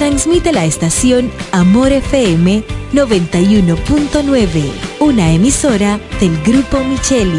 Transmite 0.00 0.50
la 0.50 0.64
estación 0.64 1.30
Amor 1.52 1.92
FM 1.92 2.64
91.9, 2.94 4.72
una 4.98 5.30
emisora 5.30 6.00
del 6.18 6.42
Grupo 6.42 6.82
Micheli. 6.82 7.38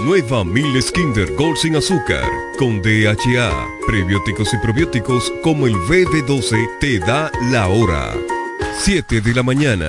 Nueva 0.00 0.44
Miles 0.44 0.90
Kinder 0.90 1.32
Gold 1.36 1.56
sin 1.58 1.76
azúcar, 1.76 2.28
con 2.58 2.82
DHA, 2.82 3.68
prebióticos 3.86 4.52
y 4.52 4.58
probióticos 4.58 5.32
como 5.40 5.68
el 5.68 5.74
BB12 5.74 6.80
te 6.80 6.98
da 6.98 7.30
la 7.52 7.68
hora. 7.68 8.12
7 8.80 9.20
de 9.20 9.34
la 9.34 9.44
mañana. 9.44 9.88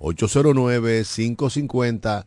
809-550-9190. 0.00 2.26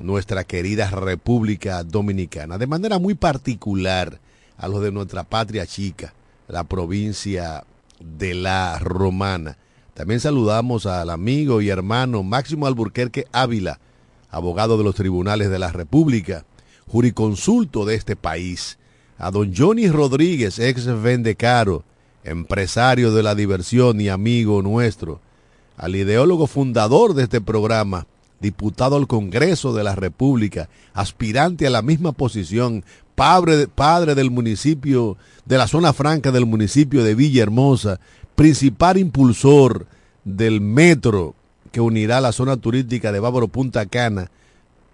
nuestra 0.00 0.44
querida 0.44 0.90
República 0.90 1.82
Dominicana, 1.84 2.58
de 2.58 2.66
manera 2.66 2.98
muy 2.98 3.14
particular 3.14 4.18
a 4.56 4.68
los 4.68 4.82
de 4.82 4.92
nuestra 4.92 5.24
patria 5.24 5.66
chica, 5.66 6.14
la 6.48 6.64
provincia 6.64 7.64
de 8.00 8.34
la 8.34 8.78
Romana. 8.78 9.56
También 9.94 10.20
saludamos 10.20 10.86
al 10.86 11.10
amigo 11.10 11.60
y 11.60 11.68
hermano 11.68 12.22
Máximo 12.22 12.66
Alburquerque 12.66 13.26
Ávila, 13.32 13.78
abogado 14.30 14.78
de 14.78 14.84
los 14.84 14.94
tribunales 14.94 15.50
de 15.50 15.58
la 15.58 15.72
República, 15.72 16.44
juriconsulto 16.86 17.84
de 17.84 17.94
este 17.94 18.16
país, 18.16 18.78
a 19.18 19.30
don 19.30 19.54
Johnny 19.54 19.88
Rodríguez, 19.88 20.58
ex 20.58 20.86
Vendecaro, 21.02 21.84
empresario 22.24 23.12
de 23.12 23.22
la 23.22 23.34
diversión 23.34 24.00
y 24.00 24.08
amigo 24.08 24.62
nuestro, 24.62 25.20
al 25.76 25.96
ideólogo 25.96 26.46
fundador 26.46 27.14
de 27.14 27.24
este 27.24 27.40
programa, 27.40 28.06
diputado 28.40 28.96
al 28.96 29.06
Congreso 29.06 29.72
de 29.72 29.84
la 29.84 29.94
República, 29.94 30.68
aspirante 30.92 31.66
a 31.66 31.70
la 31.70 31.82
misma 31.82 32.12
posición, 32.12 32.84
padre, 33.14 33.68
padre 33.68 34.14
del 34.14 34.30
municipio, 34.30 35.16
de 35.44 35.58
la 35.58 35.66
zona 35.66 35.92
franca 35.92 36.32
del 36.32 36.46
municipio 36.46 37.04
de 37.04 37.14
Villahermosa, 37.14 38.00
principal 38.34 38.96
impulsor 38.96 39.86
del 40.24 40.60
metro 40.60 41.34
que 41.72 41.80
unirá 41.80 42.20
la 42.20 42.32
zona 42.32 42.56
turística 42.56 43.12
de 43.12 43.20
Bávaro 43.20 43.48
Punta 43.48 43.86
Cana 43.86 44.30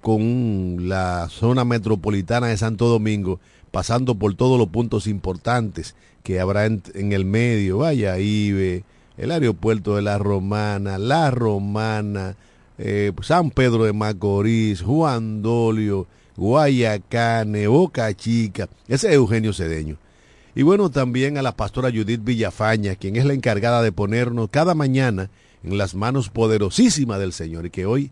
con 0.01 0.89
la 0.89 1.29
zona 1.31 1.65
metropolitana 1.65 2.49
de 2.49 2.57
Santo 2.57 2.87
Domingo, 2.87 3.41
pasando 3.71 4.15
por 4.15 4.35
todos 4.35 4.59
los 4.59 4.69
puntos 4.69 5.07
importantes 5.07 5.95
que 6.23 6.41
habrá 6.41 6.67
en, 6.67 6.83
el 7.13 7.25
medio, 7.25 7.79
vaya, 7.79 8.19
Ibe, 8.19 8.85
el 9.17 9.31
aeropuerto 9.31 9.97
de 9.97 10.03
la 10.03 10.19
Romana, 10.19 10.99
la 10.99 11.31
Romana, 11.31 12.37
eh, 12.79 13.13
San 13.23 13.51
Pedro 13.51 13.85
de 13.85 13.93
Macorís, 13.93 14.83
Juan 14.83 15.43
Dolio, 15.43 16.07
Guayacane, 16.37 17.67
Boca 17.67 18.15
Chica, 18.15 18.69
ese 18.89 19.09
es 19.09 19.15
Eugenio 19.15 19.53
Cedeño. 19.53 19.97
Y 20.55 20.63
bueno, 20.63 20.91
también 20.91 21.37
a 21.37 21.43
la 21.43 21.57
pastora 21.57 21.91
Judith 21.91 22.25
Villafaña, 22.25 22.95
quien 22.95 23.17
es 23.17 23.27
la 23.27 23.35
encargada 23.35 23.83
de 23.83 23.93
ponernos 23.93 24.49
cada 24.51 24.75
mañana 24.75 25.29
en 25.63 25.77
las 25.77 25.95
manos 25.95 26.31
poderosísimas 26.31 27.19
del 27.19 27.33
Señor 27.33 27.67
y 27.67 27.71
que 27.71 27.85
hoy 27.85 28.11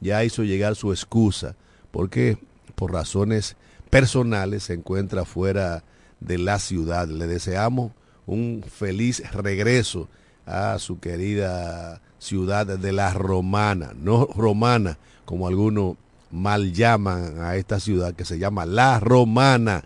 ya 0.00 0.24
hizo 0.24 0.42
llegar 0.42 0.74
su 0.74 0.92
excusa 0.92 1.54
porque 1.90 2.38
por 2.74 2.92
razones 2.92 3.56
personales 3.90 4.64
se 4.64 4.74
encuentra 4.74 5.24
fuera 5.24 5.84
de 6.18 6.38
la 6.38 6.58
ciudad. 6.58 7.06
Le 7.06 7.28
deseamos 7.28 7.92
un 8.26 8.64
feliz 8.68 9.22
regreso 9.32 10.08
a 10.46 10.78
su 10.80 10.98
querida 10.98 12.02
ciudad 12.24 12.66
de 12.66 12.92
la 12.92 13.12
Romana, 13.12 13.92
no 13.94 14.26
Romana, 14.34 14.98
como 15.26 15.46
algunos 15.46 15.96
mal 16.30 16.72
llaman 16.72 17.40
a 17.40 17.56
esta 17.56 17.78
ciudad 17.78 18.14
que 18.14 18.24
se 18.24 18.38
llama 18.38 18.64
La 18.66 18.98
Romana. 18.98 19.84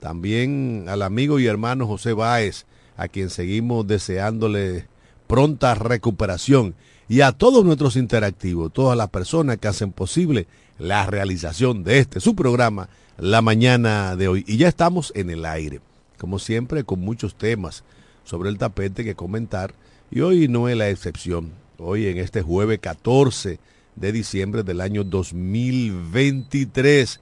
También 0.00 0.86
al 0.88 1.02
amigo 1.02 1.38
y 1.38 1.46
hermano 1.46 1.86
José 1.86 2.12
Báez, 2.12 2.66
a 2.96 3.08
quien 3.08 3.30
seguimos 3.30 3.86
deseándole 3.86 4.88
pronta 5.28 5.74
recuperación 5.74 6.74
y 7.08 7.20
a 7.20 7.32
todos 7.32 7.64
nuestros 7.64 7.96
interactivos, 7.96 8.72
todas 8.72 8.98
las 8.98 9.08
personas 9.10 9.58
que 9.58 9.68
hacen 9.68 9.92
posible 9.92 10.48
la 10.78 11.06
realización 11.06 11.84
de 11.84 12.00
este 12.00 12.20
su 12.20 12.34
programa 12.34 12.88
la 13.16 13.42
mañana 13.42 14.16
de 14.16 14.28
hoy. 14.28 14.44
Y 14.46 14.56
ya 14.56 14.68
estamos 14.68 15.12
en 15.14 15.30
el 15.30 15.46
aire, 15.46 15.80
como 16.18 16.38
siempre, 16.38 16.84
con 16.84 17.00
muchos 17.00 17.36
temas 17.36 17.84
sobre 18.24 18.50
el 18.50 18.58
tapete 18.58 19.04
que 19.04 19.14
comentar. 19.14 19.72
Y 20.10 20.20
hoy 20.20 20.48
no 20.48 20.68
es 20.68 20.76
la 20.76 20.90
excepción. 20.90 21.52
Hoy 21.78 22.06
en 22.06 22.16
este 22.16 22.40
jueves 22.40 22.78
14 22.78 23.58
de 23.96 24.12
diciembre 24.12 24.62
del 24.62 24.80
año 24.80 25.04
2023, 25.04 27.20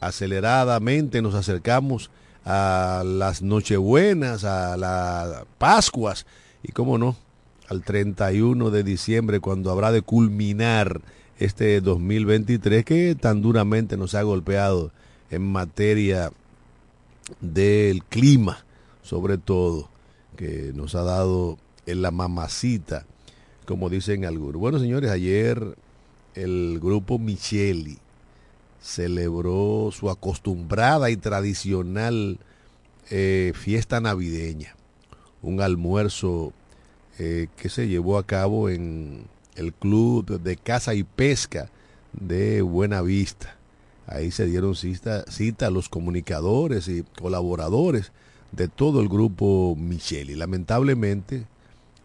aceleradamente 0.00 1.20
nos 1.20 1.34
acercamos 1.34 2.10
a 2.46 3.02
las 3.04 3.42
Nochebuenas, 3.42 4.44
a 4.44 4.78
las 4.78 5.44
Pascuas 5.58 6.24
y, 6.62 6.72
cómo 6.72 6.96
no, 6.96 7.14
al 7.68 7.82
31 7.82 8.70
de 8.70 8.84
diciembre, 8.84 9.40
cuando 9.40 9.70
habrá 9.70 9.92
de 9.92 10.00
culminar 10.00 11.02
este 11.38 11.82
2023 11.82 12.86
que 12.86 13.14
tan 13.14 13.42
duramente 13.42 13.98
nos 13.98 14.14
ha 14.14 14.22
golpeado 14.22 14.92
en 15.30 15.42
materia 15.42 16.32
del 17.42 18.02
clima, 18.04 18.64
sobre 19.02 19.36
todo, 19.36 19.90
que 20.36 20.72
nos 20.74 20.94
ha 20.94 21.02
dado 21.02 21.58
en 21.84 22.00
la 22.00 22.10
mamacita, 22.10 23.04
como 23.70 23.88
dicen 23.88 24.24
algunos. 24.24 24.60
Bueno, 24.60 24.80
señores, 24.80 25.12
ayer 25.12 25.76
el 26.34 26.80
grupo 26.82 27.20
Micheli 27.20 27.98
celebró 28.82 29.90
su 29.92 30.10
acostumbrada 30.10 31.08
y 31.08 31.16
tradicional 31.16 32.40
eh, 33.10 33.52
fiesta 33.54 34.00
navideña, 34.00 34.74
un 35.40 35.60
almuerzo 35.60 36.52
eh, 37.20 37.46
que 37.56 37.68
se 37.68 37.86
llevó 37.86 38.18
a 38.18 38.26
cabo 38.26 38.68
en 38.68 39.28
el 39.54 39.72
Club 39.72 40.40
de 40.40 40.56
Caza 40.56 40.94
y 40.94 41.04
Pesca 41.04 41.70
de 42.12 42.62
Buena 42.62 43.02
Vista. 43.02 43.56
Ahí 44.08 44.32
se 44.32 44.46
dieron 44.46 44.74
cita, 44.74 45.22
cita 45.30 45.68
a 45.68 45.70
los 45.70 45.88
comunicadores 45.88 46.88
y 46.88 47.04
colaboradores 47.20 48.10
de 48.50 48.66
todo 48.66 49.00
el 49.00 49.08
grupo 49.08 49.76
Micheli. 49.78 50.34
Lamentablemente 50.34 51.46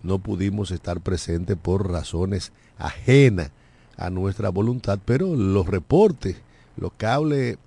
no 0.05 0.19
pudimos 0.19 0.71
estar 0.71 1.01
presentes 1.01 1.57
por 1.57 1.91
razones 1.91 2.51
ajenas 2.77 3.51
a 3.97 4.09
nuestra 4.09 4.49
voluntad, 4.49 4.99
pero 5.03 5.35
los 5.35 5.67
reportes, 5.67 6.37
los 6.77 6.91
cables 6.93 7.57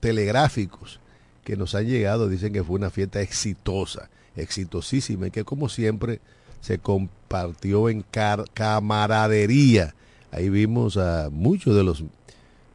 telegráficos 0.00 1.00
que 1.44 1.56
nos 1.56 1.74
han 1.74 1.86
llegado 1.86 2.28
dicen 2.28 2.52
que 2.52 2.64
fue 2.64 2.76
una 2.76 2.90
fiesta 2.90 3.20
exitosa, 3.20 4.10
exitosísima 4.36 5.28
y 5.28 5.30
que 5.30 5.44
como 5.44 5.68
siempre 5.68 6.20
se 6.60 6.78
compartió 6.78 7.88
en 7.88 8.04
camaradería. 8.52 9.94
Ahí 10.32 10.48
vimos 10.48 10.96
a 10.96 11.30
muchos 11.30 11.74
de 11.74 11.84
los 11.84 12.04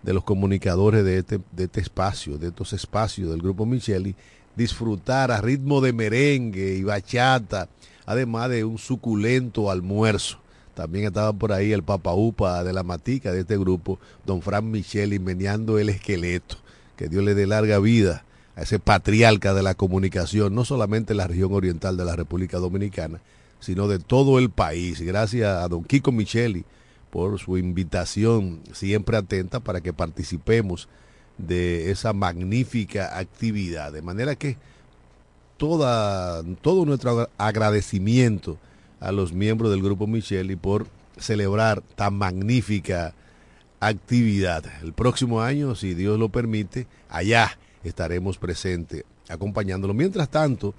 de 0.03 0.13
los 0.13 0.23
comunicadores 0.23 1.03
de 1.03 1.19
este, 1.19 1.39
de 1.51 1.65
este 1.65 1.81
espacio, 1.81 2.39
de 2.39 2.47
estos 2.47 2.73
espacios 2.73 3.29
del 3.29 3.39
grupo 3.39 3.67
Micheli, 3.67 4.15
disfrutar 4.55 5.31
a 5.31 5.41
ritmo 5.41 5.79
de 5.79 5.93
merengue 5.93 6.75
y 6.75 6.83
bachata, 6.83 7.69
además 8.11 8.49
de 8.49 8.63
un 8.63 8.77
suculento 8.77 9.71
almuerzo. 9.71 10.39
También 10.73 11.05
estaba 11.05 11.33
por 11.33 11.51
ahí 11.51 11.71
el 11.71 11.83
Papa 11.83 12.13
Upa 12.13 12.63
de 12.63 12.73
la 12.73 12.83
Matica 12.83 13.31
de 13.31 13.41
este 13.41 13.57
grupo, 13.57 13.99
don 14.25 14.41
Fran 14.41 14.69
Micheli, 14.69 15.19
meneando 15.19 15.79
el 15.79 15.89
esqueleto. 15.89 16.57
Que 16.95 17.07
Dios 17.07 17.23
le 17.23 17.35
dé 17.35 17.47
larga 17.47 17.79
vida 17.79 18.23
a 18.55 18.61
ese 18.61 18.79
patriarca 18.79 19.53
de 19.53 19.63
la 19.63 19.75
comunicación, 19.75 20.53
no 20.53 20.65
solamente 20.65 21.13
en 21.13 21.17
la 21.17 21.27
región 21.27 21.53
oriental 21.53 21.97
de 21.97 22.05
la 22.05 22.15
República 22.15 22.57
Dominicana, 22.57 23.19
sino 23.59 23.87
de 23.87 23.99
todo 23.99 24.39
el 24.39 24.49
país. 24.49 25.01
Gracias 25.01 25.47
a 25.47 25.67
don 25.67 25.83
Kiko 25.83 26.11
Micheli 26.11 26.65
por 27.09 27.39
su 27.39 27.57
invitación 27.57 28.61
siempre 28.73 29.17
atenta 29.17 29.59
para 29.59 29.81
que 29.81 29.93
participemos 29.93 30.87
de 31.37 31.91
esa 31.91 32.13
magnífica 32.13 33.17
actividad. 33.17 33.91
De 33.91 34.01
manera 34.01 34.35
que 34.35 34.57
todo 35.61 36.85
nuestro 36.85 37.29
agradecimiento 37.37 38.57
a 38.99 39.11
los 39.11 39.31
miembros 39.31 39.69
del 39.69 39.83
Grupo 39.83 40.07
Micheli 40.07 40.55
por 40.55 40.87
celebrar 41.19 41.83
tan 41.95 42.15
magnífica 42.15 43.13
actividad. 43.79 44.63
El 44.81 44.93
próximo 44.93 45.41
año, 45.41 45.75
si 45.75 45.93
Dios 45.93 46.17
lo 46.17 46.29
permite, 46.29 46.87
allá 47.09 47.59
estaremos 47.83 48.39
presentes 48.39 49.03
acompañándolo. 49.29 49.93
Mientras 49.93 50.29
tanto, 50.29 50.73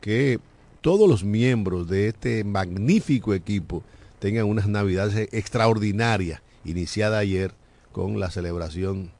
que 0.00 0.38
todos 0.82 1.08
los 1.08 1.24
miembros 1.24 1.88
de 1.88 2.06
este 2.06 2.44
magnífico 2.44 3.34
equipo 3.34 3.82
tengan 4.20 4.44
unas 4.44 4.68
navidades 4.68 5.28
extraordinarias, 5.32 6.42
iniciada 6.64 7.18
ayer 7.18 7.54
con 7.90 8.20
la 8.20 8.30
celebración 8.30 9.10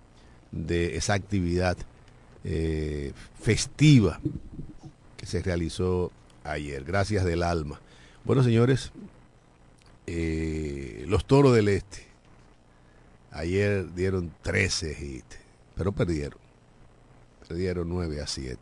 de 0.52 0.96
esa 0.96 1.14
actividad 1.14 1.76
eh, 2.44 3.12
festiva 3.40 4.20
que 5.18 5.26
se 5.26 5.42
realizó 5.42 6.10
ayer. 6.44 6.84
Gracias 6.84 7.26
del 7.26 7.42
alma. 7.42 7.78
Bueno, 8.24 8.42
señores, 8.42 8.92
eh, 10.06 11.04
los 11.06 11.26
toros 11.26 11.54
del 11.54 11.68
este 11.68 12.06
ayer 13.30 13.92
dieron 13.94 14.32
13 14.42 14.96
hits, 14.98 15.36
pero 15.76 15.92
perdieron. 15.92 16.38
Perdieron 17.46 17.88
9 17.88 18.22
a 18.22 18.26
7 18.26 18.58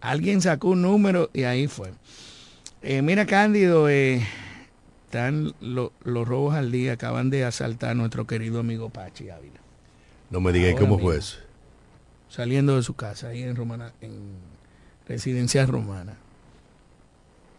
Alguien 0.00 0.40
sacó 0.40 0.68
un 0.68 0.82
número 0.82 1.30
y 1.32 1.44
ahí 1.44 1.66
fue. 1.66 1.92
Eh, 2.82 3.02
mira, 3.02 3.26
Cándido, 3.26 3.88
eh, 3.88 4.24
están 5.06 5.54
los 5.60 5.92
robos 6.04 6.54
al 6.54 6.70
día, 6.70 6.92
acaban 6.92 7.30
de 7.30 7.44
asaltar 7.44 7.90
a 7.90 7.94
nuestro 7.94 8.26
querido 8.26 8.60
amigo 8.60 8.90
Pachi 8.90 9.30
Ávila. 9.30 9.60
No 10.30 10.40
me 10.40 10.52
digas 10.52 10.74
cómo 10.78 10.98
fue 10.98 11.16
eso. 11.16 11.38
Saliendo 12.28 12.76
de 12.76 12.82
su 12.82 12.94
casa, 12.94 13.28
ahí 13.28 13.42
en 13.42 13.56
Romana, 13.56 13.92
en 14.00 14.12
Residencia 15.08 15.64
Romana. 15.66 16.14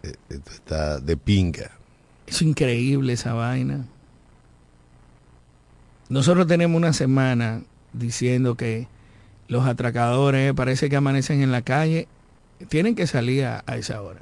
Eh, 0.04 0.14
esto 0.30 0.52
está 0.52 1.00
de 1.00 1.18
pinga. 1.18 1.72
Es 2.28 2.42
increíble 2.42 3.14
esa 3.14 3.34
vaina. 3.34 3.86
Nosotros 6.10 6.48
tenemos 6.48 6.76
una 6.76 6.94
semana 6.94 7.62
diciendo 7.94 8.56
que 8.56 8.88
los 9.48 9.66
atracadores 9.66 10.54
parece 10.54 10.90
que 10.90 10.96
amanecen 10.96 11.42
en 11.42 11.52
la 11.52 11.62
calle, 11.62 12.08
tienen 12.68 12.96
que 12.96 13.08
salir 13.08 13.46
a, 13.46 13.64
a 13.66 13.78
esa 13.78 14.02
hora. 14.02 14.22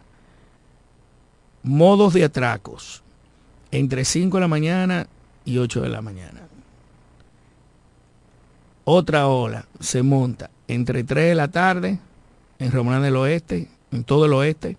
Modos 1.64 2.14
de 2.14 2.24
atracos, 2.24 3.04
entre 3.72 4.06
5 4.06 4.38
de 4.38 4.42
la 4.42 4.48
mañana 4.48 5.08
y 5.46 5.58
8 5.58 5.82
de 5.82 5.90
la 5.90 6.02
mañana. 6.02 6.42
Otra 8.86 9.28
ola 9.28 9.66
se 9.80 10.02
monta 10.02 10.50
entre 10.68 11.04
3 11.04 11.30
de 11.30 11.36
la 11.36 11.50
tarde 11.50 12.00
en 12.60 12.72
Román 12.72 13.02
del 13.02 13.16
Oeste, 13.16 13.68
en 13.92 14.04
todo 14.04 14.26
el 14.26 14.34
oeste, 14.34 14.78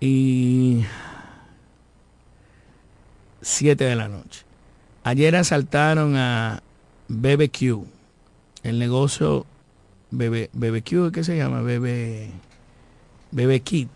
y 0.00 0.84
7 3.40 3.84
de 3.84 3.96
la 3.96 4.08
noche. 4.08 4.44
Ayer 5.04 5.34
asaltaron 5.34 6.16
a 6.16 6.62
BBQ, 7.08 7.84
el 8.62 8.78
negocio 8.78 9.46
BBQ, 10.12 11.10
¿qué 11.12 11.24
se 11.24 11.36
llama? 11.36 11.62
BB, 11.62 12.30
BB 13.32 13.60
Kit. 13.62 13.88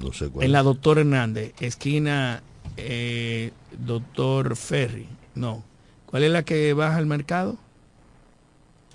No 0.00 0.12
sé 0.12 0.28
cuál. 0.28 0.46
En 0.46 0.52
la 0.52 0.62
Doctor 0.62 0.98
Hernández, 0.98 1.54
esquina 1.60 2.42
eh, 2.76 3.50
Doctor 3.84 4.56
Ferry. 4.56 5.08
No. 5.34 5.64
¿Cuál 6.06 6.22
es 6.22 6.30
la 6.30 6.44
que 6.44 6.72
baja 6.72 6.96
al 6.96 7.06
mercado? 7.06 7.58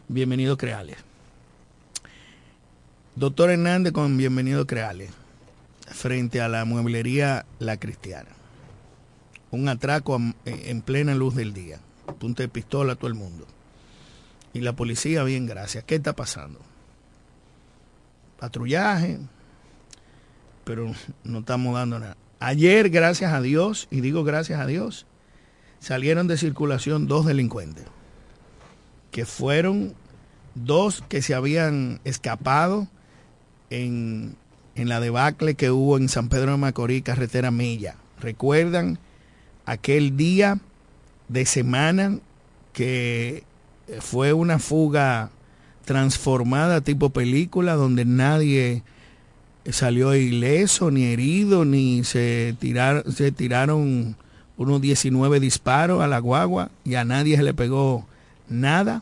Bienvenido 0.08 0.58
Creales. 0.58 0.98
Doctor 3.16 3.52
Hernández 3.52 3.92
con 3.92 4.18
Bienvenido 4.18 4.66
Creales. 4.66 5.12
Frente 5.88 6.40
a 6.40 6.48
la 6.48 6.64
mueblería 6.66 7.46
La 7.60 7.78
Cristiana. 7.78 8.30
Un 9.54 9.70
atraco 9.70 10.20
en 10.46 10.82
plena 10.82 11.14
luz 11.14 11.36
del 11.36 11.54
día. 11.54 11.80
Punto 12.18 12.42
de 12.42 12.50
pistola 12.50 12.94
a 12.94 12.96
todo 12.96 13.08
el 13.08 13.14
mundo. 13.14 13.46
Y 14.52 14.62
la 14.62 14.74
policía, 14.74 15.24
bien, 15.24 15.46
gracias. 15.46 15.84
¿Qué 15.84 15.94
está 15.94 16.14
pasando? 16.14 16.60
Patrullaje, 18.40 19.20
pero 20.64 20.92
no 21.24 21.40
estamos 21.40 21.76
dando 21.76 22.00
nada. 22.00 22.18
Ayer, 22.40 22.90
gracias 22.90 23.32
a 23.32 23.42
Dios, 23.42 23.88
y 23.92 24.02
digo 24.02 24.24
gracias 24.24 24.60
a 24.60 24.66
Dios, 24.66 25.06
salieron 25.80 26.28
de 26.28 26.38
circulación 26.38 27.06
dos 27.06 27.28
delincuentes, 27.28 27.86
que 29.12 29.28
fueron 29.28 29.94
dos 30.56 31.04
que 31.08 31.22
se 31.22 31.36
habían 31.36 32.02
escapado 32.06 32.88
en, 33.70 34.36
en 34.74 34.90
la 34.90 35.00
debacle 35.00 35.54
que 35.54 35.70
hubo 35.70 35.98
en 35.98 36.10
San 36.10 36.30
Pedro 36.30 36.54
de 36.54 36.58
Macorís, 36.58 37.04
carretera 37.04 37.52
Milla. 37.52 37.98
¿Recuerdan 38.20 38.98
aquel 39.66 40.18
día 40.18 40.60
de 41.28 41.46
semana 41.46 42.20
que 42.74 43.44
fue 44.00 44.34
una 44.34 44.60
fuga 44.60 45.30
transformada 45.86 46.82
tipo 46.82 47.10
película 47.10 47.74
donde 47.76 48.06
nadie 48.06 48.84
salió 49.72 50.16
ileso, 50.16 50.92
ni 50.92 51.06
herido, 51.06 51.66
ni 51.66 52.04
se, 52.04 52.56
tirar, 52.60 53.04
se 53.12 53.32
tiraron 53.32 54.16
unos 54.58 54.82
19 54.82 55.40
disparos 55.40 56.02
a 56.02 56.08
la 56.08 56.20
guagua 56.20 56.70
y 56.84 56.96
a 56.96 57.06
nadie 57.06 57.38
se 57.38 57.44
le 57.44 57.54
pegó 57.54 58.06
nada. 58.50 59.02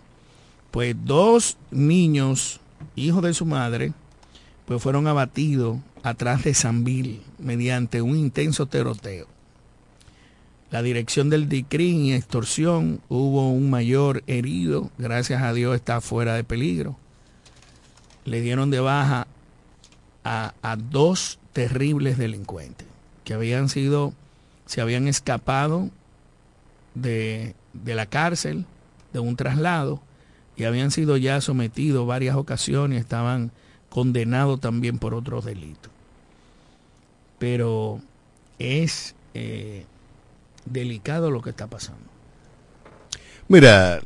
Pues 0.70 0.96
dos 1.04 1.58
niños, 1.72 2.60
hijos 2.96 3.24
de 3.24 3.34
su 3.34 3.46
madre, 3.46 3.94
pues 4.66 4.82
fueron 4.82 5.08
abatidos 5.08 5.78
atrás 6.04 6.44
de 6.44 6.54
Sanville 6.54 7.22
mediante 7.40 8.02
un 8.02 8.16
intenso 8.16 8.68
teroteo. 8.68 9.31
La 10.72 10.82
dirección 10.82 11.30
del 11.30 11.50
DICRIN 11.50 12.06
y 12.06 12.14
extorsión 12.14 13.02
hubo 13.10 13.52
un 13.52 13.70
mayor 13.70 14.24
herido, 14.26 14.90
gracias 14.98 15.42
a 15.42 15.54
Dios 15.54 15.76
está 15.76 16.00
fuera 16.00 16.34
de 16.36 16.46
peligro. 16.46 16.96
Le 18.24 18.40
dieron 18.40 18.72
de 18.72 18.80
baja 18.80 19.28
a, 20.24 20.54
a 20.62 20.76
dos 20.78 21.40
terribles 21.52 22.18
delincuentes 22.18 22.88
que 23.26 23.34
habían 23.34 23.68
sido, 23.68 24.14
se 24.66 24.80
habían 24.80 25.10
escapado 25.10 25.90
de, 26.96 27.54
de 27.74 27.96
la 27.96 28.06
cárcel, 28.06 28.66
de 29.12 29.20
un 29.20 29.36
traslado, 29.36 30.02
y 30.56 30.64
habían 30.64 30.92
sido 30.92 31.18
ya 31.18 31.42
sometidos 31.42 32.08
varias 32.08 32.38
ocasiones, 32.38 33.02
estaban 33.02 33.52
condenados 33.90 34.62
también 34.62 35.00
por 35.00 35.14
otros 35.14 35.44
delitos. 35.44 35.92
Pero 37.40 38.00
es 38.58 39.16
eh, 39.34 39.86
delicado 40.66 41.32
lo 41.32 41.42
que 41.42 41.52
está 41.52 41.68
pasando. 41.68 42.12
Mira, 43.48 44.02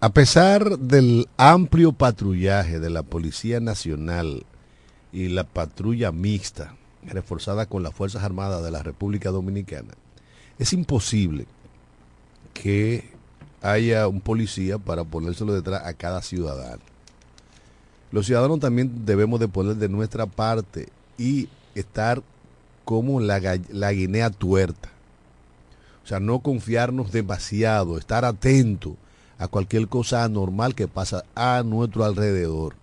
a 0.00 0.10
pesar 0.10 0.78
del 0.78 1.28
amplio 1.36 1.92
patrullaje 1.92 2.78
de 2.78 2.90
la 2.90 3.02
Policía 3.02 3.60
Nacional 3.60 4.44
y 5.12 5.28
la 5.28 5.44
patrulla 5.44 6.12
mixta, 6.12 6.76
reforzada 7.02 7.66
con 7.66 7.82
las 7.82 7.94
Fuerzas 7.94 8.22
Armadas 8.22 8.62
de 8.62 8.70
la 8.70 8.82
República 8.82 9.30
Dominicana, 9.30 9.94
es 10.58 10.72
imposible 10.72 11.46
que 12.54 13.10
haya 13.62 14.06
un 14.06 14.20
policía 14.20 14.78
para 14.78 15.04
ponérselo 15.04 15.54
detrás 15.54 15.84
a 15.84 15.94
cada 15.94 16.22
ciudadano. 16.22 16.82
Los 18.12 18.26
ciudadanos 18.26 18.60
también 18.60 19.04
debemos 19.04 19.40
de 19.40 19.48
poner 19.48 19.76
de 19.76 19.88
nuestra 19.88 20.26
parte 20.26 20.88
y 21.18 21.48
estar 21.74 22.22
como 22.84 23.20
la, 23.20 23.40
la 23.70 23.92
guinea 23.92 24.30
tuerta 24.30 24.90
o 26.06 26.08
sea, 26.08 26.20
no 26.20 26.38
confiarnos 26.38 27.10
demasiado, 27.10 27.98
estar 27.98 28.24
atento 28.24 28.96
a 29.38 29.48
cualquier 29.48 29.88
cosa 29.88 30.22
anormal 30.22 30.76
que 30.76 30.86
pasa 30.86 31.24
a 31.34 31.64
nuestro 31.66 32.04
alrededor. 32.04 32.76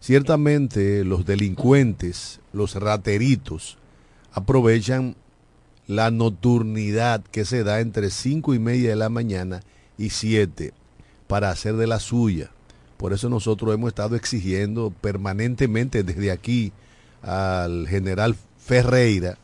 Ciertamente 0.00 1.04
los 1.04 1.26
delincuentes, 1.26 2.40
los 2.54 2.74
rateritos, 2.76 3.76
aprovechan 4.32 5.14
la 5.86 6.10
nocturnidad 6.10 7.22
que 7.24 7.44
se 7.44 7.64
da 7.64 7.80
entre 7.80 8.08
cinco 8.08 8.54
y 8.54 8.58
media 8.58 8.88
de 8.88 8.96
la 8.96 9.10
mañana 9.10 9.60
y 9.98 10.08
siete 10.08 10.72
para 11.26 11.50
hacer 11.50 11.76
de 11.76 11.86
la 11.86 12.00
suya. 12.00 12.50
Por 12.96 13.12
eso 13.12 13.28
nosotros 13.28 13.74
hemos 13.74 13.88
estado 13.88 14.16
exigiendo 14.16 14.90
permanentemente 15.02 16.02
desde 16.02 16.30
aquí 16.30 16.72
al 17.20 17.86
general 17.88 18.36
Ferreira 18.56 19.36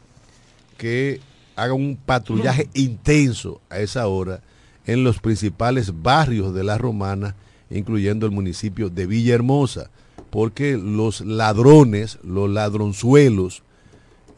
que 0.79 1.21
haga 1.61 1.75
un 1.75 1.97
patrullaje 1.97 2.69
intenso 2.75 3.61
a 3.69 3.81
esa 3.81 4.07
hora 4.07 4.40
en 4.87 5.05
los 5.05 5.21
principales 5.21 6.02
barrios 6.02 6.55
de 6.55 6.64
la 6.64 6.79
Romana, 6.79 7.37
incluyendo 7.69 8.25
el 8.25 8.33
municipio 8.33 8.88
de 8.88 9.07
Villahermosa, 9.07 9.90
porque 10.31 10.79
los 10.79 11.21
ladrones, 11.21 12.19
los 12.23 12.49
ladronzuelos, 12.49 13.62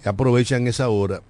aprovechan 0.05 0.67
esa 0.67 0.89
hora 0.89 1.23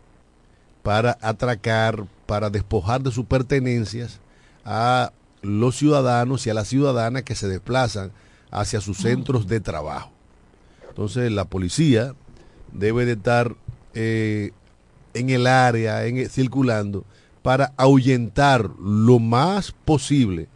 para 0.82 1.18
atracar, 1.20 2.06
para 2.26 2.48
despojar 2.48 3.02
de 3.02 3.12
sus 3.12 3.26
pertenencias 3.26 4.20
a 4.64 5.12
los 5.42 5.76
ciudadanos 5.76 6.46
y 6.46 6.50
a 6.50 6.54
las 6.54 6.68
ciudadanas 6.68 7.24
que 7.24 7.34
se 7.34 7.48
desplazan 7.48 8.12
hacia 8.50 8.80
sus 8.80 8.98
centros 8.98 9.46
de 9.46 9.60
trabajo. 9.60 10.10
Entonces 10.88 11.30
la 11.30 11.44
policía 11.44 12.14
debe 12.72 13.04
de 13.04 13.12
estar 13.12 13.56
eh, 13.94 14.52
en 15.14 15.30
el 15.30 15.46
área, 15.46 16.06
en, 16.06 16.28
circulando, 16.28 17.04
para 17.42 17.72
ahuyentar 17.76 18.70
lo 18.80 19.18
más 19.18 19.72
posible 19.72 20.48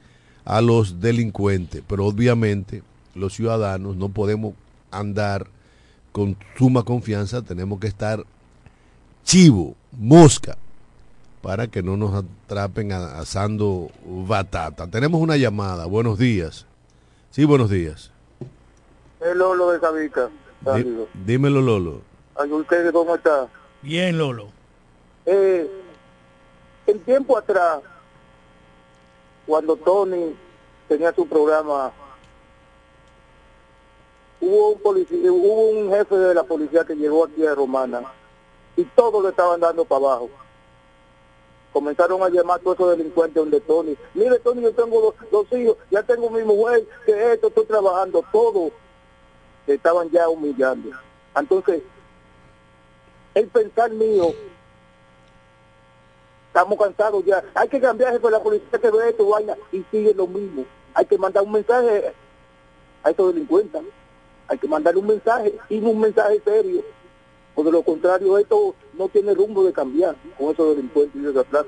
a 0.45 0.61
los 0.61 1.01
delincuentes. 1.01 1.83
Pero 1.87 2.07
obviamente 2.07 2.83
los 3.15 3.35
ciudadanos 3.35 3.97
no 3.97 4.09
podemos 4.09 4.55
andar 4.91 5.47
con 6.13 6.37
suma 6.57 6.83
confianza, 6.83 7.43
tenemos 7.43 7.79
que 7.79 7.89
estar 7.89 8.25
chivo, 9.25 9.75
mosca, 9.93 10.57
para 11.43 11.67
que 11.67 11.83
no 11.83 11.97
nos 11.97 12.15
atrapen 12.15 12.93
asando 12.93 13.91
batata. 14.05 14.89
Tenemos 14.89 15.21
una 15.21 15.37
llamada, 15.37 15.87
buenos 15.87 16.19
días. 16.19 16.67
Sí, 17.31 17.45
buenos 17.45 17.69
días. 17.69 18.13
El 19.21 19.39
Lolo 19.39 19.73
de 19.73 19.81
Sabica. 19.81 20.31
dímelo, 21.27 21.61
Lolo. 21.61 22.01
¿Usted 22.51 22.93
cómo 22.93 23.17
está? 23.17 23.49
Bien, 23.83 24.17
Lolo. 24.17 24.49
Eh, 25.27 25.71
el 26.87 27.01
tiempo 27.01 27.37
atrás, 27.37 27.81
cuando 29.47 29.77
Tony 29.77 30.37
tenía 30.89 31.13
su 31.13 31.27
programa, 31.27 31.93
hubo 34.41 34.71
un, 34.71 34.81
policía, 34.81 35.33
hubo 35.33 35.69
un 35.71 35.91
jefe 35.91 36.17
de 36.17 36.35
la 36.35 36.45
policía 36.45 36.85
que 36.85 36.95
llegó 36.95 37.25
aquí 37.25 37.47
a 37.47 37.55
Romana 37.55 38.03
y 38.77 38.85
todos 38.85 39.23
le 39.23 39.31
estaban 39.31 39.61
dando 39.61 39.85
para 39.85 40.07
abajo. 40.07 40.31
Comenzaron 41.73 42.23
a 42.23 42.29
llamar 42.29 42.59
a 42.59 42.63
todos 42.63 42.77
esos 42.77 42.97
delincuentes 42.97 43.35
donde 43.35 43.61
Tony. 43.61 43.97
Mire, 44.15 44.39
Tony, 44.39 44.63
yo 44.63 44.73
tengo 44.73 45.01
dos, 45.01 45.15
dos 45.31 45.59
hijos, 45.59 45.77
ya 45.91 46.03
tengo 46.03 46.31
mi 46.31 46.43
mujer, 46.43 46.87
que 47.05 47.33
esto, 47.33 47.49
estoy 47.49 47.67
trabajando, 47.67 48.25
todo. 48.33 48.71
estaban 49.67 50.11
ya 50.11 50.29
humillando. 50.29 50.91
Entonces, 51.35 51.83
el 53.37 53.49
pensar 53.49 53.91
mío. 53.93 54.33
Estamos 56.49 56.79
cansados 56.79 57.23
ya. 57.25 57.45
Hay 57.55 57.69
que 57.69 57.79
cambiar 57.79 58.19
por 58.19 58.33
la 58.33 58.43
policía 58.43 58.79
que 58.79 58.91
ve 58.91 59.11
esto, 59.11 59.29
vaina, 59.29 59.55
y 59.71 59.85
sigue 59.91 60.15
lo 60.15 60.27
mismo. 60.27 60.65
Hay 60.95 61.05
que 61.05 61.19
mandar 61.19 61.45
un 61.45 61.53
mensaje 61.53 62.15
a 63.03 63.11
estos 63.11 63.35
delincuentes. 63.35 63.83
Hay 64.49 64.57
que 64.57 64.67
mandar 64.67 64.97
un 64.97 65.07
mensaje, 65.07 65.55
y 65.69 65.79
un 65.79 66.01
mensaje 66.01 66.41
serio. 66.45 66.83
O 67.55 67.63
de 67.63 67.71
lo 67.73 67.83
contrario, 67.83 68.39
esto 68.39 68.75
no 68.95 69.09
tiene 69.09 69.35
rumbo 69.35 69.65
de 69.65 69.73
cambiar 69.73 70.17
con 70.39 70.51
esos 70.55 70.75
delincuentes 70.75 71.15
y 71.21 71.25
de 71.33 71.41
atrás. 71.41 71.67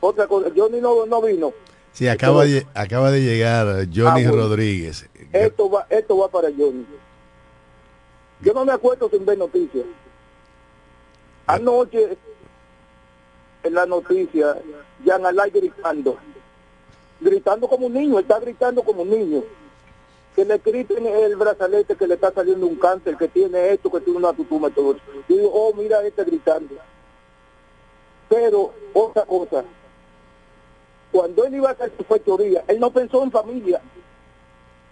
Otra 0.00 0.26
cosa, 0.26 0.50
Johnny 0.56 0.80
no, 0.80 1.06
no 1.06 1.22
vino. 1.22 1.52
Sí, 1.92 2.08
acaba 2.08 2.44
de, 2.44 2.66
acaba 2.74 3.10
de 3.12 3.20
llegar 3.20 3.66
Johnny 3.94 4.24
Ah, 4.24 4.30
bueno. 4.30 4.32
Rodríguez. 4.32 5.08
Esto 5.32 5.70
va, 5.70 5.86
esto 5.88 6.18
va 6.18 6.28
para 6.28 6.48
Johnny. 6.48 6.84
Yo 8.40 8.52
no 8.54 8.64
me 8.64 8.72
acuerdo 8.72 9.08
sin 9.10 9.24
ver 9.24 9.38
noticias. 9.38 9.84
Anoche, 11.46 12.16
en 13.62 13.74
la 13.74 13.86
noticia, 13.86 14.56
Jan 15.04 15.26
Alay 15.26 15.50
gritando. 15.50 16.16
Gritando 17.20 17.68
como 17.68 17.86
un 17.86 17.94
niño, 17.94 18.18
está 18.18 18.38
gritando 18.38 18.82
como 18.82 19.02
un 19.02 19.10
niño. 19.10 19.42
Que 20.36 20.44
le 20.44 20.58
griten 20.58 21.06
el 21.06 21.34
brazalete 21.34 21.96
que 21.96 22.06
le 22.06 22.14
está 22.14 22.32
saliendo 22.32 22.66
un 22.66 22.76
cáncer, 22.76 23.16
que 23.16 23.28
tiene 23.28 23.72
esto, 23.72 23.90
que 23.90 24.00
tiene 24.00 24.18
una 24.18 24.32
tutuma 24.32 24.68
y 24.68 24.72
todo 24.72 24.92
eso. 24.92 25.00
Yo 25.28 25.36
digo, 25.36 25.50
oh, 25.52 25.74
mira 25.74 26.06
este 26.06 26.22
gritando. 26.22 26.76
Pero, 28.28 28.72
otra 28.92 29.24
cosa, 29.24 29.64
cuando 31.10 31.44
él 31.44 31.54
iba 31.56 31.70
a 31.70 31.72
hacer 31.72 31.92
su 31.96 32.04
fechoría, 32.04 32.62
él 32.68 32.78
no 32.78 32.90
pensó 32.92 33.24
en 33.24 33.32
familia. 33.32 33.80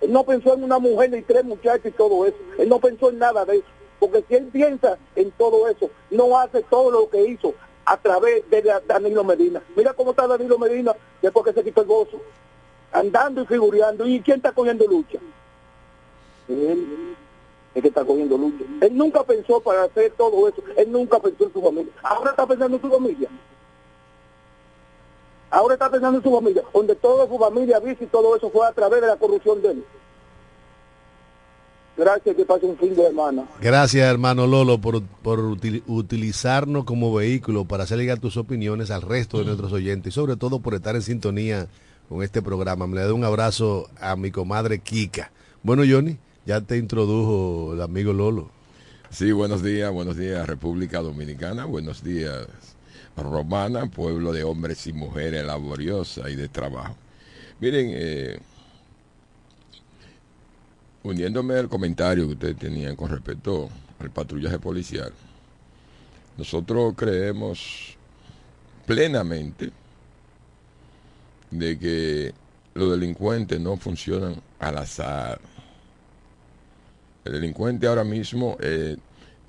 Él 0.01 0.13
no 0.13 0.25
pensó 0.25 0.55
en 0.55 0.65
una 0.65 0.79
mujer 0.79 1.15
y 1.15 1.23
tres 1.23 1.45
muchachos 1.45 1.87
y 1.87 1.91
todo 1.93 2.27
eso. 2.27 2.37
Él 2.59 2.69
no 2.69 2.79
pensó 2.79 3.11
en 3.11 3.19
nada 3.19 3.45
de 3.45 3.57
eso. 3.57 3.67
Porque 3.99 4.23
si 4.29 4.35
él 4.35 4.47
piensa 4.53 4.99
en 5.15 5.31
todo 5.33 5.69
eso, 5.69 5.89
no 6.11 6.39
hace 6.39 6.63
todo 6.65 6.91
lo 6.91 7.09
que 7.09 7.27
hizo 7.27 7.55
a 7.87 7.97
través 7.97 8.49
de 8.51 8.61
Da- 8.63 8.83
Danilo 8.87 9.25
Medina. 9.25 9.63
Mira 9.75 9.95
cómo 9.95 10.11
está 10.11 10.27
Danilo 10.27 10.59
Medina 10.59 10.95
después 11.23 11.47
que 11.47 11.53
se 11.55 11.65
quitó 11.65 11.81
el 11.81 11.87
gozo. 11.87 12.21
Andando 12.93 13.43
y 13.43 13.47
figureando. 13.47 14.07
¿Y 14.07 14.21
quién 14.21 14.37
está 14.37 14.53
cogiendo 14.53 14.85
lucha? 14.87 15.19
Él 16.49 17.17
es 17.75 17.83
que 17.83 17.89
está 17.89 18.05
cogiendo 18.05 18.37
lucha. 18.39 18.65
Él 18.81 18.97
nunca 18.97 19.23
pensó 19.25 19.61
para 19.61 19.85
hacer 19.85 20.13
todo 20.17 20.47
eso. 20.49 20.63
Él 20.77 20.91
nunca 20.93 21.19
pensó 21.21 21.45
en 21.45 21.53
su 21.53 21.63
familia. 21.63 21.93
Ahora 22.03 22.31
está 22.31 22.47
pensando 22.47 22.77
en 22.77 22.83
su 22.83 22.91
familia. 22.91 23.29
Ahora 25.57 25.73
está 25.75 25.91
pensando 25.91 26.19
en 26.19 26.23
su 26.25 26.31
familia, 26.31 26.63
donde 26.75 26.95
toda 26.97 27.27
su 27.27 27.39
familia 27.39 27.79
viste 27.81 28.05
y 28.05 28.09
todo 28.09 28.37
eso 28.37 28.51
fue 28.51 28.67
a 28.67 28.73
través 28.73 29.01
de 29.01 29.07
la 29.07 29.17
corrupción 29.17 29.63
de 29.63 29.71
él. 29.71 29.85
Gracias, 31.97 32.37
que 32.37 32.45
pase 32.45 32.67
un 32.67 32.77
fin 32.77 32.95
de 32.95 33.07
semana. 33.07 33.49
Gracias, 33.59 34.07
hermano 34.07 34.47
Lolo, 34.47 34.79
por, 34.79 35.03
por 35.03 35.39
util- 35.41 35.83
utilizarnos 35.87 36.85
como 36.85 37.15
vehículo 37.15 37.65
para 37.65 37.85
hacer 37.85 37.97
llegar 37.97 38.19
tus 38.19 38.37
opiniones 38.37 38.91
al 38.91 39.01
resto 39.01 39.39
de 39.39 39.47
nuestros 39.47 39.73
oyentes 39.73 40.13
y 40.13 40.15
sobre 40.15 40.37
todo 40.37 40.61
por 40.61 40.75
estar 40.75 40.95
en 40.95 41.01
sintonía 41.01 41.69
con 42.11 42.23
este 42.23 42.43
programa. 42.43 42.87
Me 42.87 42.97
le 42.97 43.03
doy 43.05 43.13
un 43.13 43.25
abrazo 43.25 43.89
a 43.99 44.15
mi 44.15 44.31
comadre 44.31 44.81
Kika. 44.81 45.33
Bueno, 45.63 45.85
Johnny, 45.89 46.19
ya 46.45 46.61
te 46.61 46.77
introdujo 46.77 47.73
el 47.73 47.81
amigo 47.81 48.13
Lolo. 48.13 48.51
Sí, 49.09 49.33
buenos 49.33 49.63
días, 49.63 49.91
buenos 49.91 50.19
días 50.19 50.47
República 50.47 51.01
Dominicana, 51.01 51.65
buenos 51.65 52.05
días 52.05 52.47
Romana, 53.17 53.87
pueblo 53.87 54.33
de 54.33 54.45
hombres 54.45 54.87
y 54.87 54.93
mujeres 54.93 55.45
laboriosa 55.45 56.29
y 56.29 56.37
de 56.37 56.49
trabajo. 56.49 56.97
Miren, 57.61 57.91
eh, 57.93 58.39
uniéndome 61.03 61.55
al 61.55 61.69
comentario 61.69 62.27
que 62.27 62.33
ustedes 62.35 62.57
tenían 62.57 62.97
con 62.97 63.11
respecto 63.11 63.71
al 63.99 64.11
patrullaje 64.11 64.59
policial, 64.59 65.13
nosotros 66.37 66.95
creemos 66.97 67.97
plenamente 68.85 69.71
de 71.51 71.79
que 71.79 72.35
los 72.75 72.91
delincuentes 72.91 73.59
no 73.59 73.77
funcionan 73.77 74.37
al 74.59 74.79
azar. 74.79 75.41
El 77.25 77.33
delincuente 77.33 77.87
ahora 77.87 78.05
mismo 78.05 78.57
eh, 78.61 78.97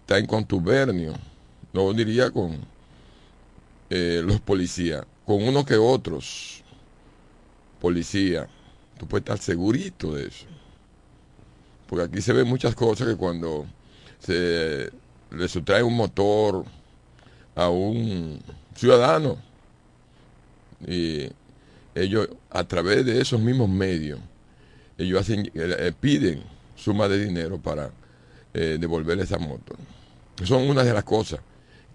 está 0.01 0.17
en 0.17 0.25
contubernio, 0.25 1.13
no 1.73 1.91
diría 1.93 2.32
con 2.32 2.58
eh, 3.89 4.21
los 4.23 4.39
policías, 4.41 5.06
con 5.26 5.43
uno 5.43 5.65
que 5.65 5.76
otros 5.76 6.63
policías. 7.80 8.47
Tú 8.97 9.08
puedes 9.08 9.23
estar 9.23 9.38
segurito 9.38 10.13
de 10.13 10.28
eso. 10.28 10.45
Porque 11.88 12.06
aquí 12.06 12.21
se 12.21 12.34
ven 12.34 12.47
muchas 12.47 12.76
cosas 12.76 13.08
que 13.08 13.15
cuando 13.15 13.65
se 14.19 14.91
le 15.32 15.47
sustrae 15.47 15.84
un 15.84 15.95
motor 15.95 16.65
a 17.56 17.69
un 17.69 18.39
ciudadano 18.76 19.38
y 20.86 21.30
ellos 21.95 22.30
a 22.50 22.63
través 22.63 23.06
de 23.06 23.21
esos 23.21 23.39
mismos 23.39 23.69
medios 23.69 24.19
ellos 24.97 25.21
hacen 25.21 25.45
eh, 25.47 25.52
eh, 25.54 25.93
piden 26.00 26.41
suma 26.76 27.08
de 27.08 27.23
dinero 27.23 27.60
para 27.60 27.91
eh, 28.54 28.78
devolver 28.80 29.19
esa 29.19 29.38
moto. 29.38 29.76
Son 30.43 30.63
una 30.69 30.84
de 30.84 30.93
las 30.93 31.04
cosas 31.04 31.39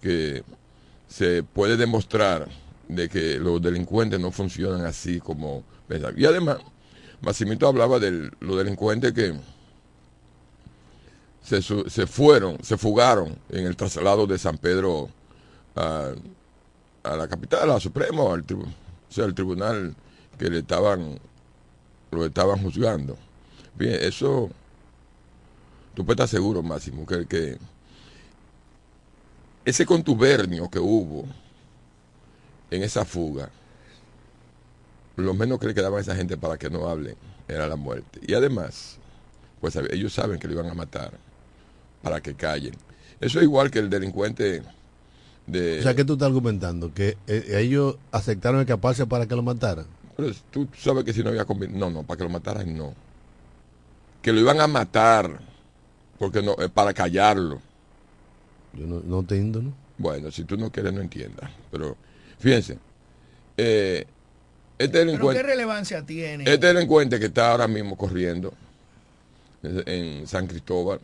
que 0.01 0.43
se 1.13 1.43
puede 1.43 1.77
demostrar 1.77 2.49
de 2.89 3.09
que 3.09 3.39
los 3.39 3.61
delincuentes 3.61 4.19
no 4.19 4.31
funcionan 4.31 4.87
así 4.87 5.21
como. 5.21 5.63
Y 6.17 6.25
además, 6.25 6.57
Massimito 7.21 7.69
hablaba 7.69 7.99
de 7.99 8.31
los 8.41 8.57
delincuentes 8.57 9.13
que 9.13 9.35
se, 11.43 11.61
se 11.61 12.07
fueron, 12.07 12.57
se 12.63 12.79
fugaron 12.79 13.37
en 13.51 13.67
el 13.67 13.77
traslado 13.77 14.27
de 14.27 14.39
San 14.39 14.57
Pedro 14.57 15.11
a, 15.77 16.13
a 17.03 17.17
la 17.17 17.29
capital, 17.29 17.63
a 17.63 17.75
la 17.75 17.81
Suprema, 17.81 18.33
al, 18.33 18.41
o 18.41 18.65
sea, 19.13 19.25
al 19.25 19.35
tribunal 19.35 19.95
que 20.39 20.49
le 20.49 20.61
estaban, 20.61 21.21
lo 22.11 22.25
estaban 22.25 22.63
juzgando. 22.63 23.19
Bien, 23.75 23.99
eso, 24.01 24.49
tú 25.95 26.07
puedes 26.07 26.23
estar 26.23 26.29
seguro, 26.29 26.63
Máximo, 26.63 27.05
que, 27.05 27.27
que 27.27 27.59
ese 29.65 29.87
contubernio 29.87 30.69
que 30.69 30.79
hubo 30.79 31.25
en 32.71 32.83
esa 32.83 33.05
fuga, 33.05 33.51
lo 35.17 35.35
menos 35.35 35.59
que 35.59 35.69
le 35.69 35.75
quedaba 35.75 35.99
a 35.99 36.01
esa 36.01 36.17
gente 36.17 36.37
para 36.37 36.57
que 36.57 36.71
no 36.71 36.89
hablen 36.89 37.17
era 37.49 37.67
la 37.67 37.77
muerte. 37.77 38.21
Y 38.27 38.35
además, 38.35 38.99
pues 39.61 39.77
ellos 39.77 40.13
saben 40.13 40.39
que 40.39 40.49
lo 40.49 40.55
iban 40.55 40.71
a 40.71 40.75
matar 40.75 41.13
para 42.03 42.21
que 42.21 42.35
callen. 42.35 42.75
Eso 43.21 43.39
es 43.39 43.45
igual 43.45 43.71
que 43.71 43.79
el 43.79 43.91
delincuente 43.91 44.63
de... 45.47 45.81
O 45.81 45.83
sea, 45.83 45.95
¿qué 45.95 46.05
tú 46.05 46.15
estás 46.15 46.27
argumentando? 46.27 46.93
¿Que 46.93 47.17
eh, 47.27 47.59
ellos 47.59 47.97
aceptaron 48.11 48.61
escaparse 48.61 49.07
para 49.07 49.27
que 49.27 49.37
lo 49.37 49.43
mataran? 49.43 49.87
Pero 50.17 50.33
tú 50.51 50.69
sabes 50.77 51.05
que 51.05 51.13
si 51.13 51.23
no 51.23 51.31
había 51.31 51.47
No, 51.71 51.91
no, 51.91 52.03
para 52.03 52.19
que 52.19 52.25
lo 52.25 52.31
mataran, 52.31 52.77
no. 52.77 52.95
Que 54.23 54.33
lo 54.33 54.41
iban 54.41 54.61
a 54.61 54.67
matar 54.67 55.41
porque 56.19 56.43
no, 56.43 56.53
eh, 56.59 56.69
para 56.69 56.93
callarlo. 56.93 57.61
Yo 58.75 58.87
no, 58.87 59.01
no 59.05 59.21
entiendo, 59.21 59.63
¿no? 59.63 59.73
Bueno, 59.99 60.31
si 60.31 60.45
tú 60.45 60.57
no 60.57 60.71
quieres, 60.71 60.93
no 60.93 61.01
entiendas. 61.01 61.51
Pero 61.71 61.97
fíjense, 62.39 62.79
eh, 63.57 64.07
este 64.79 64.93
¿Pero 64.99 65.05
delincuente... 65.07 65.43
qué 65.43 65.47
relevancia 65.47 66.05
tiene? 66.05 66.45
Este 66.45 66.67
delincuente 66.73 67.21
que 67.21 67.27
está 67.27 67.53
ahora 67.53 67.69
mismo 67.69 67.97
corriendo 67.97 68.53
en 69.63 69.83
en 69.87 70.27
San 70.27 70.47
Cristóbal, 70.47 70.99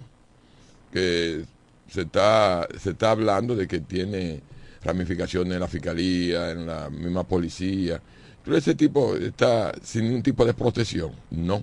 que 0.92 1.44
se 1.90 2.00
está, 2.02 2.66
se 2.78 2.90
está 2.90 3.10
hablando 3.12 3.54
de 3.54 3.68
que 3.68 3.80
tiene 3.80 4.40
ramificaciones 4.82 5.54
en 5.54 5.60
la 5.60 5.68
fiscalía, 5.68 6.50
en 6.50 6.66
la 6.66 6.90
misma 6.90 7.24
policía. 7.24 8.00
Pero 8.44 8.56
ese 8.56 8.74
tipo 8.74 9.14
está 9.16 9.72
sin 9.82 10.04
ningún 10.04 10.22
tipo 10.22 10.44
de 10.44 10.54
protección. 10.54 11.12
No. 11.30 11.62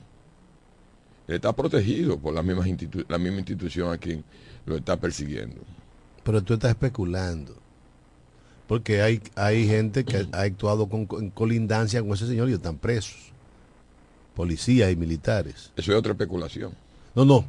Él 1.28 1.36
está 1.36 1.52
protegido 1.54 2.18
por 2.20 2.34
la 2.34 2.44
misma, 2.44 2.68
institu- 2.68 3.06
la 3.10 3.18
misma 3.18 3.40
institución 3.40 3.92
a 3.92 3.98
quien 3.98 4.24
lo 4.68 4.78
está 4.78 4.96
persiguiendo. 4.96 5.62
Pero 6.26 6.44
tú 6.44 6.56
estás 6.56 6.72
especulando. 6.72 7.56
Porque 8.68 9.02
hay, 9.02 9.22
hay 9.36 9.68
gente 9.68 10.04
que 10.04 10.28
ha 10.34 10.42
actuado 10.42 10.88
con, 10.90 11.08
en 11.22 11.30
colindancia 11.30 12.02
con 12.02 12.12
ese 12.12 12.28
señor 12.28 12.50
y 12.50 12.54
están 12.54 12.78
presos. 12.78 13.32
Policías 14.36 14.92
y 14.92 14.96
militares. 14.98 15.72
Eso 15.78 15.92
es 15.94 15.98
otra 15.98 16.12
especulación. 16.12 16.74
No, 17.16 17.24
no. 17.24 17.46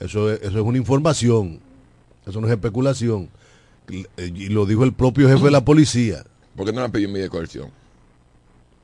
Eso 0.00 0.30
es, 0.30 0.40
eso 0.42 0.58
es 0.58 0.64
una 0.64 0.76
información. 0.76 1.60
Eso 2.26 2.40
no 2.40 2.46
es 2.48 2.52
especulación. 2.52 3.30
Y, 3.88 4.04
y 4.22 4.48
lo 4.48 4.66
dijo 4.66 4.84
el 4.84 4.92
propio 4.92 5.28
jefe 5.28 5.44
de 5.44 5.50
la 5.50 5.64
policía. 5.64 6.24
¿Por 6.54 6.66
qué 6.66 6.72
no 6.72 6.80
le 6.80 6.84
han 6.86 6.92
pedido 6.92 7.08
medida 7.10 7.24
de 7.24 7.30
coerción? 7.30 7.70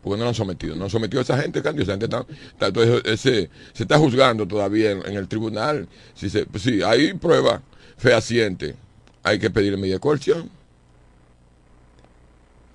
Porque 0.02 0.16
no 0.16 0.22
lo 0.24 0.28
han 0.28 0.34
sometido. 0.34 0.76
No 0.76 0.84
han 0.84 0.90
sometido 0.90 1.18
a 1.20 1.22
esa 1.24 1.38
gente, 1.42 1.60
Candio. 1.60 1.82
Esa 1.82 1.92
gente 1.92 2.06
está, 2.06 2.24
está- 2.30 2.66
entonces, 2.68 3.02
ese- 3.04 3.50
se 3.72 3.82
está 3.82 3.98
juzgando 3.98 4.46
todavía 4.46 4.92
en, 4.92 5.04
en 5.06 5.16
el 5.16 5.26
tribunal. 5.28 5.88
Si, 6.14 6.30
se, 6.30 6.46
pues 6.46 6.62
sí, 6.62 6.82
hay 6.82 7.12
prueba 7.14 7.60
fehaciente. 7.98 8.76
Hay 9.24 9.38
que 9.38 9.50
pedirle 9.50 9.76
medida 9.76 9.96
de 9.96 10.00
coerción. 10.00 10.48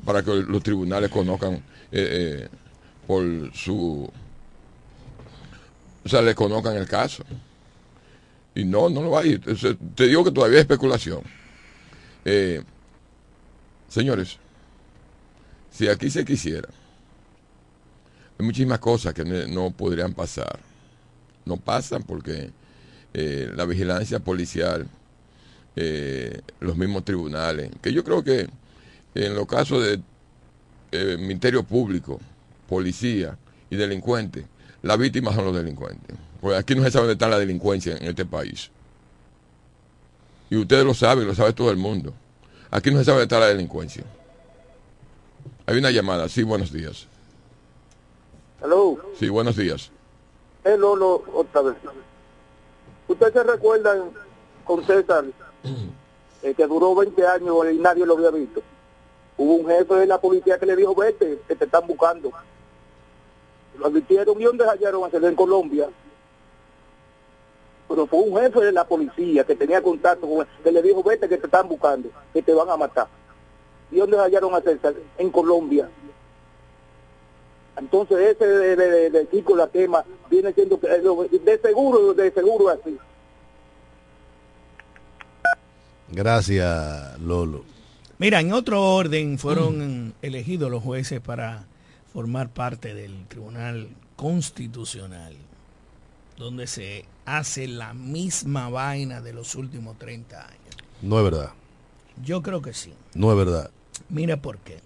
Para 0.03 0.23
que 0.23 0.33
los 0.33 0.63
tribunales 0.63 1.09
conozcan 1.09 1.53
eh, 1.53 1.61
eh, 1.91 2.47
por 3.07 3.23
su... 3.53 4.09
O 6.03 6.09
sea, 6.09 6.21
le 6.21 6.35
conozcan 6.35 6.75
el 6.75 6.87
caso. 6.87 7.23
Y 8.55 8.65
no, 8.65 8.89
no 8.89 9.01
lo 9.01 9.11
va 9.11 9.21
a 9.21 9.25
ir. 9.25 9.41
Te 9.95 10.07
digo 10.07 10.23
que 10.23 10.31
todavía 10.31 10.57
es 10.57 10.61
especulación. 10.61 11.21
Eh, 12.25 12.61
señores, 13.87 14.37
si 15.71 15.87
aquí 15.87 16.09
se 16.09 16.25
quisiera, 16.25 16.67
hay 18.37 18.45
muchísimas 18.45 18.79
cosas 18.79 19.13
que 19.13 19.23
no 19.23 19.71
podrían 19.71 20.13
pasar. 20.13 20.59
No 21.45 21.57
pasan 21.57 22.03
porque 22.03 22.51
eh, 23.13 23.51
la 23.55 23.65
vigilancia 23.65 24.19
policial, 24.19 24.87
eh, 25.81 26.41
los 26.59 26.75
mismos 26.75 27.05
tribunales, 27.05 27.71
que 27.81 27.93
yo 27.93 28.03
creo 28.03 28.21
que 28.21 28.49
en 29.15 29.33
los 29.33 29.47
casos 29.47 29.81
de 29.81 30.01
eh, 30.91 31.15
Ministerio 31.17 31.63
Público, 31.63 32.19
policía 32.67 33.37
y 33.69 33.77
delincuentes, 33.77 34.43
las 34.81 34.97
víctimas 34.97 35.35
son 35.35 35.45
los 35.45 35.55
delincuentes. 35.55 36.17
Porque 36.41 36.57
aquí 36.57 36.75
no 36.75 36.83
se 36.83 36.91
sabe 36.91 37.03
dónde 37.03 37.13
está 37.13 37.29
la 37.29 37.39
delincuencia 37.39 37.95
en 37.95 38.09
este 38.09 38.25
país. 38.25 38.71
Y 40.49 40.57
ustedes 40.57 40.83
lo 40.83 40.93
saben, 40.93 41.25
lo 41.25 41.33
sabe 41.33 41.53
todo 41.53 41.71
el 41.71 41.77
mundo. 41.77 42.13
Aquí 42.71 42.91
no 42.91 42.97
se 42.97 43.05
sabe 43.05 43.19
dónde 43.19 43.33
está 43.35 43.39
la 43.39 43.47
delincuencia. 43.47 44.03
Hay 45.65 45.77
una 45.77 45.91
llamada. 45.91 46.27
Sí, 46.27 46.43
buenos 46.43 46.73
días. 46.73 47.07
Hello. 48.61 48.99
Sí, 49.17 49.29
buenos 49.29 49.55
días. 49.55 49.91
El 50.65 50.81
Lolo, 50.81 51.23
otra 51.33 51.61
vez. 51.61 51.75
¿Ustedes 53.07 53.31
se 53.31 53.43
recuerdan 53.43 54.11
con 54.65 54.85
César, 54.85 55.23
eh, 56.43 56.53
que 56.53 56.67
duró 56.67 56.95
20 56.95 57.27
años 57.27 57.55
y 57.71 57.77
nadie 57.77 58.05
lo 58.05 58.15
había 58.15 58.31
visto? 58.31 58.61
Hubo 59.37 59.55
un 59.55 59.67
jefe 59.67 59.93
de 59.95 60.05
la 60.05 60.19
policía 60.19 60.59
que 60.59 60.65
le 60.65 60.75
dijo, 60.75 60.93
vete, 60.93 61.39
que 61.47 61.55
te 61.55 61.65
están 61.65 61.87
buscando. 61.87 62.31
Lo 63.77 63.85
advirtieron 63.85 64.39
y 64.39 64.43
donde 64.43 64.65
hallaron 64.65 65.03
a 65.03 65.27
en 65.27 65.35
Colombia. 65.35 65.89
Pero 67.87 68.05
fue 68.05 68.19
un 68.19 68.37
jefe 68.37 68.59
de 68.59 68.71
la 68.71 68.85
policía 68.85 69.45
que 69.45 69.55
tenía 69.55 69.81
contacto 69.81 70.27
con 70.27 70.41
él, 70.41 70.47
que 70.63 70.71
le 70.71 70.81
dijo, 70.81 71.01
vete, 71.01 71.29
que 71.29 71.37
te 71.37 71.45
están 71.45 71.67
buscando, 71.67 72.09
que 72.33 72.41
te 72.41 72.53
van 72.53 72.69
a 72.69 72.77
matar. 72.77 73.07
¿Y 73.91 73.97
dónde 73.97 74.17
hallaron 74.17 74.53
a 74.53 74.61
César? 74.61 74.93
En 75.17 75.31
Colombia. 75.31 75.89
Entonces 77.77 78.35
ese 78.35 78.45
de, 78.45 79.09
de, 79.09 79.29
Chico 79.29 79.55
la 79.55 79.69
quema 79.69 80.03
viene 80.29 80.53
siendo 80.53 80.77
de 80.77 81.59
seguro, 81.61 82.13
de 82.13 82.31
seguro 82.31 82.69
así. 82.69 82.97
Gracias, 86.11 87.19
Lolo. 87.19 87.63
Mira, 88.17 88.41
en 88.41 88.51
otro 88.51 88.95
orden 88.95 89.37
fueron 89.37 90.13
elegidos 90.21 90.69
los 90.69 90.83
jueces 90.83 91.21
para 91.21 91.65
formar 92.11 92.49
parte 92.49 92.93
del 92.93 93.25
Tribunal 93.27 93.89
Constitucional, 94.15 95.35
donde 96.37 96.67
se 96.67 97.05
hace 97.25 97.67
la 97.67 97.93
misma 97.93 98.69
vaina 98.69 99.21
de 99.21 99.33
los 99.33 99.55
últimos 99.55 99.97
30 99.97 100.41
años. 100.41 100.75
No 101.01 101.17
es 101.19 101.23
verdad. 101.23 101.51
Yo 102.23 102.41
creo 102.41 102.61
que 102.61 102.73
sí. 102.73 102.93
No 103.13 103.31
es 103.31 103.37
verdad. 103.37 103.71
Mira 104.09 104.41
por 104.41 104.57
qué. 104.57 104.79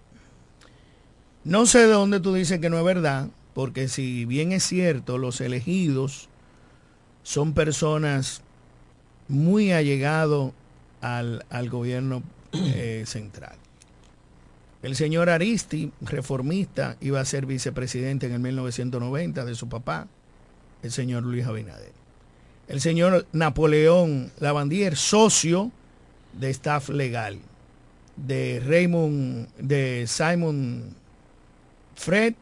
No 1.44 1.66
sé 1.66 1.80
de 1.80 1.94
dónde 1.94 2.20
tú 2.20 2.34
dices 2.34 2.60
que 2.60 2.70
no 2.70 2.78
es 2.78 2.86
verdad, 2.86 3.30
porque 3.54 3.88
si 3.88 4.26
bien 4.26 4.52
es 4.52 4.64
cierto, 4.64 5.18
los 5.18 5.42
elegidos 5.42 6.30
son 7.24 7.54
personas 7.54 8.42
muy 9.28 9.72
allegados 9.72 10.54
al, 11.04 11.46
al 11.50 11.70
gobierno 11.70 12.24
eh, 12.54 13.04
central. 13.06 13.58
El 14.82 14.96
señor 14.96 15.30
Aristi, 15.30 15.92
reformista, 16.02 16.98
iba 17.02 17.20
a 17.20 17.26
ser 17.26 17.46
vicepresidente 17.46 18.26
en 18.26 18.34
el 18.34 18.39
1990 18.39 19.46
de 19.46 19.56
su 19.56 19.70
papá, 19.70 20.08
el 20.82 20.92
señor 20.92 21.24
Luis 21.24 21.46
Abinader. 21.46 21.92
El 22.68 22.82
señor 22.82 23.28
Napoleón 23.34 24.32
Lavandier, 24.39 24.96
socio 24.96 25.72
de 26.34 26.50
staff 26.50 26.89
legal 26.89 27.39
de 28.16 28.62
Raymond, 28.66 29.50
de 29.58 30.06
Simon 30.08 30.96
Fred 31.96 32.36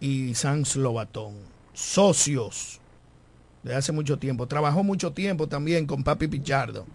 y 0.00 0.34
Sans 0.34 0.76
Lobatón, 0.76 1.34
socios 1.72 2.80
de 3.62 3.74
hace 3.74 3.92
mucho 3.92 4.18
tiempo. 4.18 4.46
Trabajó 4.46 4.82
mucho 4.82 5.12
tiempo 5.12 5.48
también 5.48 5.86
con 5.86 6.04
Papi 6.04 6.28
Pichardo, 6.28 6.86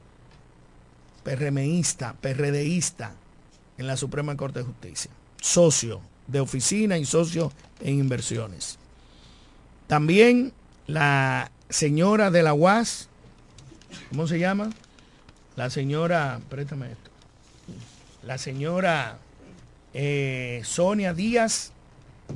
PRMista, 1.25 2.13
PRDista 2.21 3.11
en 3.77 3.87
la 3.87 3.97
Suprema 3.97 4.37
Corte 4.37 4.59
de 4.59 4.65
Justicia. 4.65 5.11
Socio 5.41 5.99
de 6.27 6.39
oficina 6.39 6.97
y 6.97 7.05
socio 7.05 7.51
en 7.81 7.99
inversiones. 7.99 8.77
También 9.87 10.53
la 10.87 11.51
señora 11.69 12.31
de 12.31 12.43
la 12.43 12.53
UAS, 12.53 13.09
¿cómo 14.09 14.27
se 14.27 14.39
llama? 14.39 14.69
La 15.55 15.69
señora, 15.69 16.39
préstame 16.49 16.91
esto. 16.91 17.11
La 18.23 18.37
señora 18.37 19.17
eh, 19.93 20.61
Sonia 20.63 21.13
Díaz, 21.13 21.71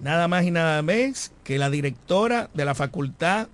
nada 0.01 0.27
más 0.27 0.45
y 0.45 0.51
nada 0.51 0.81
menos 0.81 1.31
que 1.43 1.59
la 1.59 1.69
directora 1.69 2.49
de 2.53 2.65
la 2.65 2.75
Facultad 2.75 3.47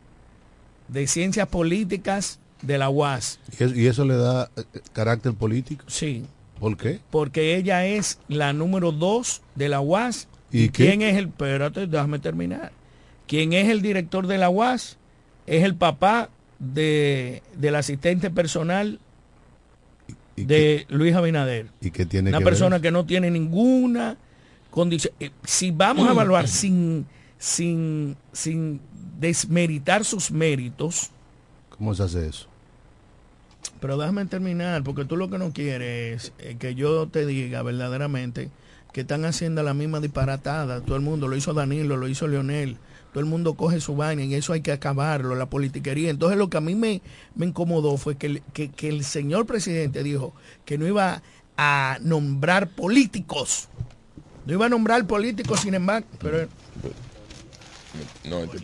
de 0.87 1.07
Ciencias 1.07 1.47
Políticas 1.47 2.39
de 2.61 2.77
la 2.77 2.89
UAS. 2.89 3.39
¿Y 3.59 3.63
eso, 3.63 3.75
y 3.75 3.87
eso 3.87 4.05
le 4.05 4.15
da 4.15 4.49
eh, 4.55 4.63
carácter 4.93 5.33
político? 5.33 5.83
Sí, 5.87 6.25
¿Por 6.59 6.77
qué? 6.77 6.99
porque 7.11 7.55
ella 7.57 7.85
es 7.85 8.19
la 8.27 8.53
número 8.53 8.91
dos 8.91 9.41
de 9.55 9.69
la 9.69 9.81
UAS. 9.81 10.27
¿Y 10.51 10.69
qué? 10.69 10.85
quién 10.87 11.01
es 11.01 11.17
el, 11.17 11.25
espérate, 11.27 11.85
déjame 11.87 12.19
terminar. 12.19 12.71
¿Quién 13.27 13.53
es 13.53 13.67
el 13.69 13.81
director 13.81 14.25
de 14.27 14.37
la 14.37 14.49
UAS? 14.49 14.97
Es 15.47 15.63
el 15.63 15.75
papá 15.75 16.29
de, 16.59 17.43
del 17.57 17.75
asistente 17.75 18.29
personal 18.29 18.99
¿Y 20.37 20.43
de 20.45 20.85
Luis 20.89 21.13
Abinader. 21.15 21.67
y 21.81 21.91
qué 21.91 22.05
tiene 22.05 22.29
Una 22.29 22.39
que 22.39 22.45
persona 22.45 22.75
ver? 22.77 22.81
que 22.83 22.91
no 22.91 23.05
tiene 23.05 23.31
ninguna 23.31 24.17
condición. 24.71 25.13
Eh, 25.19 25.31
Si 25.43 25.71
vamos 25.71 26.07
a 26.07 26.11
evaluar 26.11 26.47
sin, 26.49 27.05
sin, 27.37 28.15
sin 28.31 28.79
desmeritar 29.19 30.03
sus 30.05 30.31
méritos, 30.31 31.09
¿Cómo 31.77 31.93
se 31.95 32.03
hace 32.03 32.27
eso? 32.27 32.47
pero 33.81 33.97
déjame 33.97 34.25
terminar, 34.25 34.83
porque 34.83 35.05
tú 35.05 35.17
lo 35.17 35.29
que 35.29 35.37
no 35.37 35.51
quieres 35.51 36.25
es 36.25 36.33
eh, 36.39 36.55
que 36.57 36.75
yo 36.75 37.07
te 37.07 37.25
diga 37.25 37.61
verdaderamente 37.63 38.49
que 38.93 39.01
están 39.01 39.25
haciendo 39.25 39.63
la 39.63 39.73
misma 39.73 39.99
disparatada. 39.99 40.81
Todo 40.81 40.95
el 40.95 41.01
mundo 41.01 41.27
lo 41.27 41.35
hizo 41.35 41.53
Danilo, 41.53 41.97
lo 41.97 42.07
hizo 42.07 42.27
Leonel. 42.27 42.77
Todo 43.11 43.19
el 43.21 43.29
mundo 43.29 43.55
coge 43.55 43.81
su 43.81 43.95
vaina 43.95 44.23
y 44.23 44.33
eso 44.35 44.53
hay 44.53 44.61
que 44.61 44.71
acabarlo, 44.71 45.35
la 45.35 45.47
politiquería. 45.47 46.09
Entonces 46.09 46.37
lo 46.37 46.49
que 46.49 46.57
a 46.57 46.61
mí 46.61 46.75
me, 46.75 47.01
me 47.35 47.47
incomodó 47.47 47.97
fue 47.97 48.15
que 48.15 48.27
el, 48.27 48.41
que, 48.53 48.69
que 48.69 48.87
el 48.87 49.03
señor 49.03 49.45
presidente 49.45 50.03
dijo 50.03 50.33
que 50.63 50.77
no 50.77 50.87
iba 50.87 51.21
a 51.57 51.97
nombrar 52.01 52.69
políticos. 52.69 53.67
No 54.45 54.53
iba 54.53 54.67
a 54.67 54.69
nombrar 54.69 55.05
políticos, 55.07 55.59
sin 55.61 55.73
embargo, 55.73 56.07
pero 56.19 56.47
No, 58.23 58.39
este- 58.39 58.59
pues, 58.59 58.63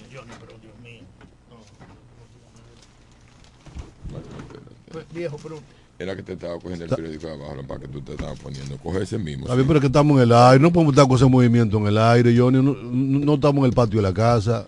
viejo, 5.14 5.38
pero 5.42 5.60
era 6.00 6.16
que 6.16 6.24
te 6.24 6.34
estaba 6.34 6.56
cogiendo 6.60 6.86
el 6.86 6.90
periódico 6.92 7.28
de 7.28 7.34
abajo 7.34 7.64
para 7.68 7.80
que 7.82 7.88
tú 7.88 8.02
te 8.02 8.14
estabas 8.14 8.40
poniendo. 8.40 8.78
Coge 8.78 9.04
ese 9.04 9.18
mismo. 9.18 9.48
A 9.50 9.56
ver, 9.56 9.66
pero 9.66 9.78
es 9.78 9.82
que 9.82 9.88
estamos 9.88 10.18
en 10.18 10.24
el 10.24 10.32
aire, 10.34 10.60
no 10.62 10.72
podemos 10.74 10.94
estar 10.94 11.08
con 11.08 11.16
ese 11.18 11.26
movimiento 11.28 11.78
en 11.78 11.88
el 11.88 11.98
aire, 11.98 12.36
Johnny, 12.38 12.58
no, 12.62 12.74
no- 12.74 13.20
no 13.26 13.34
estamos 13.36 13.60
en 13.60 13.66
el 13.66 13.74
patio 13.74 13.98
de 14.02 14.04
la 14.08 14.14
casa, 14.14 14.66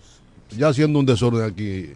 ya 0.56 0.68
haciendo 0.68 0.98
un 0.98 1.06
desorden 1.06 1.42
aquí. 1.50 1.90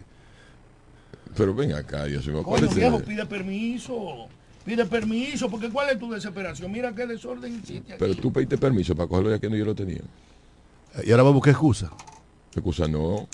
Pero 1.37 1.53
ven 1.55 1.71
acá, 1.73 2.05
Dios 2.05 2.27
mío. 2.27 2.43
¿cuál 2.43 2.61
Coño, 2.67 2.75
viejo, 2.75 2.99
pide 2.99 3.25
permiso. 3.25 4.27
Pide 4.65 4.85
permiso, 4.85 5.49
porque 5.49 5.69
¿cuál 5.69 5.89
es 5.89 5.97
tu 5.99 6.11
desesperación? 6.11 6.69
Mira 6.71 6.93
qué 6.93 7.07
desorden 7.07 7.55
existe 7.55 7.93
aquí. 7.93 7.99
Pero 7.99 8.15
tú 8.15 8.31
pediste 8.31 8.57
permiso 8.57 8.93
para 8.95 9.07
cogerlo 9.07 9.29
ya 9.31 9.39
que 9.39 9.49
no 9.49 9.55
yo 9.55 9.63
lo 9.65 9.73
tenía. 9.73 10.01
Y 11.03 11.11
ahora 11.11 11.23
vamos 11.23 11.31
a 11.31 11.35
buscar 11.35 11.51
excusa. 11.51 11.89
Excusa 12.53 12.87
no. 12.87 13.27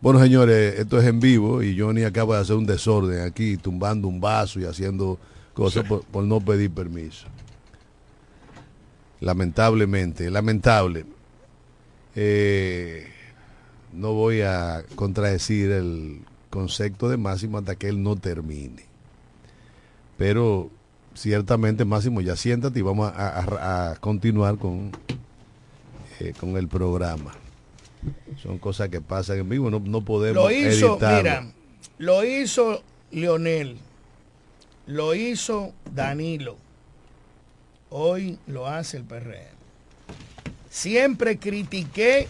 Bueno, 0.00 0.20
señores, 0.20 0.78
esto 0.78 0.98
es 0.98 1.06
en 1.06 1.20
vivo 1.20 1.62
y 1.62 1.78
Johnny 1.78 2.04
acaba 2.04 2.36
de 2.36 2.42
hacer 2.42 2.56
un 2.56 2.66
desorden 2.66 3.22
aquí, 3.26 3.56
tumbando 3.56 4.08
un 4.08 4.20
vaso 4.20 4.60
y 4.60 4.64
haciendo 4.64 5.18
cosas 5.54 5.82
Sí. 5.84 5.88
por, 5.88 6.04
por 6.04 6.24
no 6.24 6.40
pedir 6.40 6.70
permiso. 6.70 7.26
Lamentablemente, 9.20 10.30
lamentable. 10.30 11.06
Eh, 12.14 13.06
no 13.94 14.12
voy 14.12 14.42
a 14.42 14.84
contradecir 14.94 15.70
el 15.70 16.20
concepto 16.50 17.08
de 17.08 17.16
Máximo 17.16 17.58
hasta 17.58 17.74
que 17.76 17.88
él 17.88 18.02
no 18.02 18.16
termine. 18.16 18.84
Pero 20.18 20.70
ciertamente, 21.14 21.84
Máximo, 21.86 22.20
ya 22.20 22.36
siéntate 22.36 22.78
y 22.78 22.82
vamos 22.82 23.10
a, 23.14 23.40
a- 23.40 23.90
a 23.92 23.96
continuar 23.96 24.58
con, 24.58 24.92
eh, 26.20 26.34
con 26.38 26.56
el 26.58 26.68
programa. 26.68 27.32
Son 28.42 28.58
cosas 28.58 28.88
que 28.88 29.00
pasan 29.00 29.38
en 29.38 29.48
vivo, 29.48 29.70
no, 29.70 29.80
no 29.80 30.02
podemos 30.02 30.42
Lo 30.44 30.50
hizo, 30.50 30.92
editarlo. 30.94 31.18
mira, 31.18 31.52
lo 31.98 32.24
hizo 32.24 32.82
Leonel, 33.10 33.78
lo 34.86 35.14
hizo 35.14 35.72
Danilo, 35.94 36.56
hoy 37.90 38.38
lo 38.46 38.66
hace 38.66 38.98
el 38.98 39.04
PRM. 39.04 39.56
Siempre 40.70 41.38
critiqué 41.38 42.28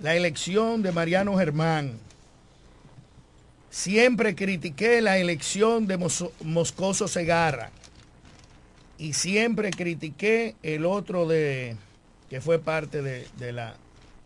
la 0.00 0.14
elección 0.14 0.82
de 0.82 0.92
Mariano 0.92 1.36
Germán. 1.36 1.98
siempre 3.70 4.34
critiqué 4.34 5.00
la 5.00 5.18
elección 5.18 5.86
de 5.86 5.98
Moscoso 6.44 7.06
Segarra 7.08 7.70
y 8.98 9.12
siempre 9.12 9.70
critiqué 9.70 10.56
el 10.62 10.84
otro 10.84 11.26
de 11.26 11.76
que 12.28 12.40
fue 12.40 12.58
parte 12.58 13.02
de, 13.02 13.26
de 13.38 13.52
la... 13.52 13.74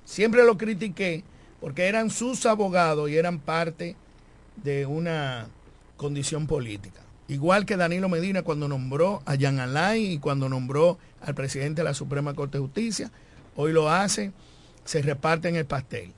Siempre 0.05 0.45
lo 0.45 0.59
critiqué 0.59 1.25
porque 1.61 1.87
eran 1.87 2.11
sus 2.11 2.45
abogados 2.47 3.09
y 3.11 3.17
eran 3.17 3.39
parte 3.39 3.97
de 4.63 4.87
una 4.87 5.49
condición 5.97 6.47
política. 6.47 7.01
Igual 7.27 7.65
que 7.65 7.77
Danilo 7.77 8.09
Medina 8.09 8.43
cuando 8.43 8.69
nombró 8.69 9.23
a 9.25 9.37
Jan 9.39 9.59
Alain 9.59 10.13
y 10.13 10.19
cuando 10.19 10.49
nombró 10.49 10.99
al 11.23 11.35
presidente 11.35 11.81
de 11.81 11.85
la 11.85 11.95
Suprema 11.95 12.35
Corte 12.35 12.59
de 12.59 12.65
Justicia, 12.65 13.11
hoy 13.57 13.73
lo 13.73 13.91
hace, 13.91 14.33
se 14.85 15.01
reparten 15.01 15.57
el 15.57 15.65
pastel. 15.65 16.13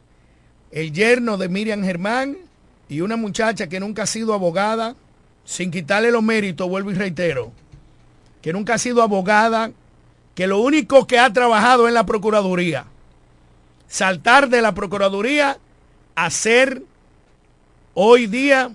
El 0.72 0.92
yerno 0.92 1.37
de 1.37 1.49
Miriam 1.49 1.85
Germán 1.85 2.37
y 2.88 3.03
una 3.03 3.16
muchacha 3.16 3.68
que 3.68 3.79
nunca 3.79 4.03
ha 4.03 4.07
sido 4.07 4.35
abogada, 4.35 4.96
sin 5.44 5.70
quitarle 5.70 6.11
los 6.11 6.25
méritos, 6.25 6.68
vuelvo 6.68 6.90
y 6.90 6.94
reitero, 6.94 7.53
que 8.42 8.53
nunca 8.53 8.75
ha 8.75 8.79
sido 8.79 9.01
abogada, 9.03 9.70
que 10.35 10.49
lo 10.49 10.59
único 10.59 11.07
que 11.07 11.20
ha 11.20 11.33
trabajado 11.33 11.87
en 11.87 11.94
la 11.94 12.05
Procuraduría, 12.05 12.87
saltar 13.88 14.49
de 14.49 14.62
la 14.62 14.72
Procuraduría 14.72 15.59
a 16.14 16.31
ser 16.31 16.83
hoy 17.94 18.27
día 18.27 18.70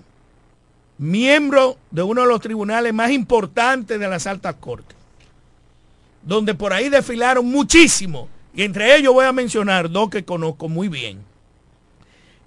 miembro 0.98 1.78
de 1.90 2.02
uno 2.02 2.22
de 2.22 2.28
los 2.28 2.40
tribunales 2.40 2.94
más 2.94 3.10
importantes 3.10 3.98
de 3.98 4.08
las 4.08 4.26
altas 4.26 4.54
cortes, 4.56 4.96
donde 6.22 6.54
por 6.54 6.72
ahí 6.72 6.88
desfilaron 6.88 7.46
muchísimo, 7.46 8.28
y 8.54 8.62
entre 8.62 8.96
ellos 8.96 9.12
voy 9.12 9.26
a 9.26 9.32
mencionar 9.32 9.90
dos 9.90 10.10
que 10.10 10.24
conozco 10.24 10.68
muy 10.68 10.88
bien. 10.88 11.24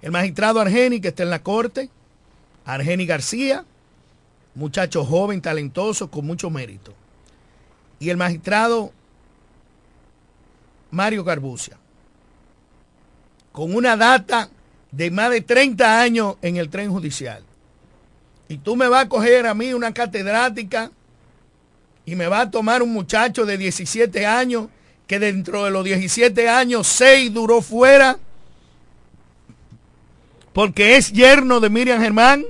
El 0.00 0.12
magistrado 0.12 0.60
Argeni, 0.60 1.00
que 1.00 1.08
está 1.08 1.22
en 1.22 1.30
la 1.30 1.42
corte, 1.42 1.90
Argeni 2.64 3.06
García, 3.06 3.64
muchacho 4.54 5.04
joven, 5.04 5.42
talentoso, 5.42 6.10
con 6.10 6.26
mucho 6.26 6.48
mérito. 6.48 6.94
Y 7.98 8.10
el 8.10 8.16
magistrado 8.16 8.92
Mario 10.90 11.24
Garbucia, 11.24 11.76
con 13.56 13.74
una 13.74 13.96
data 13.96 14.50
de 14.92 15.10
más 15.10 15.30
de 15.30 15.40
30 15.40 16.02
años 16.02 16.36
en 16.42 16.58
el 16.58 16.68
tren 16.68 16.90
judicial. 16.90 17.42
Y 18.50 18.58
tú 18.58 18.76
me 18.76 18.86
vas 18.86 19.06
a 19.06 19.08
coger 19.08 19.46
a 19.46 19.54
mí 19.54 19.72
una 19.72 19.94
catedrática 19.94 20.90
y 22.04 22.16
me 22.16 22.26
va 22.26 22.42
a 22.42 22.50
tomar 22.50 22.82
un 22.82 22.92
muchacho 22.92 23.46
de 23.46 23.56
17 23.56 24.26
años 24.26 24.68
que 25.06 25.18
dentro 25.18 25.64
de 25.64 25.70
los 25.70 25.86
17 25.86 26.50
años 26.50 26.86
6 26.86 27.32
duró 27.32 27.62
fuera 27.62 28.18
porque 30.52 30.98
es 30.98 31.10
yerno 31.10 31.58
de 31.58 31.70
Miriam 31.70 32.02
Germán. 32.02 32.44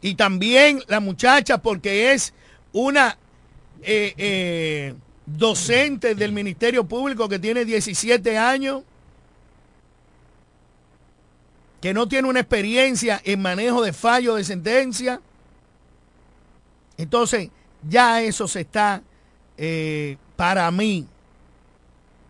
Y 0.00 0.14
también 0.14 0.82
la 0.88 1.00
muchacha 1.00 1.58
porque 1.58 2.14
es 2.14 2.32
una 2.72 3.18
eh, 3.82 4.14
eh, 4.16 4.94
docente 5.36 6.14
del 6.14 6.32
Ministerio 6.32 6.84
Público 6.84 7.28
que 7.28 7.38
tiene 7.38 7.64
17 7.64 8.38
años 8.38 8.82
que 11.80 11.94
no 11.94 12.08
tiene 12.08 12.28
una 12.28 12.40
experiencia 12.40 13.20
en 13.24 13.40
manejo 13.40 13.82
de 13.82 13.92
fallo 13.92 14.34
de 14.34 14.44
sentencia. 14.44 15.20
Entonces, 16.98 17.48
ya 17.88 18.20
eso 18.20 18.46
se 18.46 18.60
está, 18.60 19.02
eh, 19.56 20.18
para 20.36 20.70
mí, 20.70 21.06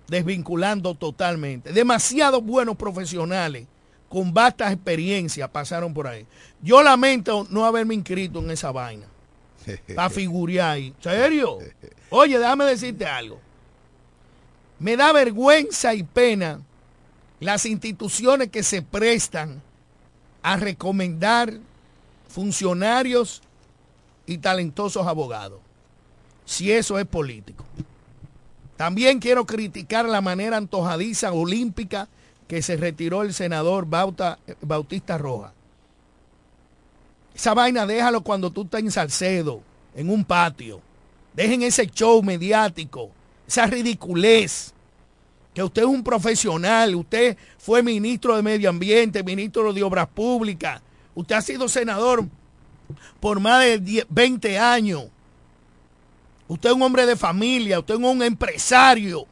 desvinculando 0.06 0.94
totalmente. 0.94 1.72
Demasiados 1.72 2.44
buenos 2.44 2.76
profesionales 2.76 3.66
con 4.08 4.32
vastas 4.32 4.72
experiencias 4.72 5.48
pasaron 5.50 5.92
por 5.94 6.06
ahí. 6.06 6.26
Yo 6.62 6.82
lamento 6.82 7.46
no 7.50 7.64
haberme 7.64 7.94
inscrito 7.94 8.38
en 8.40 8.50
esa 8.50 8.70
vaina. 8.70 9.06
Para 9.94 10.11
figurar 10.11 10.70
ahí. 10.70 10.94
¿Serio? 11.01 11.59
Oye, 12.11 12.38
déjame 12.38 12.64
decirte 12.64 13.07
algo. 13.07 13.40
Me 14.79 14.96
da 14.96 15.12
vergüenza 15.12 15.94
y 15.94 16.03
pena 16.03 16.61
las 17.38 17.66
instituciones 17.66 18.49
que 18.49 18.62
se 18.62 18.83
prestan 18.83 19.62
a 20.42 20.57
recomendar 20.57 21.53
funcionarios 22.29 23.42
y 24.27 24.38
talentosos 24.38 25.07
abogados, 25.07 25.61
si 26.44 26.70
eso 26.70 26.99
es 26.99 27.07
político. 27.07 27.64
También 28.77 29.18
quiero 29.18 29.44
criticar 29.44 30.09
la 30.09 30.20
manera 30.20 30.57
antojadiza 30.57 31.33
olímpica 31.33 32.09
que 32.49 32.62
se 32.62 32.77
retiró 32.77 33.23
el 33.23 33.35
senador 33.35 33.87
Bautista 34.62 35.18
Roja. 35.18 35.53
Esa 37.35 37.55
vaina 37.55 37.87
déjalo 37.87 38.23
cuando 38.23 38.51
tú 38.51 38.62
estás 38.62 38.81
en 38.81 38.90
Salcedo, 38.90 39.62
en 39.95 40.11
un 40.11 40.25
patio. 40.25 40.81
Dejen 41.35 41.62
ese 41.62 41.87
show 41.87 42.23
mediático, 42.23 43.11
esa 43.47 43.66
ridiculez 43.66 44.75
que 45.55 45.62
usted 45.62 45.83
es 45.83 45.88
un 45.88 46.05
profesional, 46.05 46.95
usted 46.95 47.37
fue 47.59 47.83
ministro 47.83 48.37
de 48.37 48.43
Medio 48.43 48.71
Ambiente, 48.71 49.23
ministro 49.25 49.73
de 49.73 49.83
Obras 49.83 50.09
Públicas, 50.09 50.81
usted 51.14 51.35
ha 51.35 51.43
sido 51.43 51.69
senador 51.69 52.25
por 53.19 53.40
más 53.40 53.64
de 53.64 54.07
20 54.09 54.59
años. 54.59 55.07
Usted 56.49 56.71
es 56.71 56.75
un 56.75 56.83
hombre 56.83 57.07
de 57.07 57.16
familia, 57.16 57.79
usted 57.79 57.95
es 57.95 58.01
un 58.01 58.23
empresario. 58.23 59.25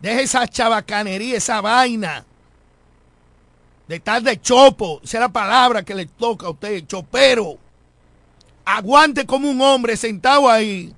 Deje 0.00 0.22
esa 0.22 0.48
chabacanería, 0.48 1.36
esa 1.36 1.60
vaina. 1.60 2.24
De 3.92 3.96
estar 3.96 4.22
de 4.22 4.40
chopo, 4.40 5.02
esa 5.04 5.18
es 5.18 5.20
la 5.20 5.28
palabra 5.28 5.82
que 5.82 5.94
le 5.94 6.06
toca 6.06 6.46
a 6.46 6.50
usted, 6.52 6.86
chopero. 6.86 7.58
Aguante 8.64 9.26
como 9.26 9.50
un 9.50 9.60
hombre 9.60 9.98
sentado 9.98 10.48
ahí. 10.48 10.94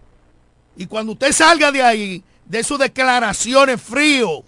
Y 0.77 0.87
cuando 0.87 1.15
usted 1.15 1.33
salga 1.33 1.73
de 1.73 1.83
ahí, 1.83 2.23
de 2.45 2.63
sus 2.63 2.79
declaraciones 2.79 3.83
frío. 3.83 4.45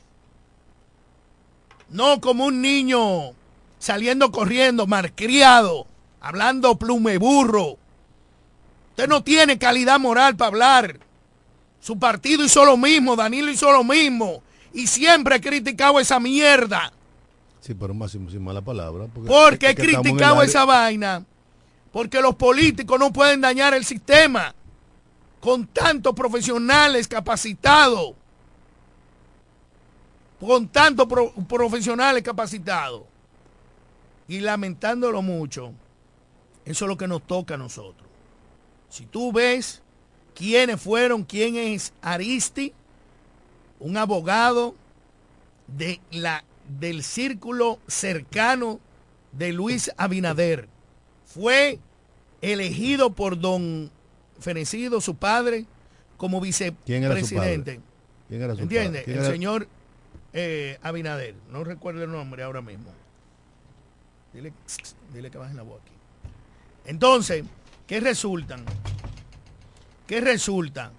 No 1.89 2.21
como 2.21 2.45
un 2.45 2.63
niño 2.63 3.33
saliendo 3.81 4.31
corriendo, 4.31 4.87
marcriado, 4.87 5.89
hablando 6.21 6.79
plume 6.79 7.19
burro. 7.19 7.79
Usted 8.91 9.09
no 9.09 9.25
tiene 9.25 9.59
calidad 9.59 9.99
moral 9.99 10.37
para 10.37 10.51
hablar. 10.51 11.01
Su 11.81 11.99
partido 11.99 12.45
hizo 12.45 12.65
lo 12.65 12.77
mismo, 12.77 13.17
Danilo 13.17 13.51
hizo 13.51 13.73
lo 13.73 13.83
mismo. 13.83 14.41
Y 14.73 14.87
siempre 14.87 15.35
he 15.35 15.41
criticado 15.41 15.99
esa 15.99 16.21
mierda. 16.21 16.93
Sí, 17.67 17.75
pero 17.75 17.93
más 17.95 18.13
sin 18.13 18.45
mala 18.45 18.63
palabra. 18.63 19.09
Porque, 19.27 19.71
he 19.71 19.75
criticado 19.75 20.41
esa 20.41 20.65
vaina. 20.65 21.25
Porque 21.91 22.21
los 22.21 22.37
políticos 22.37 22.97
no 23.01 23.13
pueden 23.13 23.41
dañar 23.41 23.75
el 23.75 23.85
sistema 23.85 24.55
con 25.41 25.67
tantos 25.67 26.15
profesionales 26.15 27.09
capacitados, 27.09 28.15
con 30.39 30.69
tantos 30.69 31.09
profesionales 31.49 32.23
capacitados, 32.23 33.03
y 34.29 34.39
lamentándolo 34.39 35.21
mucho, 35.21 35.73
eso 36.65 36.85
es 36.85 36.89
lo 36.89 36.97
que 36.97 37.09
nos 37.09 37.27
toca 37.27 37.55
a 37.55 37.59
nosotros. 37.59 38.09
Si 38.91 39.07
tú 39.07 39.33
ves 39.33 39.83
quiénes 40.37 40.81
fueron, 40.81 41.25
quién 41.25 41.57
es 41.57 41.93
Aristi, 42.01 42.73
un 43.81 43.97
abogado 43.97 44.77
de 45.67 46.01
la, 46.13 46.45
del 46.69 47.03
círculo 47.03 47.79
cercano 47.87 48.81
de 49.33 49.53
Luis 49.53 49.91
Abinader, 49.97 50.69
fue 51.25 51.79
elegido 52.41 53.11
por 53.11 53.39
don 53.39 53.91
fenecido, 54.39 55.01
su 55.01 55.17
padre, 55.17 55.67
como 56.17 56.41
vicepresidente. 56.41 57.81
¿Quién 58.29 58.43
era 58.43 58.55
su 58.55 58.63
¿Entiende? 58.63 59.05
El 59.07 59.25
señor 59.25 59.69
eh, 60.33 60.79
Abinader. 60.83 61.35
No 61.51 61.65
recuerdo 61.65 62.03
el 62.05 62.11
nombre 62.11 62.43
ahora 62.43 62.61
mismo. 62.61 62.91
Dile, 64.33 64.53
dile 65.13 65.31
que 65.31 65.39
bajen 65.39 65.57
la 65.57 65.63
voz 65.63 65.81
aquí. 65.83 65.93
Entonces, 66.87 67.45
¿qué 67.87 68.01
resultan? 68.01 68.65
¿Qué 70.07 70.21
resulta? 70.21 70.93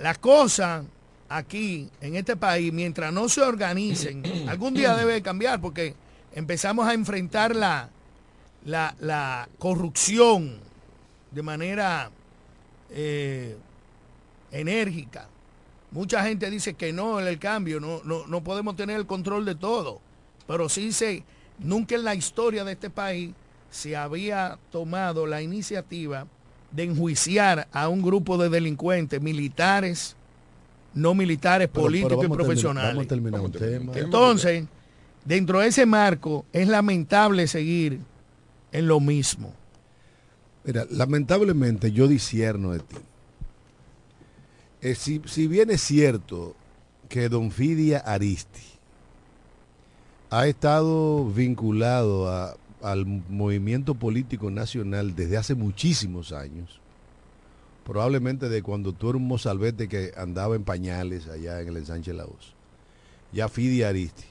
La 0.00 0.14
cosa 0.14 0.84
aquí, 1.28 1.88
en 2.00 2.16
este 2.16 2.36
país, 2.36 2.72
mientras 2.72 3.12
no 3.12 3.28
se 3.28 3.40
organicen, 3.40 4.22
algún 4.48 4.74
día 4.74 4.96
debe 4.96 5.22
cambiar 5.22 5.60
porque 5.60 5.94
empezamos 6.34 6.86
a 6.86 6.94
enfrentar 6.94 7.54
la, 7.54 7.90
la, 8.64 8.94
la 9.00 9.48
corrupción, 9.58 10.66
de 11.30 11.42
manera 11.42 12.10
eh, 12.90 13.56
enérgica. 14.50 15.28
Mucha 15.90 16.24
gente 16.24 16.50
dice 16.50 16.74
que 16.74 16.92
no 16.92 17.20
el 17.20 17.38
cambio, 17.38 17.78
no, 17.78 18.02
no, 18.04 18.44
podemos 18.44 18.74
tener 18.76 18.96
el 18.96 19.06
control 19.06 19.44
de 19.44 19.54
todo, 19.54 20.00
pero 20.46 20.68
sí 20.68 20.92
se, 20.92 21.22
nunca 21.58 21.94
en 21.94 22.04
la 22.04 22.14
historia 22.14 22.64
de 22.64 22.72
este 22.72 22.90
país 22.90 23.32
se 23.70 23.96
había 23.96 24.58
tomado 24.70 25.26
la 25.26 25.42
iniciativa 25.42 26.26
de 26.70 26.84
enjuiciar 26.84 27.68
a 27.72 27.88
un 27.88 28.02
grupo 28.02 28.36
de 28.38 28.48
delincuentes 28.48 29.20
militares, 29.20 30.15
no 30.96 31.14
militares, 31.14 31.68
políticos 31.68 32.24
y 32.24 32.28
profesionales. 32.46 32.94
Entonces, 34.04 34.64
dentro 35.24 35.60
de 35.60 35.68
ese 35.68 35.86
marco 35.86 36.44
es 36.52 36.66
lamentable 36.68 37.46
seguir 37.46 38.00
en 38.72 38.88
lo 38.88 38.98
mismo. 38.98 39.52
Mira, 40.64 40.84
lamentablemente 40.90 41.92
yo 41.92 42.08
disierno 42.08 42.72
de 42.72 42.80
ti. 42.80 42.96
Eh, 44.80 44.94
si, 44.94 45.22
si 45.26 45.46
bien 45.46 45.70
es 45.70 45.80
cierto 45.82 46.54
que 47.08 47.28
don 47.28 47.50
Fidia 47.52 47.98
Aristi 47.98 48.62
ha 50.30 50.46
estado 50.48 51.24
vinculado 51.30 52.28
a- 52.28 52.56
al 52.82 53.06
movimiento 53.06 53.94
político 53.94 54.50
nacional 54.50 55.14
desde 55.14 55.36
hace 55.36 55.54
muchísimos 55.54 56.32
años, 56.32 56.80
probablemente 57.86 58.48
de 58.48 58.62
cuando 58.62 58.92
tú 58.92 59.08
eras 59.10 59.22
un 59.22 59.28
mozalbete 59.28 59.88
que 59.88 60.12
andaba 60.16 60.56
en 60.56 60.64
pañales 60.64 61.28
allá 61.28 61.60
en 61.60 61.68
el 61.68 61.76
ensanche 61.76 62.12
Laos. 62.12 62.54
Ya 63.32 63.48
Fidia 63.48 63.88
Aristi 63.88 64.24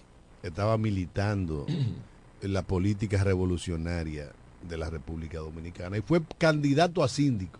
estaba 0.44 0.78
militando 0.78 1.66
en 2.42 2.54
la 2.54 2.62
política 2.64 3.24
revolucionaria 3.24 4.32
de 4.68 4.78
la 4.78 4.90
República 4.90 5.40
Dominicana 5.40 5.98
y 5.98 6.02
fue 6.02 6.22
candidato 6.38 7.02
a 7.04 7.08
síndico 7.08 7.60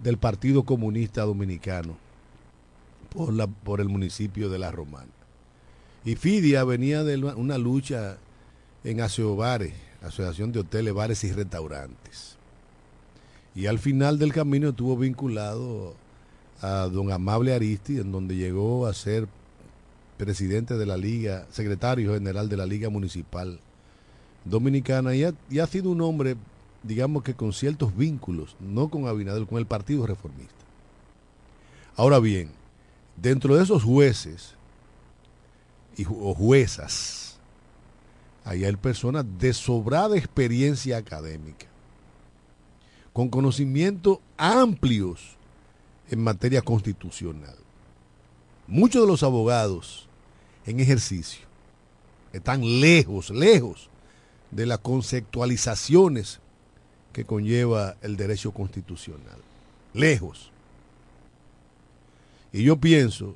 del 0.00 0.18
Partido 0.18 0.64
Comunista 0.64 1.22
Dominicano 1.22 1.96
por, 3.10 3.32
la, 3.32 3.46
por 3.46 3.80
el 3.80 3.88
municipio 3.88 4.50
de 4.50 4.58
La 4.58 4.70
Romana. 4.70 5.08
Y 6.04 6.16
Fidia 6.16 6.62
venía 6.64 7.04
de 7.04 7.16
la- 7.16 7.36
una 7.36 7.56
lucha 7.56 8.18
en 8.84 9.00
Aseobares, 9.00 9.72
Asociación 10.02 10.52
de 10.52 10.60
Hoteles, 10.60 10.92
Bares 10.92 11.24
y 11.24 11.32
Restaurantes. 11.32 12.35
Y 13.56 13.66
al 13.66 13.78
final 13.78 14.18
del 14.18 14.34
camino 14.34 14.68
estuvo 14.68 14.98
vinculado 14.98 15.94
a 16.60 16.88
don 16.92 17.10
Amable 17.10 17.54
Aristi, 17.54 17.98
en 17.98 18.12
donde 18.12 18.36
llegó 18.36 18.86
a 18.86 18.92
ser 18.92 19.26
presidente 20.18 20.76
de 20.76 20.84
la 20.84 20.98
Liga, 20.98 21.46
secretario 21.50 22.12
general 22.12 22.50
de 22.50 22.56
la 22.58 22.66
Liga 22.66 22.90
Municipal 22.90 23.58
Dominicana, 24.44 25.14
y 25.14 25.24
ha, 25.24 25.66
sido 25.66 25.90
un 25.90 26.02
hombre, 26.02 26.36
digamos 26.82 27.22
que 27.22 27.32
con 27.32 27.54
ciertos 27.54 27.96
vínculos, 27.96 28.56
no 28.60 28.88
con 28.88 29.08
Abinader, 29.08 29.46
con 29.46 29.56
el 29.56 29.66
Partido 29.66 30.06
Reformista. 30.06 30.54
Ahora 31.96 32.18
bien, 32.18 32.50
dentro 33.16 33.56
de 33.56 33.62
esos 33.62 33.82
jueces 33.82 34.52
y, 35.96 36.04
o 36.04 36.34
juezas, 36.34 37.38
ahí 38.44 38.66
hay 38.66 38.76
personas 38.76 39.24
de 39.38 39.54
sobrada 39.54 40.14
experiencia 40.18 40.98
académica, 40.98 41.66
con 43.16 43.30
conocimientos 43.30 44.18
amplios 44.36 45.38
en 46.10 46.22
materia 46.22 46.60
constitucional. 46.60 47.56
Muchos 48.66 49.00
de 49.00 49.08
los 49.08 49.22
abogados 49.22 50.06
en 50.66 50.80
ejercicio 50.80 51.46
están 52.34 52.60
lejos, 52.82 53.30
lejos 53.30 53.88
de 54.50 54.66
las 54.66 54.80
conceptualizaciones 54.80 56.40
que 57.14 57.24
conlleva 57.24 57.96
el 58.02 58.18
derecho 58.18 58.50
constitucional. 58.50 59.38
Lejos. 59.94 60.50
Y 62.52 62.64
yo 62.64 62.76
pienso 62.76 63.34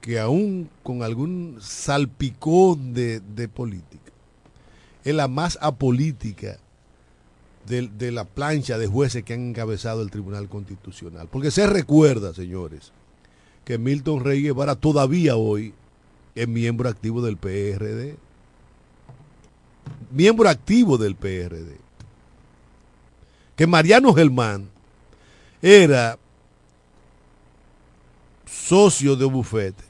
que 0.00 0.20
aún 0.20 0.70
con 0.84 1.02
algún 1.02 1.58
salpicón 1.60 2.94
de, 2.94 3.18
de 3.18 3.48
política, 3.48 4.12
es 5.02 5.12
la 5.12 5.26
más 5.26 5.58
apolítica 5.60 6.60
de, 7.66 7.88
de 7.88 8.12
la 8.12 8.24
plancha 8.24 8.78
de 8.78 8.86
jueces 8.86 9.24
que 9.24 9.34
han 9.34 9.48
encabezado 9.48 10.02
el 10.02 10.10
Tribunal 10.10 10.48
Constitucional. 10.48 11.28
Porque 11.30 11.50
se 11.50 11.66
recuerda, 11.66 12.34
señores, 12.34 12.92
que 13.64 13.78
Milton 13.78 14.24
Rey 14.24 14.42
Guevara 14.42 14.74
todavía 14.74 15.36
hoy 15.36 15.74
es 16.34 16.48
miembro 16.48 16.88
activo 16.88 17.22
del 17.22 17.36
PRD. 17.36 18.16
Miembro 20.10 20.48
activo 20.48 20.98
del 20.98 21.16
PRD. 21.16 21.78
Que 23.56 23.66
Mariano 23.66 24.12
Germán 24.12 24.68
era 25.62 26.18
socio 28.46 29.16
de 29.16 29.24
bufete 29.24 29.84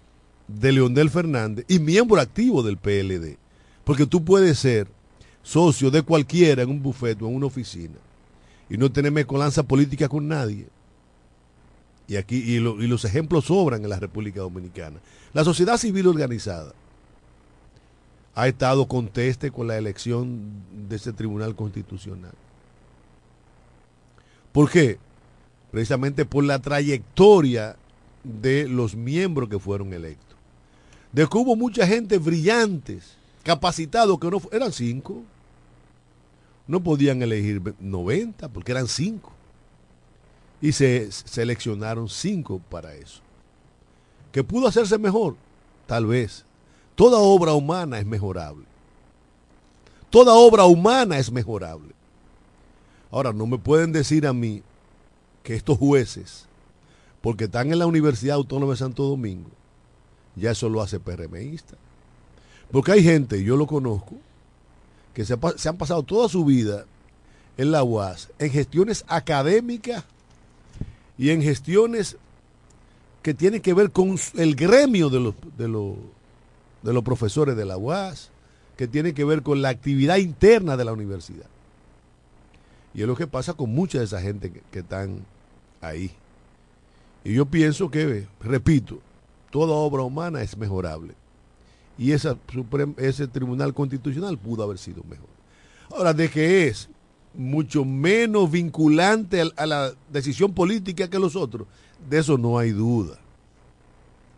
de 0.46 0.72
Leonel 0.72 1.10
Fernández 1.10 1.64
y 1.68 1.78
miembro 1.78 2.20
activo 2.20 2.62
del 2.62 2.76
PLD. 2.76 3.38
Porque 3.84 4.06
tú 4.06 4.24
puedes 4.24 4.58
ser 4.58 4.88
socio 5.44 5.92
de 5.92 6.02
cualquiera 6.02 6.62
en 6.64 6.70
un 6.70 6.82
bufete 6.82 7.22
o 7.22 7.28
en 7.28 7.36
una 7.36 7.46
oficina 7.46 7.94
y 8.68 8.76
no 8.76 8.90
tener 8.90 9.12
mezcolanza 9.12 9.62
política 9.62 10.08
con 10.08 10.26
nadie. 10.26 10.66
Y 12.08 12.16
aquí 12.16 12.36
y, 12.36 12.58
lo- 12.58 12.82
y 12.82 12.88
los 12.88 13.04
ejemplos 13.04 13.44
sobran 13.44 13.82
en 13.84 13.88
la 13.90 14.00
República 14.00 14.40
Dominicana. 14.40 14.98
La 15.32 15.44
sociedad 15.44 15.76
civil 15.76 16.06
organizada 16.08 16.72
ha 18.34 18.48
estado 18.48 18.86
conteste 18.86 19.50
con 19.52 19.68
la 19.68 19.78
elección 19.78 20.40
de 20.88 20.96
ese 20.96 21.12
Tribunal 21.12 21.54
Constitucional. 21.54 22.32
¿Por 24.52 24.70
qué? 24.70 24.98
Precisamente 25.70 26.24
por 26.24 26.44
la 26.44 26.58
trayectoria 26.58 27.76
de 28.22 28.68
los 28.68 28.94
miembros 28.94 29.48
que 29.48 29.58
fueron 29.58 29.92
electos. 29.92 30.36
De 31.12 31.26
que 31.28 31.38
hubo 31.38 31.54
mucha 31.56 31.86
gente 31.86 32.18
brillantes, 32.18 33.16
capacitados, 33.42 34.18
que 34.18 34.30
no 34.30 34.40
eran 34.52 34.72
cinco. 34.72 35.22
No 36.66 36.82
podían 36.82 37.22
elegir 37.22 37.60
ve- 37.60 37.74
90 37.80 38.48
porque 38.48 38.72
eran 38.72 38.88
cinco. 38.88 39.32
Y 40.60 40.72
se 40.72 41.10
seleccionaron 41.12 42.08
cinco 42.08 42.60
para 42.70 42.94
eso. 42.94 43.20
¿Que 44.32 44.42
pudo 44.42 44.66
hacerse 44.66 44.96
mejor? 44.98 45.36
Tal 45.86 46.06
vez. 46.06 46.44
Toda 46.94 47.18
obra 47.18 47.52
humana 47.52 47.98
es 47.98 48.06
mejorable. 48.06 48.64
Toda 50.10 50.32
obra 50.34 50.64
humana 50.64 51.18
es 51.18 51.30
mejorable. 51.30 51.92
Ahora, 53.10 53.32
no 53.32 53.46
me 53.46 53.58
pueden 53.58 53.92
decir 53.92 54.26
a 54.26 54.32
mí 54.32 54.62
que 55.42 55.54
estos 55.54 55.76
jueces, 55.78 56.46
porque 57.20 57.44
están 57.44 57.70
en 57.72 57.78
la 57.78 57.86
Universidad 57.86 58.36
Autónoma 58.36 58.72
de 58.72 58.78
Santo 58.78 59.04
Domingo, 59.04 59.50
ya 60.36 60.52
eso 60.52 60.68
lo 60.68 60.80
hace 60.82 60.98
PRMista. 60.98 61.76
Porque 62.70 62.92
hay 62.92 63.02
gente, 63.02 63.42
yo 63.44 63.56
lo 63.56 63.66
conozco, 63.66 64.14
que 65.14 65.24
se, 65.24 65.34
han 65.34 65.76
pasado 65.76 66.02
toda 66.02 66.28
su 66.28 66.44
vida 66.44 66.84
en 67.56 67.70
la 67.70 67.84
UAS, 67.84 68.30
en 68.38 68.50
gestiones 68.50 69.04
académicas 69.06 70.04
y 71.16 71.30
en 71.30 71.40
gestiones 71.40 72.16
que 73.22 73.32
tienen 73.32 73.62
que 73.62 73.72
ver 73.72 73.92
con 73.92 74.18
el 74.34 74.56
gremio 74.56 75.08
de 75.08 75.20
los, 75.20 75.34
de 75.56 75.68
los, 75.68 75.94
de 76.82 76.92
los 76.92 77.04
profesores 77.04 77.56
de 77.56 77.64
la 77.64 77.76
UAS, 77.76 78.30
que 78.76 78.88
tiene 78.88 79.14
que 79.14 79.24
ver 79.24 79.42
con 79.42 79.62
la 79.62 79.68
actividad 79.68 80.16
interna 80.16 80.76
de 80.76 80.84
la 80.84 80.92
universidad. 80.92 81.46
Y 82.92 83.02
es 83.02 83.06
lo 83.06 83.16
que 83.16 83.28
pasa 83.28 83.54
con 83.54 83.70
mucha 83.70 83.98
de 83.98 84.04
esa 84.04 84.20
gente 84.20 84.50
que, 84.50 84.62
que 84.72 84.80
están 84.80 85.24
ahí. 85.80 86.10
Y 87.22 87.34
yo 87.34 87.46
pienso 87.46 87.90
que, 87.90 88.26
repito, 88.40 88.98
toda 89.50 89.74
obra 89.74 90.02
humana 90.02 90.42
es 90.42 90.56
mejorable. 90.56 91.14
Y 91.96 92.12
ese 92.12 93.28
tribunal 93.28 93.72
constitucional 93.72 94.38
pudo 94.38 94.62
haber 94.62 94.78
sido 94.78 95.02
mejor. 95.04 95.28
Ahora, 95.90 96.12
de 96.12 96.28
que 96.28 96.66
es 96.66 96.88
mucho 97.34 97.84
menos 97.84 98.50
vinculante 98.50 99.42
a 99.56 99.66
la 99.66 99.92
decisión 100.10 100.52
política 100.52 101.08
que 101.08 101.18
los 101.18 101.36
otros, 101.36 101.66
de 102.08 102.18
eso 102.18 102.38
no 102.38 102.58
hay 102.58 102.70
duda. 102.70 103.18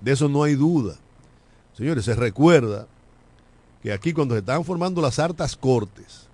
De 0.00 0.12
eso 0.12 0.28
no 0.28 0.42
hay 0.42 0.54
duda. 0.54 0.96
Señores, 1.74 2.04
se 2.04 2.14
recuerda 2.14 2.86
que 3.82 3.92
aquí 3.92 4.12
cuando 4.12 4.34
se 4.34 4.40
estaban 4.40 4.64
formando 4.64 5.00
las 5.00 5.18
hartas 5.18 5.56
cortes, 5.56 6.26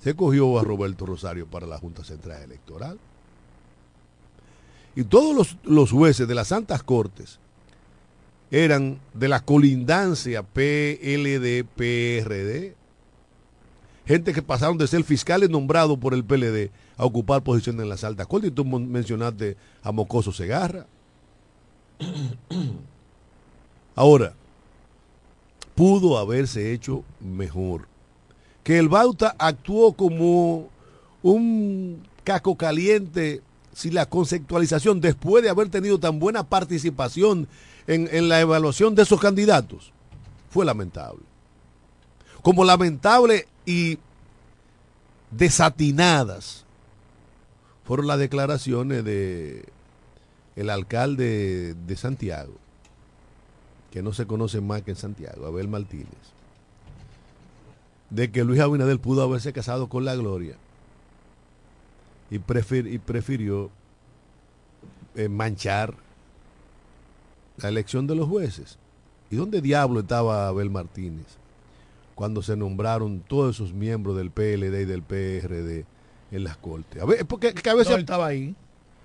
se 0.00 0.14
cogió 0.14 0.58
a 0.58 0.64
Roberto 0.64 1.06
Rosario 1.06 1.46
para 1.46 1.66
la 1.66 1.78
Junta 1.78 2.04
Central 2.04 2.42
Electoral. 2.42 2.98
Y 4.96 5.04
todos 5.04 5.34
los, 5.34 5.56
los 5.62 5.92
jueces 5.92 6.26
de 6.26 6.34
las 6.34 6.48
Santas 6.48 6.82
Cortes 6.82 7.38
eran 8.50 9.00
de 9.14 9.28
la 9.28 9.40
colindancia 9.40 10.42
PLD, 10.42 11.64
PRD. 11.76 12.74
Gente 14.06 14.32
que 14.32 14.42
pasaron 14.42 14.78
de 14.78 14.86
ser 14.86 15.04
fiscales 15.04 15.50
nombrados 15.50 15.98
por 15.98 16.14
el 16.14 16.24
PLD 16.24 16.70
a 16.96 17.04
ocupar 17.04 17.42
posiciones 17.42 17.82
en 17.82 17.90
las 17.90 18.04
altas 18.04 18.26
cortes. 18.26 18.50
Y 18.50 18.54
tú 18.54 18.64
mencionaste 18.64 19.56
a 19.82 19.92
Mocoso 19.92 20.32
Segarra. 20.32 20.86
Ahora, 23.94 24.32
pudo 25.74 26.16
haberse 26.16 26.72
hecho 26.72 27.04
mejor. 27.20 27.86
Que 28.64 28.78
el 28.78 28.88
Bauta 28.88 29.34
actuó 29.38 29.92
como 29.92 30.68
un 31.22 32.02
caco 32.24 32.56
caliente 32.56 33.42
sin 33.78 33.94
la 33.94 34.06
conceptualización 34.06 35.00
después 35.00 35.44
de 35.44 35.50
haber 35.50 35.68
tenido 35.68 36.00
tan 36.00 36.18
buena 36.18 36.42
participación 36.42 37.46
en, 37.86 38.08
en 38.10 38.28
la 38.28 38.40
evaluación 38.40 38.96
de 38.96 39.02
esos 39.02 39.20
candidatos. 39.20 39.92
Fue 40.50 40.64
lamentable. 40.64 41.20
Como 42.42 42.64
lamentable 42.64 43.46
y 43.64 43.98
desatinadas 45.30 46.64
fueron 47.84 48.08
las 48.08 48.18
declaraciones 48.18 49.04
de 49.04 49.64
el 50.56 50.70
alcalde 50.70 51.74
de 51.74 51.96
Santiago, 51.96 52.54
que 53.92 54.02
no 54.02 54.12
se 54.12 54.26
conoce 54.26 54.60
más 54.60 54.82
que 54.82 54.90
en 54.90 54.96
Santiago, 54.96 55.46
Abel 55.46 55.68
Martínez, 55.68 56.08
de 58.10 58.32
que 58.32 58.42
Luis 58.42 58.58
Abinader 58.58 58.98
pudo 58.98 59.22
haberse 59.22 59.52
casado 59.52 59.88
con 59.88 60.04
la 60.04 60.16
Gloria 60.16 60.56
y, 62.30 62.38
prefir- 62.38 62.92
y 62.92 62.98
prefirió 62.98 63.70
eh, 65.14 65.28
manchar 65.28 65.94
la 67.58 67.68
elección 67.68 68.06
de 68.06 68.14
los 68.14 68.28
jueces. 68.28 68.78
¿Y 69.30 69.36
dónde 69.36 69.60
diablo 69.60 70.00
estaba 70.00 70.48
Abel 70.48 70.70
Martínez 70.70 71.26
cuando 72.14 72.42
se 72.42 72.56
nombraron 72.56 73.20
todos 73.20 73.56
esos 73.56 73.72
miembros 73.72 74.16
del 74.16 74.30
PLD 74.30 74.82
y 74.82 74.84
del 74.84 75.02
PRD 75.02 75.84
en 76.30 76.44
las 76.44 76.56
cortes? 76.56 77.02
A 77.02 77.04
ver, 77.04 77.26
porque 77.26 77.52
que 77.52 77.70
a 77.70 77.74
veces... 77.74 77.90
No, 77.90 77.96
él 77.96 78.00
estaba 78.02 78.26
ahí. 78.26 78.54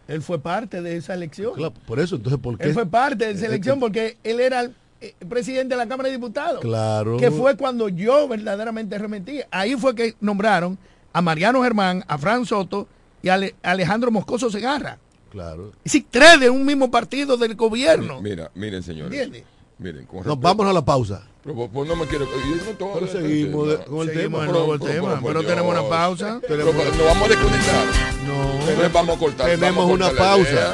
Él 0.07 0.21
fue 0.21 0.39
parte 0.39 0.81
de 0.81 0.97
esa 0.97 1.13
elección. 1.13 1.53
Claro, 1.55 1.73
por 1.87 1.99
eso, 1.99 2.17
entonces, 2.17 2.39
¿por 2.39 2.57
qué? 2.57 2.65
Él 2.65 2.73
fue 2.73 2.85
parte 2.85 3.25
de 3.25 3.31
esa 3.31 3.45
elección 3.45 3.79
porque 3.79 4.17
él 4.23 4.39
era 4.39 4.61
el 4.61 4.75
eh, 5.01 5.15
presidente 5.29 5.75
de 5.75 5.77
la 5.77 5.87
Cámara 5.87 6.09
de 6.09 6.15
Diputados. 6.15 6.59
Claro. 6.61 7.17
Que 7.17 7.31
fue 7.31 7.55
cuando 7.55 7.87
yo 7.89 8.27
verdaderamente 8.27 8.97
remetí. 8.97 9.39
Ahí 9.49 9.75
fue 9.75 9.95
que 9.95 10.15
nombraron 10.19 10.77
a 11.13 11.21
Mariano 11.21 11.63
Germán, 11.63 12.03
a 12.07 12.17
Fran 12.17 12.45
Soto 12.45 12.87
y 13.23 13.29
Ale- 13.29 13.55
Alejandro 13.63 14.11
Moscoso 14.11 14.51
Segarra. 14.51 14.99
Claro. 15.31 15.69
Es 15.83 15.91
decir, 15.93 16.05
tres 16.11 16.39
de 16.39 16.51
un 16.51 16.63
mismo 16.63 16.91
partido 16.91 17.37
del 17.37 17.55
gobierno. 17.55 18.21
Mira, 18.21 18.51
miren, 18.53 18.83
señores. 18.83 19.11
¿Entiendes? 19.11 19.43
Miren, 19.79 20.05
con 20.05 20.23
Nos 20.23 20.39
vamos 20.39 20.67
a 20.67 20.71
la 20.73 20.85
pausa. 20.85 21.23
Pero, 21.41 21.55
pues, 21.55 21.69
pues, 21.73 21.89
no 21.89 21.95
me 21.95 22.05
quiero. 22.05 22.25
yo 22.25 22.55
no 22.71 22.77
tengo- 22.77 22.93
Pero 22.93 23.07
seguimos 23.07 23.67
de- 23.67 23.77
con 23.85 24.07
el 24.07 24.13
Seguimos 24.15 24.41
tema. 24.41 24.45
de 24.45 24.51
nuevo 24.51 24.73
el 24.75 24.79
tema, 24.79 25.19
por 25.19 25.33
pero 25.33 25.43
tenemos 25.45 25.71
una 25.77 25.89
pausa. 25.89 26.39
Pero, 26.47 26.65
nos 26.65 26.75
vamos 26.75 27.23
a 27.25 27.27
desconectar. 27.27 27.85
No. 28.27 28.43
Entonces 28.69 28.93
vamos 28.93 29.15
a 29.15 29.19
cortar. 29.19 29.45
Tenemos 29.49 29.75
vamos 29.75 29.89
a 29.91 29.93
una 29.95 30.07
cortar 30.09 30.25
pausa. 30.27 30.51
idea. 30.51 30.73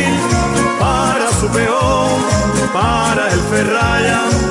para 3.63 3.69
el 3.69 3.77
ferraya, 3.77 4.21
huelen 4.31 4.41
cofre. 4.41 4.50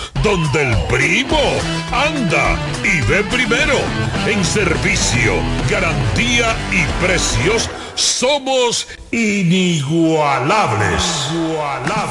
Donde 0.23 0.61
el 0.61 0.77
primo 0.87 1.39
anda 1.91 2.55
y 2.83 3.01
ve 3.09 3.23
primero. 3.23 3.73
En 4.27 4.45
servicio, 4.45 5.33
garantía 5.67 6.55
y 6.71 6.85
precios 7.03 7.67
somos 7.95 8.87
inigualables. 9.11 11.01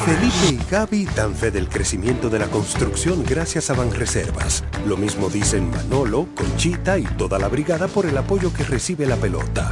Felipe 0.05 0.47
y 0.49 0.59
Gaby 0.69 1.05
dan 1.15 1.33
fe 1.35 1.51
del 1.51 1.69
crecimiento 1.69 2.29
de 2.29 2.39
la 2.39 2.47
construcción 2.47 3.23
gracias 3.23 3.69
a 3.69 3.75
Banreservas. 3.75 4.63
Lo 4.85 4.97
mismo 4.97 5.29
dicen 5.29 5.69
Manolo, 5.71 6.27
Conchita 6.35 6.97
y 6.97 7.03
toda 7.03 7.39
la 7.39 7.47
brigada 7.47 7.87
por 7.87 8.05
el 8.05 8.17
apoyo 8.17 8.53
que 8.53 8.63
recibe 8.63 9.05
la 9.05 9.15
pelota. 9.15 9.71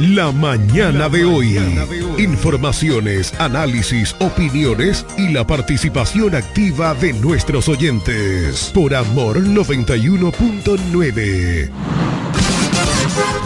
La 0.00 0.32
mañana 0.32 1.08
de 1.10 1.26
hoy. 1.26 1.58
Informaciones, 2.16 3.34
análisis, 3.38 4.16
opiniones 4.18 5.04
y 5.18 5.28
la 5.28 5.46
participación 5.46 6.34
activa 6.34 6.94
de 6.94 7.12
nuestros 7.12 7.68
oyentes. 7.68 8.70
Por 8.72 8.94
Amor 8.94 9.42
91.9. 9.42 11.68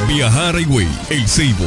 Viajar 0.06 0.60
Highway, 0.60 0.86
El 1.10 1.26
Ceibo, 1.26 1.66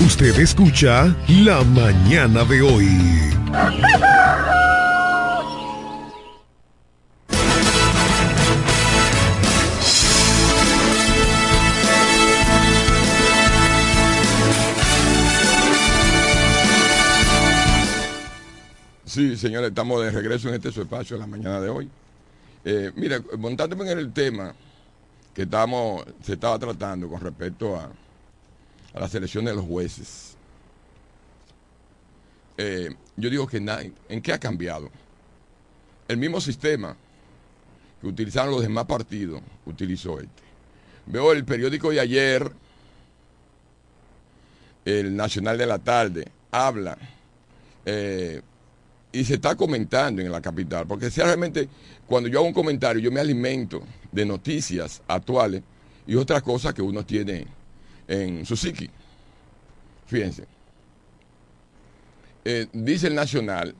Usted 0.00 0.36
escucha 0.40 1.14
La 1.28 1.62
Mañana 1.62 2.44
de 2.44 2.60
hoy. 2.60 2.88
Sí, 19.06 19.36
señores, 19.36 19.68
estamos 19.68 20.02
de 20.02 20.10
regreso 20.10 20.48
en 20.48 20.54
este 20.54 20.72
su 20.72 20.82
espacio 20.82 21.16
la 21.16 21.28
mañana 21.28 21.60
de 21.60 21.68
hoy. 21.68 21.88
Eh, 22.64 22.90
mira, 22.96 23.22
montándome 23.38 23.90
en 23.92 23.98
el 24.00 24.12
tema 24.12 24.52
que 25.32 25.42
estamos, 25.42 26.04
se 26.20 26.32
estaba 26.32 26.58
tratando 26.58 27.08
con 27.08 27.20
respecto 27.20 27.76
a, 27.76 27.88
a 28.94 29.00
la 29.00 29.08
selección 29.08 29.44
de 29.44 29.54
los 29.54 29.64
jueces. 29.64 30.36
Eh, 32.56 32.94
yo 33.16 33.28
digo 33.30 33.46
que 33.46 33.56
¿en 34.08 34.22
qué 34.22 34.32
ha 34.32 34.38
cambiado? 34.38 34.90
El 36.06 36.16
mismo 36.16 36.40
sistema 36.40 36.96
que 38.00 38.06
utilizaron 38.06 38.52
los 38.52 38.62
demás 38.62 38.84
partidos 38.84 39.42
utilizó 39.66 40.20
este. 40.20 40.42
Veo 41.06 41.32
el 41.32 41.44
periódico 41.44 41.90
de 41.90 42.00
ayer, 42.00 42.50
el 44.84 45.16
Nacional 45.16 45.58
de 45.58 45.66
la 45.66 45.78
Tarde, 45.78 46.28
habla 46.50 46.96
eh, 47.84 48.40
y 49.12 49.24
se 49.24 49.34
está 49.34 49.56
comentando 49.56 50.22
en 50.22 50.30
la 50.30 50.40
capital, 50.40 50.86
porque 50.86 51.10
si 51.10 51.20
realmente 51.20 51.68
cuando 52.06 52.28
yo 52.28 52.38
hago 52.38 52.48
un 52.48 52.54
comentario 52.54 53.02
yo 53.02 53.10
me 53.10 53.20
alimento 53.20 53.82
de 54.12 54.24
noticias 54.24 55.02
actuales 55.08 55.62
y 56.06 56.14
otras 56.14 56.42
cosas 56.42 56.74
que 56.74 56.82
uno 56.82 57.04
tiene 57.04 57.46
en 58.08 58.44
su 58.46 58.56
psiqui. 58.56 58.90
Fíjense. 60.06 60.46
Eh, 62.44 62.66
dice 62.72 63.06
el 63.06 63.14
Nacional, 63.14 63.74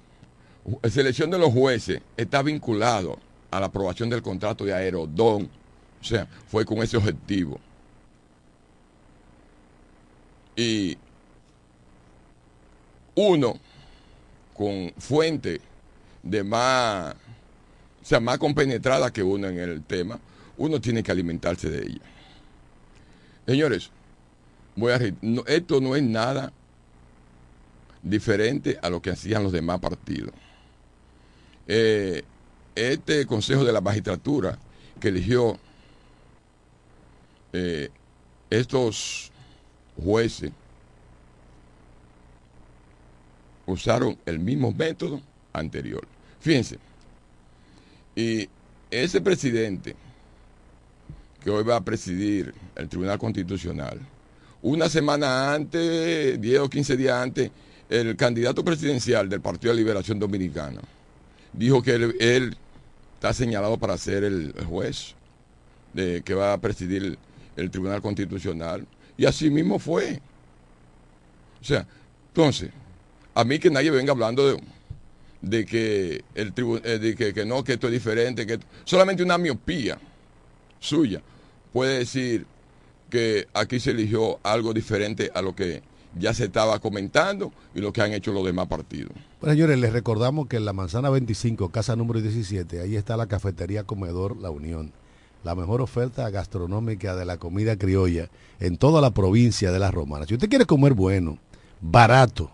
ju- 0.64 0.88
selección 0.90 1.30
de 1.30 1.38
los 1.38 1.52
jueces 1.52 2.00
está 2.16 2.42
vinculado 2.42 3.18
a 3.50 3.60
la 3.60 3.66
aprobación 3.66 4.08
del 4.10 4.22
contrato 4.22 4.64
de 4.64 4.72
Aerodón. 4.74 5.48
O 6.00 6.04
sea, 6.04 6.26
fue 6.48 6.64
con 6.64 6.78
ese 6.78 6.96
objetivo. 6.96 7.60
Y 10.56 10.96
uno 13.16 13.58
con 14.54 14.92
fuente 14.98 15.60
de 16.22 16.44
más, 16.44 17.14
o 18.02 18.04
sea, 18.04 18.20
más 18.20 18.38
compenetrada 18.38 19.12
que 19.12 19.22
uno 19.22 19.48
en 19.48 19.58
el 19.58 19.82
tema, 19.82 20.18
uno 20.56 20.80
tiene 20.80 21.02
que 21.02 21.10
alimentarse 21.10 21.68
de 21.70 21.86
ella. 21.86 22.00
Señores, 23.46 23.90
esto 25.46 25.80
no 25.80 25.96
es 25.96 26.02
nada 26.02 26.52
diferente 28.02 28.78
a 28.82 28.90
lo 28.90 29.00
que 29.00 29.10
hacían 29.10 29.42
los 29.42 29.52
demás 29.52 29.80
partidos. 29.80 30.34
Eh, 31.66 32.22
este 32.74 33.24
Consejo 33.26 33.64
de 33.64 33.72
la 33.72 33.80
Magistratura 33.80 34.58
que 35.00 35.08
eligió 35.08 35.58
eh, 37.52 37.88
estos 38.50 39.30
jueces 40.02 40.52
usaron 43.66 44.18
el 44.26 44.38
mismo 44.38 44.72
método 44.72 45.20
anterior. 45.52 46.06
Fíjense, 46.40 46.78
y 48.14 48.48
ese 48.90 49.20
presidente 49.20 49.96
que 51.42 51.50
hoy 51.50 51.64
va 51.64 51.76
a 51.76 51.80
presidir 51.80 52.54
el 52.76 52.88
Tribunal 52.88 53.18
Constitucional, 53.18 54.00
una 54.64 54.88
semana 54.88 55.52
antes, 55.52 56.40
10 56.40 56.60
o 56.60 56.70
15 56.70 56.96
días 56.96 57.14
antes, 57.22 57.50
el 57.90 58.16
candidato 58.16 58.64
presidencial 58.64 59.28
del 59.28 59.42
Partido 59.42 59.74
de 59.74 59.78
Liberación 59.78 60.18
Dominicana 60.18 60.80
dijo 61.52 61.82
que 61.82 61.94
él, 61.94 62.56
está 63.14 63.34
señalado 63.34 63.76
para 63.76 63.98
ser 63.98 64.24
el 64.24 64.54
juez 64.66 65.14
de, 65.92 66.22
que 66.22 66.32
va 66.32 66.54
a 66.54 66.58
presidir 66.58 67.18
el, 67.56 67.70
Tribunal 67.70 68.00
Constitucional. 68.00 68.86
Y 69.18 69.26
así 69.26 69.50
mismo 69.50 69.78
fue. 69.78 70.20
O 71.60 71.64
sea, 71.64 71.86
entonces, 72.28 72.70
a 73.34 73.44
mí 73.44 73.58
que 73.58 73.70
nadie 73.70 73.90
venga 73.90 74.12
hablando 74.12 74.58
de, 75.42 75.66
que 75.66 76.24
el 76.34 76.54
tribu- 76.54 76.80
eh, 76.82 76.98
de 76.98 77.14
que, 77.14 77.34
que 77.34 77.44
no, 77.44 77.62
que 77.62 77.74
esto 77.74 77.88
es 77.88 77.92
diferente, 77.92 78.46
que 78.46 78.58
solamente 78.84 79.22
una 79.22 79.36
miopía 79.36 79.98
suya 80.80 81.20
puede 81.70 81.98
decir 81.98 82.46
que 83.14 83.46
aquí 83.54 83.78
se 83.78 83.92
eligió 83.92 84.40
algo 84.42 84.74
diferente 84.74 85.30
a 85.36 85.40
lo 85.40 85.54
que 85.54 85.82
ya 86.18 86.34
se 86.34 86.46
estaba 86.46 86.80
comentando 86.80 87.52
y 87.72 87.80
lo 87.80 87.92
que 87.92 88.02
han 88.02 88.12
hecho 88.12 88.32
los 88.32 88.44
demás 88.44 88.66
partidos. 88.66 89.12
Bueno, 89.40 89.54
señores, 89.54 89.78
les 89.78 89.92
recordamos 89.92 90.48
que 90.48 90.56
en 90.56 90.64
la 90.64 90.72
manzana 90.72 91.10
25, 91.10 91.68
casa 91.68 91.94
número 91.94 92.20
17, 92.20 92.80
ahí 92.80 92.96
está 92.96 93.16
la 93.16 93.28
cafetería 93.28 93.84
Comedor 93.84 94.36
La 94.36 94.50
Unión. 94.50 94.90
La 95.44 95.54
mejor 95.54 95.80
oferta 95.80 96.28
gastronómica 96.28 97.14
de 97.14 97.24
la 97.24 97.36
comida 97.36 97.76
criolla 97.76 98.30
en 98.58 98.78
toda 98.78 99.00
la 99.00 99.12
provincia 99.12 99.70
de 99.70 99.78
Las 99.78 99.94
Romanas. 99.94 100.26
Si 100.26 100.34
usted 100.34 100.48
quiere 100.48 100.66
comer 100.66 100.94
bueno, 100.94 101.38
barato 101.80 102.50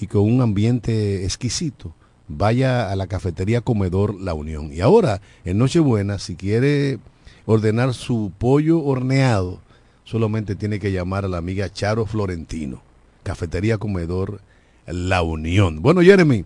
y 0.00 0.08
con 0.08 0.22
un 0.22 0.40
ambiente 0.40 1.22
exquisito, 1.22 1.94
vaya 2.26 2.90
a 2.90 2.96
la 2.96 3.06
cafetería 3.06 3.60
Comedor 3.60 4.20
La 4.20 4.34
Unión. 4.34 4.72
Y 4.72 4.80
ahora, 4.80 5.20
en 5.44 5.58
Nochebuena, 5.58 6.18
si 6.18 6.34
quiere 6.34 6.98
ordenar 7.44 7.94
su 7.94 8.32
pollo 8.36 8.82
horneado, 8.82 9.60
solamente 10.06 10.54
tiene 10.54 10.78
que 10.78 10.92
llamar 10.92 11.26
a 11.26 11.28
la 11.28 11.36
amiga 11.36 11.70
Charo 11.70 12.06
Florentino. 12.06 12.80
Cafetería 13.22 13.76
Comedor 13.76 14.40
La 14.86 15.22
Unión. 15.22 15.82
Bueno, 15.82 16.00
Jeremy, 16.00 16.44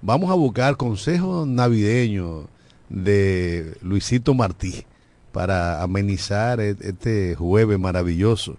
vamos 0.00 0.30
a 0.30 0.34
buscar 0.34 0.76
consejo 0.76 1.44
navideño 1.46 2.48
de 2.88 3.76
Luisito 3.82 4.34
Martí 4.34 4.84
para 5.30 5.82
amenizar 5.82 6.60
e- 6.60 6.76
este 6.80 7.34
jueves 7.34 7.78
maravilloso 7.78 8.56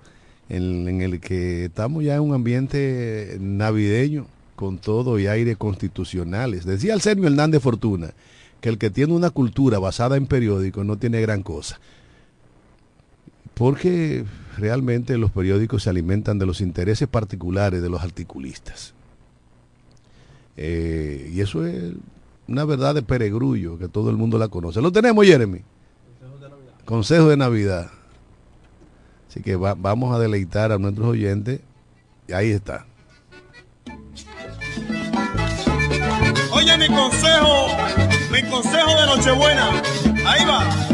en, 0.50 1.02
el 1.02 1.20
que 1.20 1.66
estamos 1.66 2.04
ya 2.04 2.16
en 2.16 2.22
un 2.22 2.36
ambiente 2.36 3.38
navideño 3.40 4.28
con 4.56 4.78
todo 4.78 5.18
y 5.18 5.26
aire 5.26 5.56
constitucionales. 5.56 6.64
Decía 6.64 6.94
Arsenio 6.94 7.28
Hernández 7.28 7.64
Fortuna 7.64 8.14
que 8.62 8.70
el 8.70 8.78
que 8.78 8.92
tiene 8.92 9.14
una 9.14 9.32
cultura 9.32 9.80
basada 9.80 10.16
en 10.16 10.28
periódicos 10.28 10.86
no 10.86 10.98
tiene 10.98 11.22
gran 11.22 11.42
cosa. 11.42 11.80
Porque 13.56 14.26
realmente 14.58 15.18
los 15.18 15.32
periódicos 15.32 15.84
se 15.84 15.90
alimentan 15.90 16.40
de 16.40 16.46
los 16.46 16.62
intereses 16.62 17.08
particulares 17.08 17.82
de 17.82 17.90
los 17.90 18.02
articulistas. 18.02 18.94
Eh, 20.58 21.32
y 21.34 21.42
eso 21.42 21.66
es 21.66 21.94
una 22.48 22.66
verdad 22.66 22.94
de 22.96 23.02
peregrullo 23.02 23.78
que 23.80 23.88
todo 23.88 24.10
el 24.10 24.18
mundo 24.18 24.38
la 24.38 24.48
conoce. 24.50 24.82
Lo 24.82 24.92
tenemos, 24.92 25.26
Jeremy. 25.26 25.62
Consejo 26.86 27.30
de 27.30 27.38
Navidad. 27.38 27.90
Así 29.30 29.42
que 29.42 29.56
va- 29.56 29.74
vamos 29.74 30.14
a 30.16 30.20
deleitar 30.20 30.72
a 30.72 30.78
nuestros 30.78 31.08
oyentes. 31.08 31.62
Y 32.28 32.34
ahí 32.34 32.52
está. 32.52 32.86
Oye 36.52 36.78
mi 36.78 36.88
consejo, 36.88 37.68
mi 38.32 38.42
consejo 38.50 38.90
de 39.00 39.06
Nochebuena. 39.08 39.82
Ahí 40.26 40.46
va. 40.46 40.93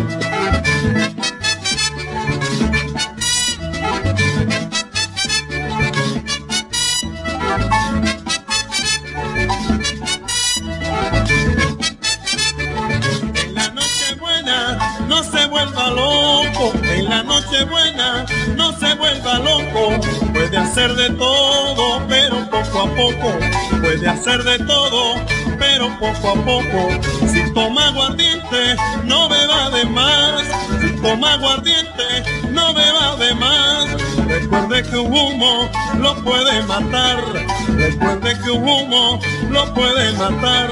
Vuelva 15.66 15.90
loco, 15.90 16.72
en 16.84 17.06
la 17.10 17.24
Nochebuena 17.24 18.26
no 18.56 18.72
se 18.78 18.94
vuelva 18.96 19.40
loco. 19.40 20.00
Puede 20.34 20.58
hacer 20.58 20.94
de 20.96 21.10
todo, 21.12 22.02
pero 22.08 22.50
poco 22.50 22.80
a 22.80 22.96
poco. 22.96 23.40
Puede 23.82 24.08
hacer 24.08 24.44
de 24.44 24.60
todo, 24.60 25.16
pero 25.58 25.90
poco 26.00 26.30
a 26.30 26.46
poco. 26.46 27.28
Si 27.28 27.54
toma 27.54 27.88
aguardiente, 27.88 28.76
no 29.04 29.28
beba 29.28 29.70
de 29.72 29.86
más. 29.86 30.44
Si 30.82 31.02
toma 31.02 31.34
aguardiente, 31.34 32.24
no 32.52 32.74
beba 32.74 33.16
de 33.18 33.34
más. 33.36 33.86
Recuerde 34.28 34.84
que 34.84 34.98
un 34.98 35.14
humo 35.14 35.70
lo 36.00 36.16
puede 36.24 36.62
matar. 36.64 37.24
Recuerde 37.68 38.38
que 38.44 38.52
un 38.52 38.64
humo 38.64 39.20
lo 39.50 39.74
puede 39.74 40.14
matar. 40.14 40.70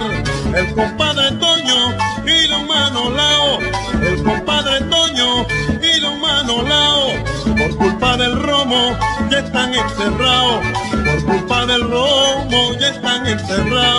El 0.56 0.74
compadre 0.76 1.32
Toño 1.34 1.98
y 2.26 2.48
los 2.48 2.68
Manolao. 2.68 3.60
El 4.02 4.24
compadre 4.24 4.82
Toño 4.82 5.46
y 5.82 6.00
los 6.00 6.18
Manolao. 6.20 7.12
Por 7.58 7.78
culpa 7.78 8.18
del 8.18 8.42
romo 8.42 8.98
ya 9.30 9.40
están 9.40 9.74
encerrados. 9.74 10.66
Por 10.92 11.26
culpa 11.26 11.66
del 11.66 11.82
romo 11.82 12.74
ya 12.80 12.90
están 12.90 13.28
encerrados. 13.28 13.97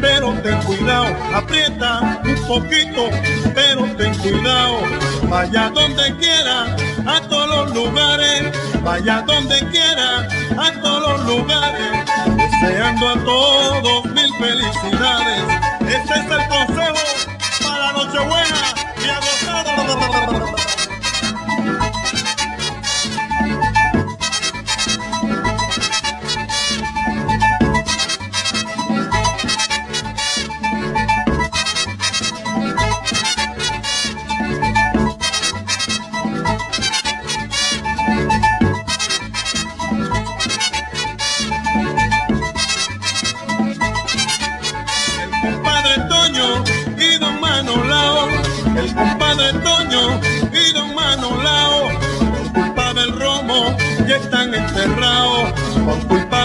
Pero 0.00 0.32
ten 0.42 0.60
cuidado. 0.62 1.06
Aprieta 1.34 2.20
un 2.24 2.46
poquito, 2.46 3.08
pero 3.54 3.84
ten 3.96 4.14
cuidado. 4.18 4.78
Vaya 5.28 5.70
donde 5.70 6.16
quiera, 6.16 6.76
a 7.06 7.20
todos 7.28 7.48
los 7.48 7.74
lugares. 7.74 8.52
Vaya 8.82 9.22
donde 9.26 9.58
quiera, 9.70 10.28
a 10.58 10.72
todos 10.82 11.20
los 11.20 11.26
lugares. 11.26 12.04
Deseando 12.36 13.08
a 13.08 13.24
todos 13.24 14.04
mil 14.06 14.32
felicidades. 14.38 15.42
Este 15.80 16.14
es 16.14 16.30
el 16.30 16.48
consejo 16.48 17.04
para 17.62 17.92
Nochebuena 17.92 18.74
y 19.04 19.08
a 19.08 19.16
gozar. 19.16 20.61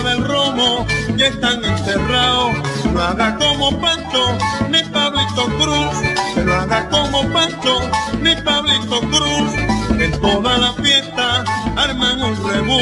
Del 0.04 0.24
romo 0.24 0.86
ya 1.16 1.28
están 1.28 1.64
enterrados. 1.64 2.54
No 2.93 3.02
haga 3.02 3.36
como 3.38 3.80
Pancho 3.80 4.38
ni 4.70 4.84
Pablito 4.84 5.45
Cruz, 5.58 6.45
no 6.45 6.54
haga 6.54 6.89
como 6.89 7.22
Pancho 7.34 7.80
ni 8.22 8.36
Pablito 8.36 9.00
Cruz. 9.02 9.52
En 10.00 10.22
toda 10.22 10.58
la 10.58 10.74
fiesta 10.74 11.43
arman 11.76 12.22
un 12.22 12.50
rebú, 12.50 12.80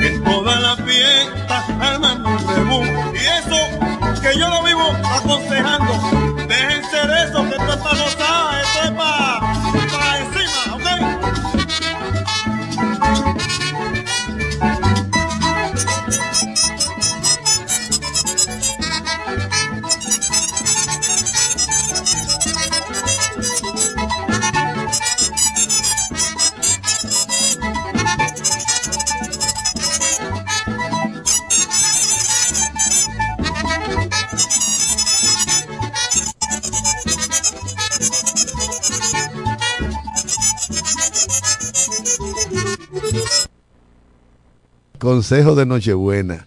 en 0.00 0.24
toda 0.24 0.60
la 0.60 0.76
fiesta 0.76 1.64
arman 1.80 2.24
un 2.26 2.38
rebú. 2.48 2.82
Y 3.14 3.24
eso 3.38 4.20
que 4.20 4.38
yo 4.38 4.48
lo 4.48 4.62
vivo 4.62 4.92
aconsejando. 5.16 5.92
Déjense 6.46 7.06
de 7.06 7.24
eso, 7.24 7.42
que 7.48 7.56
esto 7.56 7.72
es 7.74 7.80
Consejo 45.04 45.54
de 45.54 45.66
Nochebuena 45.66 46.46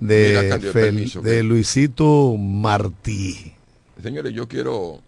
de, 0.00 0.58
permiso, 0.72 1.22
de 1.22 1.44
Luisito 1.44 2.36
Martí. 2.36 3.52
Señores, 4.02 4.34
yo 4.34 4.48
quiero 4.48 5.00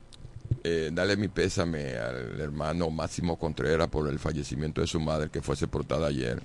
eh, 0.62 0.92
darle 0.92 1.16
mi 1.16 1.26
pésame 1.26 1.97
al 1.97 2.40
hermano 2.40 2.90
Máximo 2.90 3.36
Contreras 3.36 3.88
por 3.88 4.09
el 4.09 4.20
fallecimiento 4.20 4.80
de 4.80 4.86
su 4.86 5.01
madre 5.01 5.28
que 5.28 5.42
fue 5.42 5.57
sepultada 5.57 6.07
ayer 6.07 6.40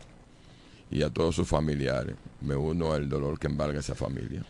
y 0.90 1.04
a 1.04 1.12
todos 1.12 1.36
sus 1.36 1.48
familiares. 1.48 2.16
Me 2.42 2.56
uno 2.56 2.94
al 2.94 3.08
dolor 3.08 3.38
que 3.38 3.46
embarga 3.46 3.80
esa 3.80 3.94
familia. 3.94 4.44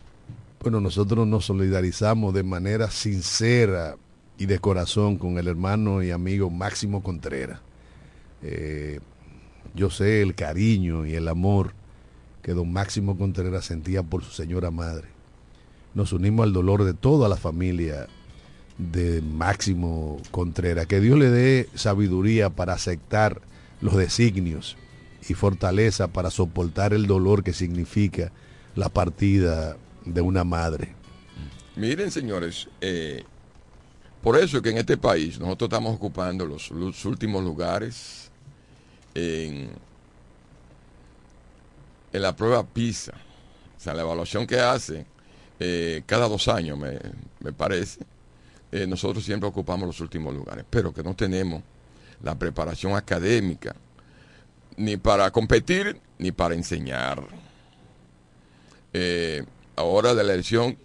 Bueno, 0.62 0.80
nosotros 0.80 1.26
nos 1.26 1.44
solidarizamos 1.44 2.32
de 2.32 2.44
manera 2.44 2.90
sincera 2.90 3.98
y 4.38 4.46
de 4.46 4.58
corazón 4.58 5.18
con 5.18 5.36
el 5.36 5.48
hermano 5.48 6.02
y 6.02 6.12
amigo 6.12 6.48
Máximo 6.48 7.02
Contreras. 7.02 7.60
Eh, 8.42 9.00
yo 9.74 9.90
sé 9.90 10.22
el 10.22 10.34
cariño 10.34 11.04
y 11.04 11.14
el 11.14 11.28
amor 11.28 11.74
que 12.42 12.52
don 12.52 12.72
Máximo 12.72 13.16
Contreras 13.16 13.64
sentía 13.64 14.02
por 14.02 14.24
su 14.24 14.30
señora 14.30 14.70
madre. 14.70 15.08
Nos 15.94 16.12
unimos 16.12 16.44
al 16.44 16.52
dolor 16.52 16.84
de 16.84 16.94
toda 16.94 17.28
la 17.28 17.36
familia 17.36 18.08
de 18.78 19.20
Máximo 19.22 20.20
Contreras. 20.30 20.86
Que 20.86 21.00
Dios 21.00 21.18
le 21.18 21.30
dé 21.30 21.68
sabiduría 21.74 22.50
para 22.50 22.74
aceptar 22.74 23.40
los 23.80 23.96
designios 23.96 24.76
y 25.28 25.34
fortaleza 25.34 26.08
para 26.08 26.30
soportar 26.30 26.94
el 26.94 27.06
dolor 27.06 27.42
que 27.42 27.52
significa 27.52 28.32
la 28.74 28.88
partida 28.88 29.76
de 30.04 30.20
una 30.20 30.44
madre. 30.44 30.94
Miren, 31.76 32.10
señores, 32.10 32.68
eh, 32.80 33.24
por 34.22 34.36
eso 34.36 34.58
es 34.58 34.62
que 34.62 34.70
en 34.70 34.78
este 34.78 34.96
país 34.96 35.38
nosotros 35.38 35.68
estamos 35.68 35.94
ocupando 35.94 36.46
los 36.46 37.04
últimos 37.04 37.44
lugares 37.44 38.30
en, 39.14 39.70
en 42.12 42.22
la 42.22 42.34
prueba 42.34 42.66
PISA. 42.66 43.12
O 43.76 43.80
sea, 43.80 43.94
la 43.94 44.02
evaluación 44.02 44.46
que 44.46 44.60
hace 44.60 45.06
eh, 45.58 46.02
cada 46.06 46.28
dos 46.28 46.48
años, 46.48 46.78
me, 46.78 46.98
me 47.40 47.52
parece, 47.52 48.00
eh, 48.72 48.86
nosotros 48.86 49.24
siempre 49.24 49.48
ocupamos 49.48 49.86
los 49.86 50.00
últimos 50.00 50.34
lugares, 50.34 50.64
pero 50.68 50.92
que 50.92 51.02
no 51.02 51.14
tenemos 51.14 51.62
la 52.22 52.38
preparación 52.38 52.94
académica 52.94 53.74
ni 54.76 54.96
para 54.96 55.30
competir 55.30 56.00
ni 56.18 56.32
para 56.32 56.54
enseñar. 56.54 57.22
Eh, 58.92 59.44
ahora 59.76 60.14
de 60.14 60.24
la 60.24 60.34
elección, 60.34 60.76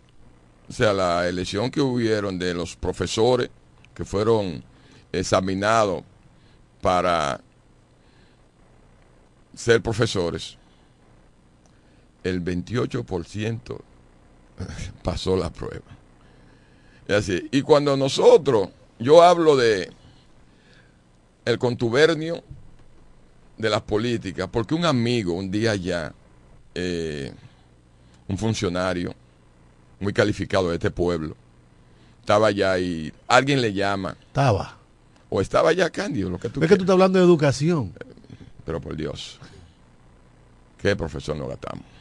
o 0.69 0.73
sea, 0.73 0.93
la 0.93 1.27
elección 1.27 1.71
que 1.71 1.81
hubieron 1.81 2.37
de 2.39 2.53
los 2.53 2.75
profesores 2.75 3.49
que 3.93 4.03
fueron 4.03 4.63
examinados 5.11 6.03
para 6.81 7.39
ser 9.55 9.81
profesores, 9.81 10.57
el 12.25 12.43
28% 12.43 13.79
pasó 15.03 15.37
la 15.37 15.51
prueba. 15.51 15.85
Es 17.07 17.15
así. 17.15 17.47
Y 17.51 17.61
cuando 17.61 17.95
nosotros, 17.95 18.69
yo 18.97 19.21
hablo 19.21 19.55
de 19.55 19.91
el 21.45 21.59
contubernio 21.59 22.43
de 23.57 23.69
las 23.69 23.83
políticas, 23.83 24.49
porque 24.51 24.73
un 24.73 24.85
amigo 24.85 25.33
un 25.33 25.51
día 25.51 25.75
ya, 25.75 26.11
eh, 26.73 27.31
un 28.27 28.37
funcionario 28.39 29.13
muy 29.99 30.11
calificado 30.11 30.69
de 30.69 30.75
este 30.75 30.89
pueblo, 30.89 31.35
estaba 32.21 32.47
allá 32.47 32.79
y 32.79 33.13
alguien 33.27 33.61
le 33.61 33.71
llama, 33.71 34.17
Estaba. 34.19 34.75
o 35.29 35.41
estaba 35.41 35.69
allá 35.69 35.91
Cándido, 35.91 36.31
lo 36.31 36.39
que 36.39 36.49
tú 36.49 36.59
Es 36.63 36.67
que 36.67 36.75
tú 36.75 36.81
estás 36.81 36.95
hablando 36.95 37.19
de 37.19 37.25
educación. 37.25 37.93
Pero 38.65 38.81
por 38.81 38.95
Dios, 38.95 39.39
qué 40.81 40.95
profesor 40.95 41.37
nos 41.37 41.49
gastamos. 41.49 41.94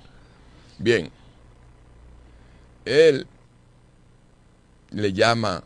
Bien, 0.84 1.10
él 2.84 3.26
le 4.90 5.12
llama 5.14 5.64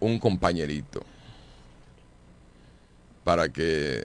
un 0.00 0.18
compañerito 0.18 1.02
para 3.24 3.48
que 3.48 4.04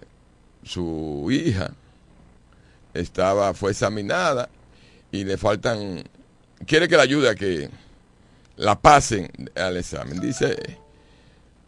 su 0.63 1.27
hija 1.29 1.73
estaba 2.93 3.53
fue 3.53 3.71
examinada 3.71 4.47
y 5.11 5.25
le 5.25 5.35
faltan 5.35 6.01
quiere 6.65 6.87
que 6.87 6.95
la 6.95 7.03
ayude 7.03 7.31
a 7.31 7.35
que 7.35 7.69
la 8.55 8.79
pasen 8.79 9.29
al 9.55 9.75
examen. 9.75 10.21
Dice 10.21 10.55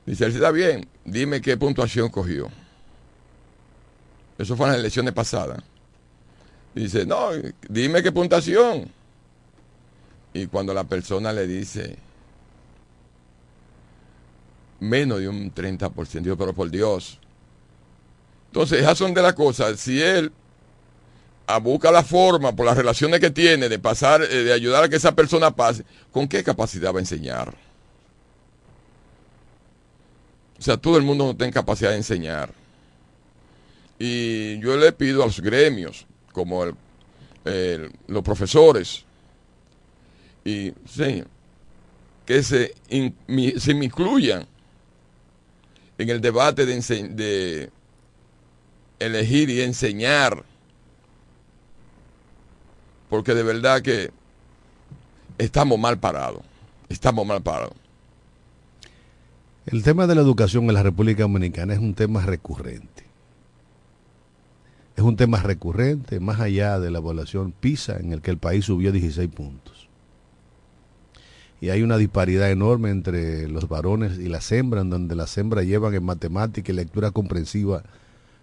dice 0.06 0.28
está 0.28 0.50
bien 0.52 0.88
dime 1.04 1.42
qué 1.42 1.58
puntuación 1.58 2.08
cogió 2.08 2.50
eso 4.38 4.56
fue 4.56 4.68
en 4.68 4.72
las 4.72 4.80
elecciones 4.80 5.14
pasadas 5.14 5.62
dice 6.78 7.06
no 7.06 7.30
dime 7.70 8.04
qué 8.04 8.12
puntuación 8.12 8.92
y 10.34 10.48
cuando 10.48 10.74
la 10.74 10.84
persona 10.84 11.34
le 11.34 11.48
dice 11.48 11.98
menos 14.80 15.20
de 15.20 15.28
un 15.28 15.54
30%, 15.54 16.22
digo, 16.22 16.38
pero 16.38 16.54
por 16.54 16.70
Dios. 16.70 17.20
Entonces, 18.48 18.82
esas 18.82 18.98
son 18.98 19.14
de 19.14 19.22
las 19.22 19.34
cosas. 19.34 19.80
Si 19.80 20.02
él 20.02 20.32
ah, 21.48 21.60
busca 21.60 21.92
la 21.92 22.04
forma, 22.04 22.56
por 22.56 22.66
las 22.66 22.78
relaciones 22.78 23.20
que 23.20 23.32
tiene, 23.32 23.70
de 23.70 23.80
pasar, 23.80 24.22
eh, 24.22 24.44
de 24.44 24.54
ayudar 24.54 24.84
a 24.84 24.90
que 24.90 24.96
esa 24.98 25.16
persona 25.16 25.52
pase, 25.56 25.84
¿con 26.12 26.28
qué 26.28 26.44
capacidad 26.44 26.94
va 26.94 26.98
a 26.98 27.02
enseñar? 27.02 27.56
O 30.60 30.62
sea, 30.62 30.78
todo 30.78 30.98
el 30.98 31.04
mundo 31.04 31.26
no 31.26 31.36
tiene 31.36 31.54
capacidad 31.54 31.92
de 31.92 31.98
enseñar. 31.98 32.52
Y 34.00 34.60
yo 34.60 34.78
le 34.78 34.92
pido 34.92 35.24
a 35.24 35.26
los 35.26 35.40
gremios, 35.40 36.06
como 36.38 36.66
los 36.66 38.24
profesores, 38.24 39.04
y 40.46 40.72
sí, 40.88 41.24
que 42.28 42.44
se, 42.44 42.76
se 43.58 43.74
me 43.74 43.86
incluyan 43.86 44.46
en 45.98 46.10
el 46.10 46.22
debate 46.22 46.68
de, 46.68 46.80
de 47.10 47.72
elegir 49.00 49.50
y 49.50 49.62
enseñar. 49.62 50.44
Porque 53.10 53.34
de 53.34 53.42
verdad 53.42 53.82
que 53.82 54.12
estamos 55.40 55.80
mal 55.80 55.98
parados. 55.98 56.44
Estamos 56.88 57.26
mal 57.26 57.42
parados. 57.42 57.74
El 59.66 59.82
tema 59.82 60.06
de 60.06 60.14
la 60.14 60.22
educación 60.22 60.66
en 60.66 60.76
la 60.76 60.84
República 60.84 61.24
Dominicana 61.24 61.74
es 61.74 61.80
un 61.80 61.96
tema 61.96 62.24
recurrente. 62.24 63.07
Es 64.98 65.04
un 65.04 65.16
tema 65.16 65.38
recurrente 65.44 66.20
más 66.20 66.40
allá 66.40 66.80
de 66.80 66.90
la 66.90 66.98
evaluación 66.98 67.52
PISA 67.52 67.98
en 67.98 68.14
el 68.14 68.22
que 68.22 68.32
el 68.32 68.40
país 68.40 68.66
subió 68.66 68.92
16 68.92 69.30
puntos. 69.30 69.88
Y 71.62 71.70
hay 71.70 71.84
una 71.84 71.98
disparidad 71.98 72.50
enorme 72.50 72.90
entre 72.90 73.48
los 73.48 73.70
varones 73.70 74.18
y 74.18 74.28
las 74.28 74.52
hembras, 74.52 74.84
en 74.84 74.90
donde 74.90 75.16
las 75.16 75.38
hembras 75.38 75.66
llevan 75.66 75.94
en 75.94 76.04
matemática 76.04 76.72
y 76.72 76.76
lectura 76.76 77.12
comprensiva 77.12 77.84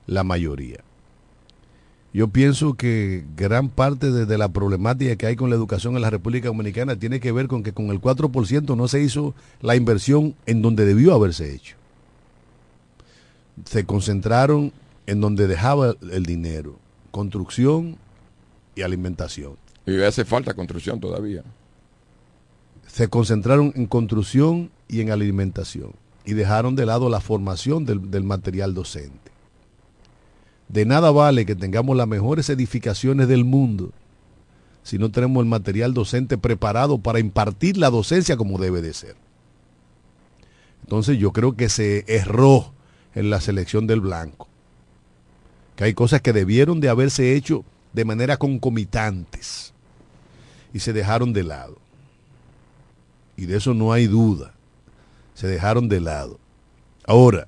la 0.06 0.22
mayoría. 0.22 0.78
Yo 2.12 2.28
pienso 2.28 2.74
que 2.74 3.24
gran 3.36 3.68
parte 3.68 4.12
de, 4.12 4.24
de 4.24 4.38
la 4.38 4.48
problemática 4.48 5.16
que 5.16 5.26
hay 5.26 5.34
con 5.34 5.50
la 5.50 5.56
educación 5.56 5.96
en 5.96 6.02
la 6.02 6.10
República 6.10 6.46
Dominicana 6.46 6.94
tiene 6.94 7.18
que 7.18 7.32
ver 7.32 7.48
con 7.48 7.64
que 7.64 7.72
con 7.72 7.86
el 7.86 8.00
4% 8.00 8.76
no 8.76 8.86
se 8.86 9.02
hizo 9.02 9.34
la 9.60 9.74
inversión 9.74 10.36
en 10.46 10.62
donde 10.62 10.84
debió 10.84 11.14
haberse 11.14 11.52
hecho. 11.52 11.74
Se 13.64 13.84
concentraron 13.84 14.72
en 15.06 15.20
donde 15.20 15.46
dejaba 15.46 15.94
el 16.10 16.24
dinero, 16.24 16.78
construcción 17.10 17.96
y 18.74 18.82
alimentación. 18.82 19.56
Y 19.86 20.00
hace 20.02 20.24
falta 20.24 20.54
construcción 20.54 21.00
todavía. 21.00 21.42
Se 22.86 23.08
concentraron 23.08 23.72
en 23.76 23.86
construcción 23.86 24.70
y 24.88 25.00
en 25.00 25.10
alimentación 25.10 25.92
y 26.24 26.32
dejaron 26.32 26.76
de 26.76 26.86
lado 26.86 27.08
la 27.08 27.20
formación 27.20 27.84
del, 27.84 28.10
del 28.10 28.24
material 28.24 28.72
docente. 28.72 29.32
De 30.68 30.86
nada 30.86 31.10
vale 31.10 31.44
que 31.44 31.54
tengamos 31.54 31.96
las 31.96 32.08
mejores 32.08 32.48
edificaciones 32.48 33.28
del 33.28 33.44
mundo 33.44 33.92
si 34.84 34.98
no 34.98 35.10
tenemos 35.10 35.42
el 35.42 35.48
material 35.48 35.94
docente 35.94 36.38
preparado 36.38 36.98
para 36.98 37.18
impartir 37.18 37.78
la 37.78 37.90
docencia 37.90 38.36
como 38.36 38.58
debe 38.58 38.82
de 38.82 38.92
ser. 38.92 39.16
Entonces 40.82 41.18
yo 41.18 41.32
creo 41.32 41.56
que 41.56 41.70
se 41.70 42.04
erró 42.06 42.74
en 43.14 43.30
la 43.30 43.40
selección 43.40 43.86
del 43.86 44.02
blanco. 44.02 44.46
Que 45.76 45.84
hay 45.84 45.94
cosas 45.94 46.20
que 46.20 46.32
debieron 46.32 46.80
de 46.80 46.88
haberse 46.88 47.34
hecho 47.34 47.64
de 47.92 48.04
manera 48.04 48.36
concomitantes 48.36 49.72
y 50.72 50.80
se 50.80 50.92
dejaron 50.92 51.32
de 51.32 51.44
lado. 51.44 51.78
Y 53.36 53.46
de 53.46 53.56
eso 53.56 53.74
no 53.74 53.92
hay 53.92 54.06
duda. 54.06 54.54
Se 55.34 55.46
dejaron 55.46 55.88
de 55.88 56.00
lado. 56.00 56.38
Ahora, 57.06 57.46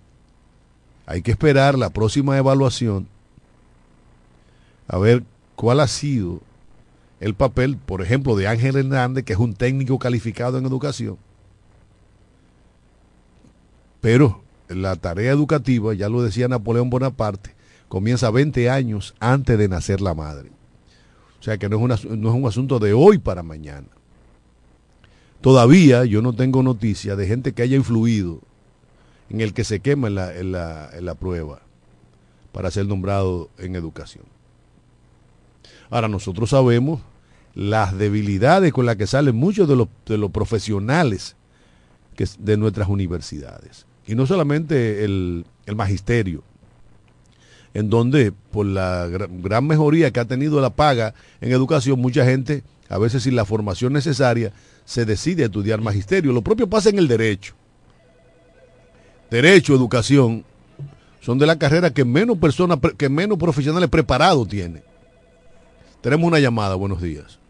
hay 1.06 1.22
que 1.22 1.30
esperar 1.30 1.78
la 1.78 1.90
próxima 1.90 2.36
evaluación 2.36 3.08
a 4.88 4.98
ver 4.98 5.24
cuál 5.56 5.80
ha 5.80 5.88
sido 5.88 6.40
el 7.18 7.34
papel, 7.34 7.76
por 7.76 8.02
ejemplo, 8.02 8.36
de 8.36 8.46
Ángel 8.46 8.76
Hernández, 8.76 9.24
que 9.24 9.32
es 9.32 9.38
un 9.38 9.54
técnico 9.54 9.98
calificado 9.98 10.58
en 10.58 10.66
educación. 10.66 11.16
Pero 14.00 14.42
la 14.68 14.94
tarea 14.96 15.32
educativa, 15.32 15.94
ya 15.94 16.08
lo 16.08 16.22
decía 16.22 16.46
Napoleón 16.46 16.90
Bonaparte, 16.90 17.55
comienza 17.88 18.30
20 18.30 18.70
años 18.70 19.14
antes 19.20 19.58
de 19.58 19.68
nacer 19.68 20.00
la 20.00 20.14
madre. 20.14 20.50
O 21.40 21.42
sea 21.42 21.58
que 21.58 21.68
no 21.68 21.76
es, 21.92 22.04
no 22.04 22.28
es 22.28 22.34
un 22.34 22.46
asunto 22.46 22.78
de 22.78 22.92
hoy 22.92 23.18
para 23.18 23.42
mañana. 23.42 23.88
Todavía 25.40 26.04
yo 26.04 26.22
no 26.22 26.32
tengo 26.32 26.62
noticia 26.62 27.14
de 27.14 27.26
gente 27.26 27.52
que 27.52 27.62
haya 27.62 27.76
influido 27.76 28.40
en 29.28 29.40
el 29.40 29.52
que 29.52 29.64
se 29.64 29.80
quema 29.80 30.08
en 30.08 30.14
la, 30.14 30.32
la, 30.42 30.90
la 31.00 31.14
prueba 31.14 31.60
para 32.52 32.70
ser 32.70 32.86
nombrado 32.86 33.50
en 33.58 33.76
educación. 33.76 34.24
Ahora 35.90 36.08
nosotros 36.08 36.50
sabemos 36.50 37.00
las 37.54 37.96
debilidades 37.96 38.72
con 38.72 38.86
las 38.86 38.96
que 38.96 39.06
salen 39.06 39.36
muchos 39.36 39.68
de 39.68 39.76
los, 39.76 39.88
de 40.06 40.18
los 40.18 40.30
profesionales 40.30 41.36
de 42.38 42.56
nuestras 42.56 42.88
universidades. 42.88 43.86
Y 44.06 44.14
no 44.14 44.26
solamente 44.26 45.04
el, 45.04 45.46
el 45.66 45.76
magisterio, 45.76 46.42
en 47.74 47.90
donde 47.90 48.32
por 48.52 48.66
la 48.66 49.06
gra- 49.08 49.28
gran 49.30 49.66
mejoría 49.66 50.10
que 50.10 50.20
ha 50.20 50.24
tenido 50.24 50.60
la 50.60 50.70
paga 50.70 51.14
en 51.40 51.52
educación, 51.52 52.00
mucha 52.00 52.24
gente, 52.24 52.62
a 52.88 52.98
veces 52.98 53.22
sin 53.24 53.36
la 53.36 53.44
formación 53.44 53.92
necesaria, 53.92 54.52
se 54.84 55.04
decide 55.04 55.42
a 55.42 55.46
estudiar 55.46 55.80
magisterio. 55.80 56.32
Lo 56.32 56.42
propio 56.42 56.68
pasa 56.68 56.90
en 56.90 56.98
el 56.98 57.08
derecho. 57.08 57.54
Derecho, 59.30 59.74
educación, 59.74 60.44
son 61.20 61.38
de 61.38 61.46
la 61.46 61.58
carrera 61.58 61.92
que 61.92 62.04
menos 62.04 62.38
personas, 62.38 62.78
que 62.96 63.08
menos 63.08 63.36
profesionales 63.38 63.88
preparados 63.90 64.46
tiene. 64.46 64.82
Tenemos 66.00 66.26
una 66.28 66.38
llamada, 66.38 66.76
buenos 66.76 67.02
días. 67.02 67.40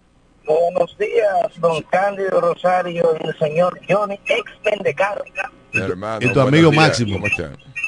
Buenos 0.46 0.96
días, 0.96 1.60
don 1.60 1.82
Cándido 1.90 2.40
Rosario 2.40 3.04
y 3.20 3.26
el 3.28 3.38
señor 3.38 3.78
Johnny, 3.88 4.18
ex. 4.24 4.50
Hermano, 5.84 6.18
y 6.26 6.32
tu 6.32 6.40
amigo 6.40 6.70
días. 6.70 6.82
Máximo. 6.88 7.18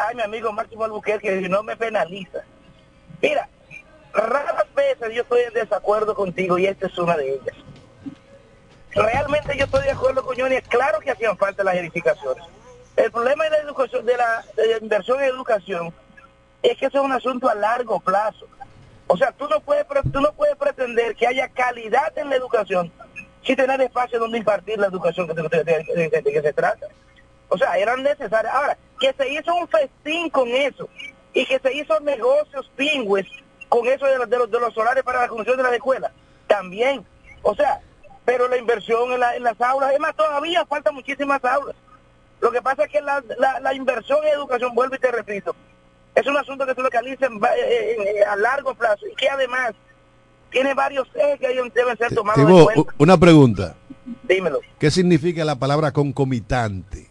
Ay, 0.07 0.15
mi 0.17 0.23
amigo 0.23 0.53
Máximo 0.53 0.85
Albuquerque, 0.85 1.41
que 1.41 1.49
no 1.49 1.63
me 1.63 1.77
penaliza. 1.77 2.39
Mira, 3.21 3.49
raras 4.13 4.67
veces 4.75 5.15
yo 5.15 5.23
estoy 5.23 5.41
en 5.43 5.55
desacuerdo 5.55 6.15
contigo 6.15 6.59
y 6.59 6.67
esta 6.67 6.87
es 6.87 6.99
una 6.99 7.17
de 7.17 7.35
ellas. 7.35 7.57
Realmente 8.95 9.57
yo 9.57 9.65
estoy 9.65 9.85
de 9.85 9.91
acuerdo 9.91 10.25
con 10.25 10.37
Johnny, 10.37 10.57
es 10.57 10.67
claro 10.69 10.99
que 11.01 11.11
hacían 11.11 11.37
falta 11.37 11.63
las 11.63 11.77
edificaciones. 11.77 12.43
El 12.97 13.11
problema 13.13 13.45
de 13.45 13.51
la 13.51 13.59
educación, 13.59 14.05
de 14.07 14.17
la, 14.17 14.45
de 14.57 14.67
la 14.69 14.79
inversión 14.79 15.21
en 15.21 15.27
educación, 15.29 15.93
es 16.63 16.77
que 16.79 16.87
eso 16.87 16.99
es 16.99 17.05
un 17.05 17.13
asunto 17.13 17.49
a 17.49 17.55
largo 17.55 18.01
plazo. 18.01 18.47
O 19.07 19.17
sea, 19.17 19.31
tú 19.33 19.47
no 19.49 19.61
puedes 19.61 19.87
tú 20.13 20.21
no 20.21 20.33
puedes 20.33 20.57
pretender 20.57 21.15
que 21.15 21.27
haya 21.27 21.49
calidad 21.49 22.17
en 22.19 22.29
la 22.31 22.37
educación 22.37 22.93
si 23.45 23.55
tener 23.57 23.81
espacio 23.81 24.19
donde 24.19 24.39
impartir 24.39 24.79
la 24.79 24.89
educación 24.89 25.27
que, 25.29 25.35
de- 25.35 25.43
de- 25.49 25.65
de- 25.65 26.09
de- 26.09 26.23
de 26.23 26.33
que 26.33 26.43
se 26.43 26.53
trata. 26.53 26.87
O 27.49 27.57
sea, 27.59 27.77
eran 27.79 28.03
necesarias. 28.03 28.53
Ahora, 28.55 28.77
que 29.01 29.13
se 29.13 29.29
hizo 29.33 29.55
un 29.55 29.69
festín 29.69 30.29
con 30.31 30.49
eso 30.49 30.89
y 31.33 31.47
que 31.47 31.59
se 31.59 31.73
hizo 31.75 31.99
negocios 32.01 32.71
pingües 32.77 33.27
con 33.69 33.87
eso 33.87 34.07
de, 34.07 34.19
los- 34.19 34.31
de 34.31 34.39
los, 34.39 34.51
de 34.51 34.61
los 34.61 34.75
solares 34.75 35.03
para 35.05 35.21
la 35.23 35.29
construcción 35.29 35.57
de 35.57 35.63
las 35.63 35.73
escuelas, 35.73 36.13
también. 36.47 37.05
O 37.43 37.55
sea, 37.55 37.81
pero 38.25 38.49
la 38.49 38.57
inversión 38.57 39.13
en, 39.13 39.21
la- 39.21 39.37
en 39.37 39.43
las 39.43 39.61
aulas, 39.61 39.93
es 39.93 40.01
más, 40.01 40.15
todavía 40.17 40.65
faltan 40.67 40.95
muchísimas 40.95 41.43
aulas. 41.45 41.77
Lo 42.41 42.51
que 42.53 42.63
pasa 42.63 42.85
es 42.85 42.91
que 42.93 43.01
la, 43.01 43.23
la- 43.39 43.61
la 43.61 43.75
inversión 43.75 44.19
en 44.25 44.35
educación, 44.35 44.75
vuelvo 44.75 44.95
y 44.95 44.99
te 44.99 45.11
repito, 45.11 45.55
Es 46.15 46.27
un 46.27 46.37
asunto 46.37 46.67
que 46.67 46.75
se 46.75 46.83
localiza 46.83 47.27
en 47.27 47.41
va- 47.41 47.55
eh, 47.57 47.97
eh, 48.19 48.25
a 48.25 48.35
largo 48.37 48.75
plazo 48.75 49.07
y 49.07 49.15
que 49.15 49.29
además 49.29 49.73
tiene 50.51 50.75
varios 50.75 51.07
ejes 51.15 51.39
que 51.41 51.49
deben 51.75 51.97
ser 51.97 52.13
tomados 52.15 52.41
en 52.41 52.65
cuenta. 52.65 52.95
una 52.99 53.17
pregunta. 53.19 53.77
Dímelo. 54.25 54.61
¿Qué 54.81 54.91
significa 54.91 55.45
la 55.45 55.57
palabra 55.57 55.93
concomitante? 55.93 57.08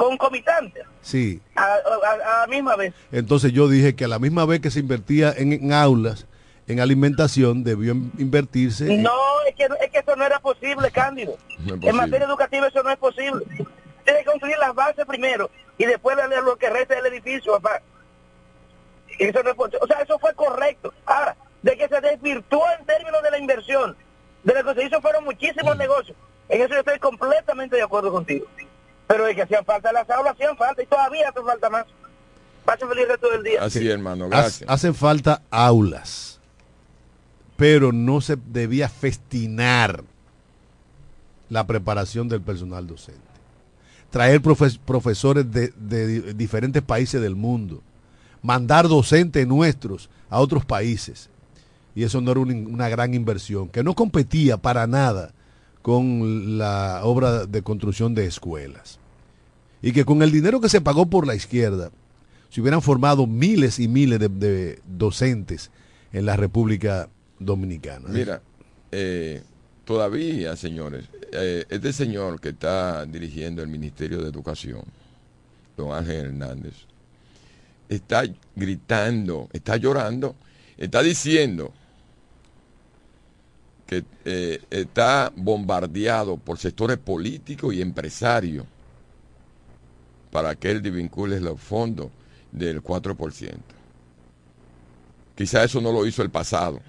Concomitante, 0.00 0.80
Sí. 1.02 1.42
a, 1.56 1.62
a- 1.64 2.36
a 2.36 2.40
la 2.40 2.46
misma 2.46 2.74
vez. 2.74 2.94
Entonces 3.12 3.52
yo 3.52 3.68
dije 3.68 3.94
que 3.94 4.06
a 4.06 4.08
la 4.08 4.18
misma 4.18 4.46
vez 4.46 4.60
que 4.60 4.70
se 4.70 4.80
invertía 4.80 5.30
en, 5.36 5.52
en 5.52 5.72
aulas, 5.74 6.26
en 6.66 6.80
alimentación, 6.80 7.64
debió 7.64 7.92
in- 7.92 8.10
invertirse. 8.18 8.90
en- 8.94 9.02
No, 9.02 9.12
es 9.46 9.54
que, 9.54 9.64
es 9.64 9.90
que 9.90 9.98
eso 9.98 10.16
no 10.16 10.24
era 10.24 10.38
posible, 10.40 10.90
Cándido. 10.90 11.36
No 11.58 11.74
En 11.86 11.96
materia 11.96 12.26
educativa 12.26 12.66
eso 12.68 12.82
no 12.82 12.88
es 12.90 12.96
posible. 12.96 13.44
Tiene 14.04 14.20
que 14.20 14.24
construir 14.24 14.56
las 14.58 14.74
bases 14.74 15.04
primero 15.04 15.50
y 15.76 15.84
después 15.84 16.16
darle 16.16 16.36
lo 16.40 16.56
que 16.56 16.70
resta 16.70 16.94
del 16.94 17.04
edificio, 17.12 17.52
papá. 17.60 17.82
Eso 19.18 19.42
no 19.42 19.50
es 19.50 19.56
posible. 19.56 19.80
O 19.82 19.86
sea, 19.86 19.98
eso 20.00 20.18
fue 20.18 20.32
correcto. 20.34 20.94
Ahora, 21.04 21.36
de 21.62 21.76
que 21.76 21.88
se 21.88 22.00
desvirtuó 22.00 22.62
en 22.78 22.86
términos 22.86 23.22
de 23.22 23.30
la 23.32 23.38
inversión, 23.38 23.94
de 24.44 24.54
lo 24.54 24.64
que 24.74 24.80
se 24.80 24.86
hizo 24.86 25.00
fueron 25.02 25.24
muchísimos 25.24 25.76
negocios. 25.76 26.16
En 26.48 26.62
eso 26.62 26.72
yo 26.72 26.80
estoy 26.80 26.98
completamente 26.98 27.76
de 27.76 27.82
acuerdo 27.82 28.10
contigo. 28.10 28.46
Pero 29.10 29.24
de 29.26 29.34
que 29.34 29.42
hacían 29.42 29.64
falta 29.64 29.90
las 29.92 30.08
aulas, 30.08 30.34
hacían 30.34 30.56
falta 30.56 30.80
y 30.82 30.86
todavía 30.86 31.28
hace 31.30 31.42
falta 31.42 31.68
más. 31.68 31.84
Pasen 32.64 32.88
feliz 32.88 33.08
resto 33.08 33.28
del 33.28 33.42
día. 33.42 33.64
Así, 33.64 33.88
hermano, 33.88 34.26
Ha- 34.26 34.28
gracias. 34.28 34.70
Hacen 34.70 34.94
falta 34.94 35.42
aulas, 35.50 36.38
pero 37.56 37.90
no 37.90 38.20
se 38.20 38.36
debía 38.36 38.88
festinar 38.88 40.04
la 41.48 41.66
preparación 41.66 42.28
del 42.28 42.40
personal 42.40 42.86
docente. 42.86 43.20
Traer 44.10 44.40
profe- 44.40 44.78
profesores 44.78 45.50
de, 45.50 45.72
de 45.76 46.06
di- 46.06 46.32
diferentes 46.34 46.80
países 46.82 47.20
del 47.20 47.34
mundo, 47.34 47.82
mandar 48.42 48.86
docentes 48.86 49.44
nuestros 49.44 50.08
a 50.28 50.38
otros 50.38 50.64
países. 50.64 51.30
Y 51.96 52.04
eso 52.04 52.20
no 52.20 52.30
era 52.30 52.38
una, 52.40 52.54
una 52.54 52.88
gran 52.88 53.12
inversión, 53.14 53.68
que 53.68 53.82
no 53.82 53.94
competía 53.94 54.56
para 54.56 54.86
nada 54.86 55.32
con 55.82 56.58
la 56.58 57.00
obra 57.02 57.46
de 57.46 57.62
construcción 57.62 58.14
de 58.14 58.26
escuelas. 58.26 58.99
Y 59.82 59.92
que 59.92 60.04
con 60.04 60.22
el 60.22 60.30
dinero 60.30 60.60
que 60.60 60.68
se 60.68 60.80
pagó 60.80 61.06
por 61.06 61.26
la 61.26 61.34
izquierda, 61.34 61.90
se 62.50 62.60
hubieran 62.60 62.82
formado 62.82 63.26
miles 63.26 63.78
y 63.78 63.88
miles 63.88 64.18
de, 64.18 64.80
docentes 64.86 65.70
en 66.12 66.26
la 66.26 66.36
República 66.36 67.08
Dominicana. 67.38 68.08
Mira, 68.08 68.42
eh, 68.90 69.42
todavía, 69.84 70.56
señores, 70.56 71.06
eh, 71.32 71.64
este 71.68 71.92
señor 71.92 72.40
que 72.40 72.50
está 72.50 73.06
dirigiendo 73.06 73.62
el 73.62 73.68
Ministerio 73.68 74.20
de 74.20 74.28
Educación, 74.28 74.82
don 75.76 75.92
Ángel 75.92 76.26
Hernández, 76.26 76.74
está 77.88 78.24
gritando, 78.56 79.48
está 79.52 79.76
llorando, 79.76 80.34
está 80.76 81.02
diciendo 81.02 81.72
que 83.86 84.04
eh, 84.24 84.60
está 84.70 85.32
bombardeado 85.34 86.36
por 86.36 86.58
sectores 86.58 86.98
políticos 86.98 87.74
y 87.74 87.80
empresarios 87.80 88.66
para 90.30 90.54
que 90.54 90.70
él 90.70 90.82
desvincule 90.82 91.40
los 91.40 91.60
fondos 91.60 92.08
del 92.52 92.82
4%. 92.82 93.54
Quizá 95.34 95.64
eso 95.64 95.80
no 95.80 95.92
lo 95.92 96.06
hizo 96.06 96.22
el 96.22 96.30
pasado 96.30 96.80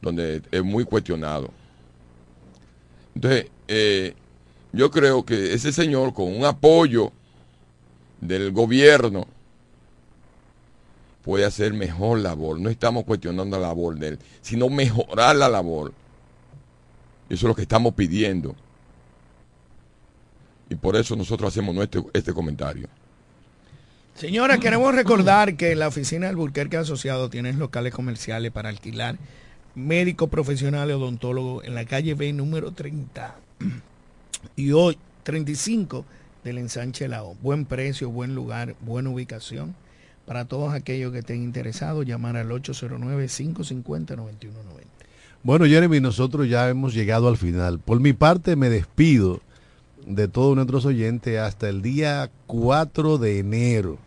donde 0.00 0.42
es 0.50 0.62
muy 0.62 0.84
cuestionado. 0.84 1.50
Entonces, 3.14 3.46
eh, 3.68 4.14
yo 4.72 4.90
creo 4.90 5.24
que 5.24 5.52
ese 5.52 5.72
señor 5.72 6.14
con 6.14 6.34
un 6.34 6.44
apoyo 6.44 7.12
del 8.20 8.52
gobierno 8.52 9.26
puede 11.22 11.44
hacer 11.44 11.72
mejor 11.72 12.20
labor. 12.20 12.58
No 12.58 12.70
estamos 12.70 13.04
cuestionando 13.04 13.58
la 13.58 13.68
labor 13.68 13.98
de 13.98 14.08
él, 14.08 14.18
sino 14.40 14.68
mejorar 14.68 15.36
la 15.36 15.48
labor. 15.48 15.92
Eso 17.28 17.46
es 17.46 17.48
lo 17.48 17.54
que 17.54 17.62
estamos 17.62 17.94
pidiendo. 17.94 18.54
Y 20.70 20.76
por 20.76 20.96
eso 20.96 21.14
nosotros 21.16 21.52
hacemos 21.52 21.74
nuestro, 21.74 22.06
este 22.14 22.32
comentario. 22.32 22.88
Señora, 24.14 24.58
queremos 24.58 24.94
recordar 24.94 25.56
que 25.56 25.74
la 25.74 25.88
oficina 25.88 26.28
del 26.28 26.36
Burquerque 26.36 26.76
Asociado 26.76 27.28
tiene 27.28 27.52
locales 27.52 27.92
comerciales 27.92 28.52
para 28.52 28.68
alquilar 28.68 29.18
médico 29.74 30.28
profesional 30.28 30.90
y 30.90 30.92
odontólogo 30.92 31.62
en 31.64 31.74
la 31.74 31.84
calle 31.84 32.14
B 32.14 32.32
número 32.32 32.72
30 32.72 33.36
y 34.56 34.72
hoy 34.72 34.96
35 35.22 36.04
del 36.44 36.58
ensanche 36.58 37.08
La 37.08 37.24
O. 37.24 37.34
Buen 37.42 37.64
precio, 37.64 38.10
buen 38.10 38.34
lugar, 38.34 38.74
buena 38.80 39.10
ubicación. 39.10 39.74
Para 40.26 40.44
todos 40.44 40.74
aquellos 40.74 41.12
que 41.12 41.20
estén 41.20 41.42
interesados, 41.42 42.06
llamar 42.06 42.36
al 42.36 42.50
809-550-9190. 42.50 44.20
Bueno, 45.42 45.64
Jeremy, 45.64 46.00
nosotros 46.00 46.48
ya 46.48 46.68
hemos 46.68 46.94
llegado 46.94 47.26
al 47.26 47.36
final. 47.36 47.80
Por 47.80 47.98
mi 48.00 48.12
parte, 48.12 48.54
me 48.54 48.68
despido 48.68 49.40
de 50.06 50.28
todos 50.28 50.56
nuestros 50.56 50.84
oyentes 50.86 51.38
hasta 51.38 51.68
el 51.68 51.82
día 51.82 52.30
4 52.46 53.18
de 53.18 53.38
enero, 53.38 53.98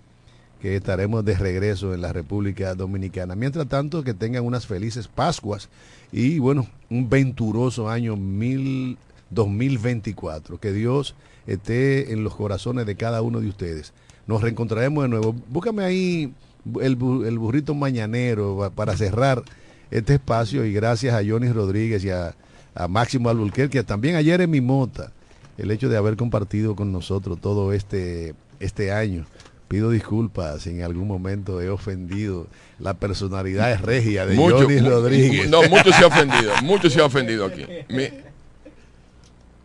que 0.62 0.76
estaremos 0.76 1.24
de 1.26 1.36
regreso 1.36 1.94
en 1.94 2.02
la 2.02 2.14
República 2.14 2.74
Dominicana. 2.76 3.36
Mientras 3.36 3.68
tanto, 3.68 4.04
que 4.04 4.14
tengan 4.14 4.46
unas 4.46 4.66
felices 4.66 5.08
Pascuas 5.08 5.70
y, 6.12 6.40
bueno, 6.40 6.68
un 6.90 7.10
venturoso 7.10 7.90
año 7.90 8.16
mil, 8.16 8.98
2024. 9.30 10.60
Que 10.60 10.72
Dios 10.72 11.16
esté 11.48 12.14
en 12.14 12.24
los 12.24 12.36
corazones 12.36 12.86
de 12.86 12.96
cada 12.96 13.22
uno 13.22 13.42
de 13.42 13.50
ustedes. 13.50 13.94
Nos 14.28 14.42
reencontraremos 14.42 15.04
de 15.04 15.10
nuevo. 15.10 15.36
Búscame 15.50 15.84
ahí 15.84 16.34
el, 16.80 16.98
el 17.26 17.38
burrito 17.40 17.74
mañanero 17.76 18.58
pa- 18.58 18.70
para 18.70 18.96
cerrar 18.96 19.44
este 19.92 20.14
espacio 20.14 20.66
y 20.66 20.72
gracias 20.74 21.14
a 21.14 21.22
Johnny 21.28 21.52
Rodríguez 21.52 22.04
y 22.06 22.10
a, 22.10 22.36
a 22.74 22.88
Máximo 22.88 23.30
Alburquerque, 23.30 23.84
también 23.84 24.16
a 24.16 24.24
Jeremy 24.24 24.62
Mota, 24.62 25.12
el 25.58 25.72
hecho 25.72 25.90
de 25.90 25.98
haber 25.98 26.16
compartido 26.16 26.76
con 26.76 26.92
nosotros 26.92 27.40
todo 27.40 27.74
este, 27.74 28.34
este 28.60 28.92
año. 28.92 29.26
Pido 29.68 29.90
disculpas 29.90 30.64
si 30.64 30.72
en 30.72 30.84
algún 30.84 31.08
momento 31.08 31.62
he 31.62 31.70
ofendido 31.70 32.48
la 32.80 32.94
personalidad 32.94 33.80
regia 33.82 34.26
de 34.26 34.36
Mucho, 34.36 34.60
Johnny 34.60 34.80
Rodríguez. 34.80 35.50
No, 35.50 35.64
mucho 35.64 35.92
se 35.92 36.04
ha 36.04 36.08
ofendido, 36.08 36.54
mucho 36.62 36.90
se 36.90 37.00
ha 37.00 37.06
ofendido 37.06 37.46
aquí. 37.46 37.66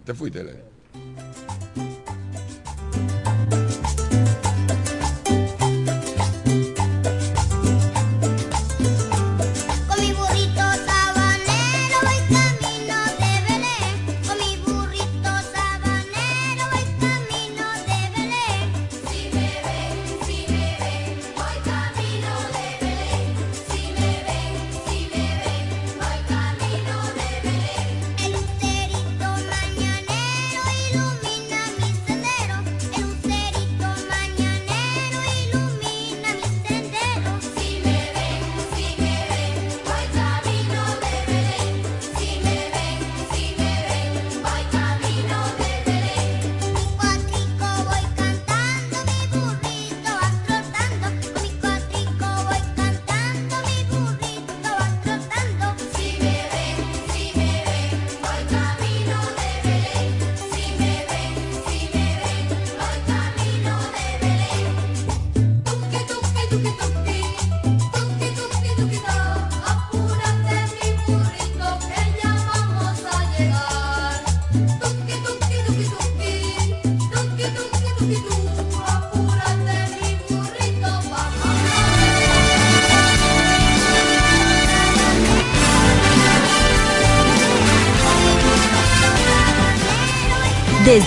Te 0.04 0.14
fuiste, 0.14 0.44
Leo? 0.44 0.67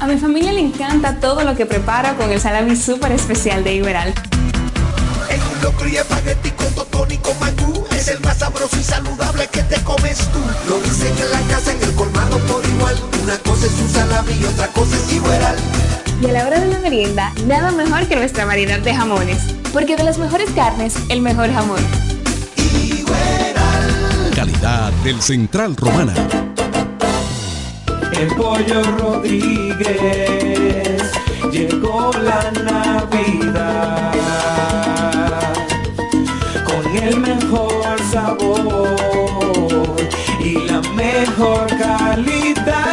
A 0.00 0.06
mi 0.06 0.16
familia 0.16 0.50
le 0.50 0.60
encanta 0.60 1.16
todo 1.16 1.44
lo 1.44 1.54
que 1.54 1.66
preparo 1.66 2.16
con 2.16 2.30
el 2.30 2.40
salami 2.40 2.74
súper 2.74 3.12
especial 3.12 3.62
de 3.62 3.74
Iberal. 3.74 4.14
En 5.28 5.42
un 5.42 5.62
locro 5.62 5.86
y 5.86 5.96
espagueti 5.98 6.50
con 6.52 6.72
totón 6.74 7.12
y 7.12 7.18
con 7.18 7.38
mangú. 7.38 7.84
Es 7.94 8.08
el 8.08 8.18
más 8.20 8.38
sabroso 8.38 8.78
y 8.80 8.82
saludable 8.82 9.46
que 9.48 9.62
te 9.62 9.78
comes 9.82 10.16
tú. 10.32 10.38
Lo 10.70 10.80
dicen 10.80 11.12
en 11.18 11.30
la 11.30 11.54
casa, 11.54 11.72
en 11.72 11.82
el 11.82 11.94
colmado 11.94 12.38
por 12.38 12.64
igual. 12.64 12.96
Una 13.22 13.36
cosa 13.40 13.66
es 13.66 13.72
un 13.78 13.90
salami 13.90 14.32
y 14.40 14.44
otra 14.44 14.68
cosa 14.68 14.96
es 14.96 15.12
igual. 15.12 15.56
Y 16.22 16.26
a 16.26 16.32
la 16.32 16.46
hora 16.46 16.60
de 16.60 16.66
la 16.68 16.78
merienda, 16.78 17.34
nada 17.46 17.70
mejor 17.70 18.06
que 18.08 18.16
nuestra 18.16 18.46
variedad 18.46 18.78
de 18.78 18.94
jamones. 18.94 19.54
Porque 19.70 19.96
de 19.96 20.04
las 20.04 20.16
mejores 20.16 20.48
carnes, 20.52 20.94
el 21.10 21.20
mejor 21.20 21.52
jamón. 21.52 21.80
Calidad 24.34 24.92
del 25.04 25.20
Central 25.20 25.76
Romana. 25.76 26.14
El 28.20 28.28
pollo 28.34 28.82
Rodríguez 28.98 29.90
llegó 31.50 32.10
la 32.22 32.50
Navidad 32.62 34.12
con 36.66 36.84
el 37.02 37.18
mejor 37.18 37.98
sabor 38.12 39.96
y 40.38 40.52
la 40.66 40.82
mejor 40.94 41.66
calidad. 41.78 42.90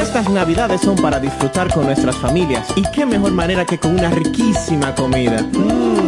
Estas 0.00 0.28
navidades 0.30 0.82
son 0.82 0.94
para 0.94 1.18
disfrutar 1.18 1.74
con 1.74 1.86
nuestras 1.86 2.14
familias 2.14 2.68
y 2.76 2.82
qué 2.94 3.04
mejor 3.04 3.32
manera 3.32 3.64
que 3.64 3.78
con 3.78 3.98
una 3.98 4.10
riquísima 4.10 4.94
comida. 4.94 5.44
Qué 5.50 6.01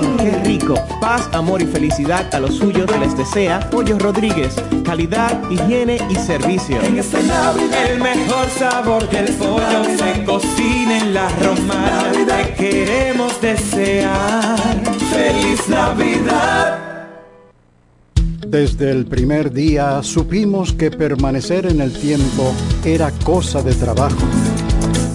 rico. 0.45 0.75
Paz, 1.01 1.29
amor 1.33 1.63
y 1.63 1.67
felicidad 1.67 2.33
a 2.35 2.41
los 2.41 2.57
suyos 2.57 2.89
les 3.01 3.17
desea 3.17 3.69
Pollo 3.71 3.99
Rodríguez. 3.99 4.55
Calidad, 4.85 5.43
higiene 5.51 5.99
y 6.09 6.15
servicio. 6.15 6.81
En 6.83 6.99
esta 6.99 7.21
Navidad 7.23 7.91
el 7.91 8.01
mejor 8.01 8.49
sabor 8.51 9.09
del 9.09 9.33
pollo 9.35 9.85
se 9.97 10.25
cocina 10.25 10.99
en 10.99 11.15
la 11.15 11.29
romana. 11.41 12.13
Te 12.27 12.55
queremos 12.55 13.41
desear 13.41 14.59
feliz 15.11 15.69
Navidad. 15.69 16.79
Desde 18.47 18.91
el 18.91 19.07
primer 19.07 19.53
día 19.53 20.03
supimos 20.03 20.73
que 20.73 20.91
permanecer 20.91 21.67
en 21.67 21.81
el 21.81 21.93
tiempo 21.93 22.55
era 22.85 23.11
cosa 23.25 23.63
de 23.63 23.75
trabajo. 23.75 24.25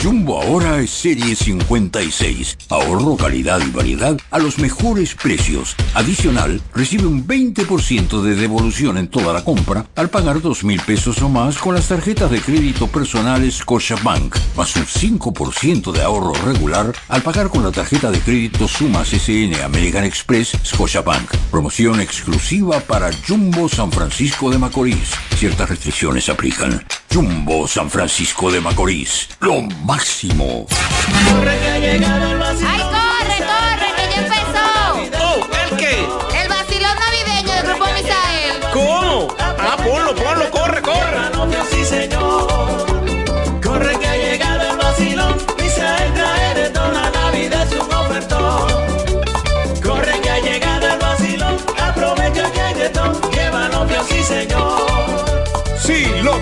Jumbo 0.00 0.40
ahora 0.40 0.80
es 0.80 0.90
serie 0.90 1.34
56. 1.34 2.56
Ahorro, 2.68 3.16
calidad 3.16 3.60
y 3.60 3.70
variedad 3.70 4.16
a 4.30 4.38
los 4.38 4.58
mejores 4.58 5.14
precios. 5.14 5.74
Adicional, 5.94 6.60
recibe 6.72 7.06
un 7.06 7.26
20% 7.26 8.22
de 8.22 8.36
devolución 8.36 8.96
en 8.96 9.08
toda 9.08 9.32
la 9.32 9.42
compra 9.42 9.86
al 9.96 10.08
pagar 10.08 10.40
2 10.40 10.62
mil 10.64 10.80
pesos 10.82 11.20
o 11.22 11.28
más 11.28 11.58
con 11.58 11.74
las 11.74 11.88
tarjetas 11.88 12.30
de 12.30 12.40
crédito 12.40 12.86
personales 12.86 13.56
Scotiabank, 13.56 14.36
más 14.56 14.76
un 14.76 14.84
5% 14.84 15.90
de 15.90 16.02
ahorro 16.02 16.32
regular 16.44 16.92
al 17.08 17.22
pagar 17.22 17.48
con 17.48 17.64
la 17.64 17.72
tarjeta 17.72 18.12
de 18.12 18.20
crédito 18.20 18.68
Sumas 18.68 19.08
SN 19.08 19.62
American 19.64 20.04
Express 20.04 20.52
Scotiabank. 20.64 21.34
Promoción 21.50 22.00
exclusiva 22.00 22.78
para 22.80 23.10
Jumbo 23.26 23.68
San 23.68 23.90
Francisco 23.90 24.48
de 24.50 24.58
Macorís. 24.58 25.10
Ciertas 25.36 25.68
restricciones 25.68 26.28
aplican. 26.28 26.84
Jumbo 27.12 27.66
San 27.66 27.90
Francisco 27.90 28.52
de 28.52 28.60
Macorís. 28.60 29.28
Máximo. 29.88 30.66
Corre 31.30 31.58
que 31.60 31.80
llegaron 31.80 32.38
los 32.38 32.62
¡Ay, 32.62 32.97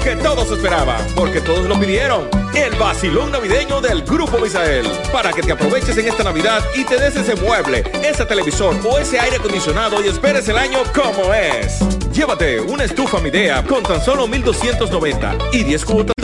que 0.06 0.14
todos 0.14 0.48
esperaban, 0.52 1.04
porque 1.16 1.40
todos 1.40 1.66
lo 1.66 1.80
pidieron. 1.80 2.28
El 2.54 2.76
vacilón 2.76 3.32
navideño 3.32 3.80
del 3.80 4.02
Grupo 4.02 4.38
Misael. 4.38 4.86
Para 5.12 5.32
que 5.32 5.42
te 5.42 5.50
aproveches 5.50 5.98
en 5.98 6.06
esta 6.06 6.22
Navidad 6.22 6.62
y 6.76 6.84
te 6.84 6.96
des 6.96 7.16
ese 7.16 7.34
mueble, 7.34 7.82
ese 8.04 8.24
televisor 8.24 8.76
o 8.88 8.98
ese 8.98 9.18
aire 9.18 9.38
acondicionado 9.38 10.00
y 10.04 10.06
esperes 10.06 10.48
el 10.48 10.58
año 10.58 10.78
como 10.94 11.34
es. 11.34 11.80
Llévate 12.12 12.60
una 12.60 12.84
estufa 12.84 13.18
Midea 13.18 13.64
con 13.64 13.82
tan 13.82 14.00
solo 14.00 14.28
1290 14.28 15.38
y 15.52 15.64
10 15.64 15.84
cuotas 15.84 16.14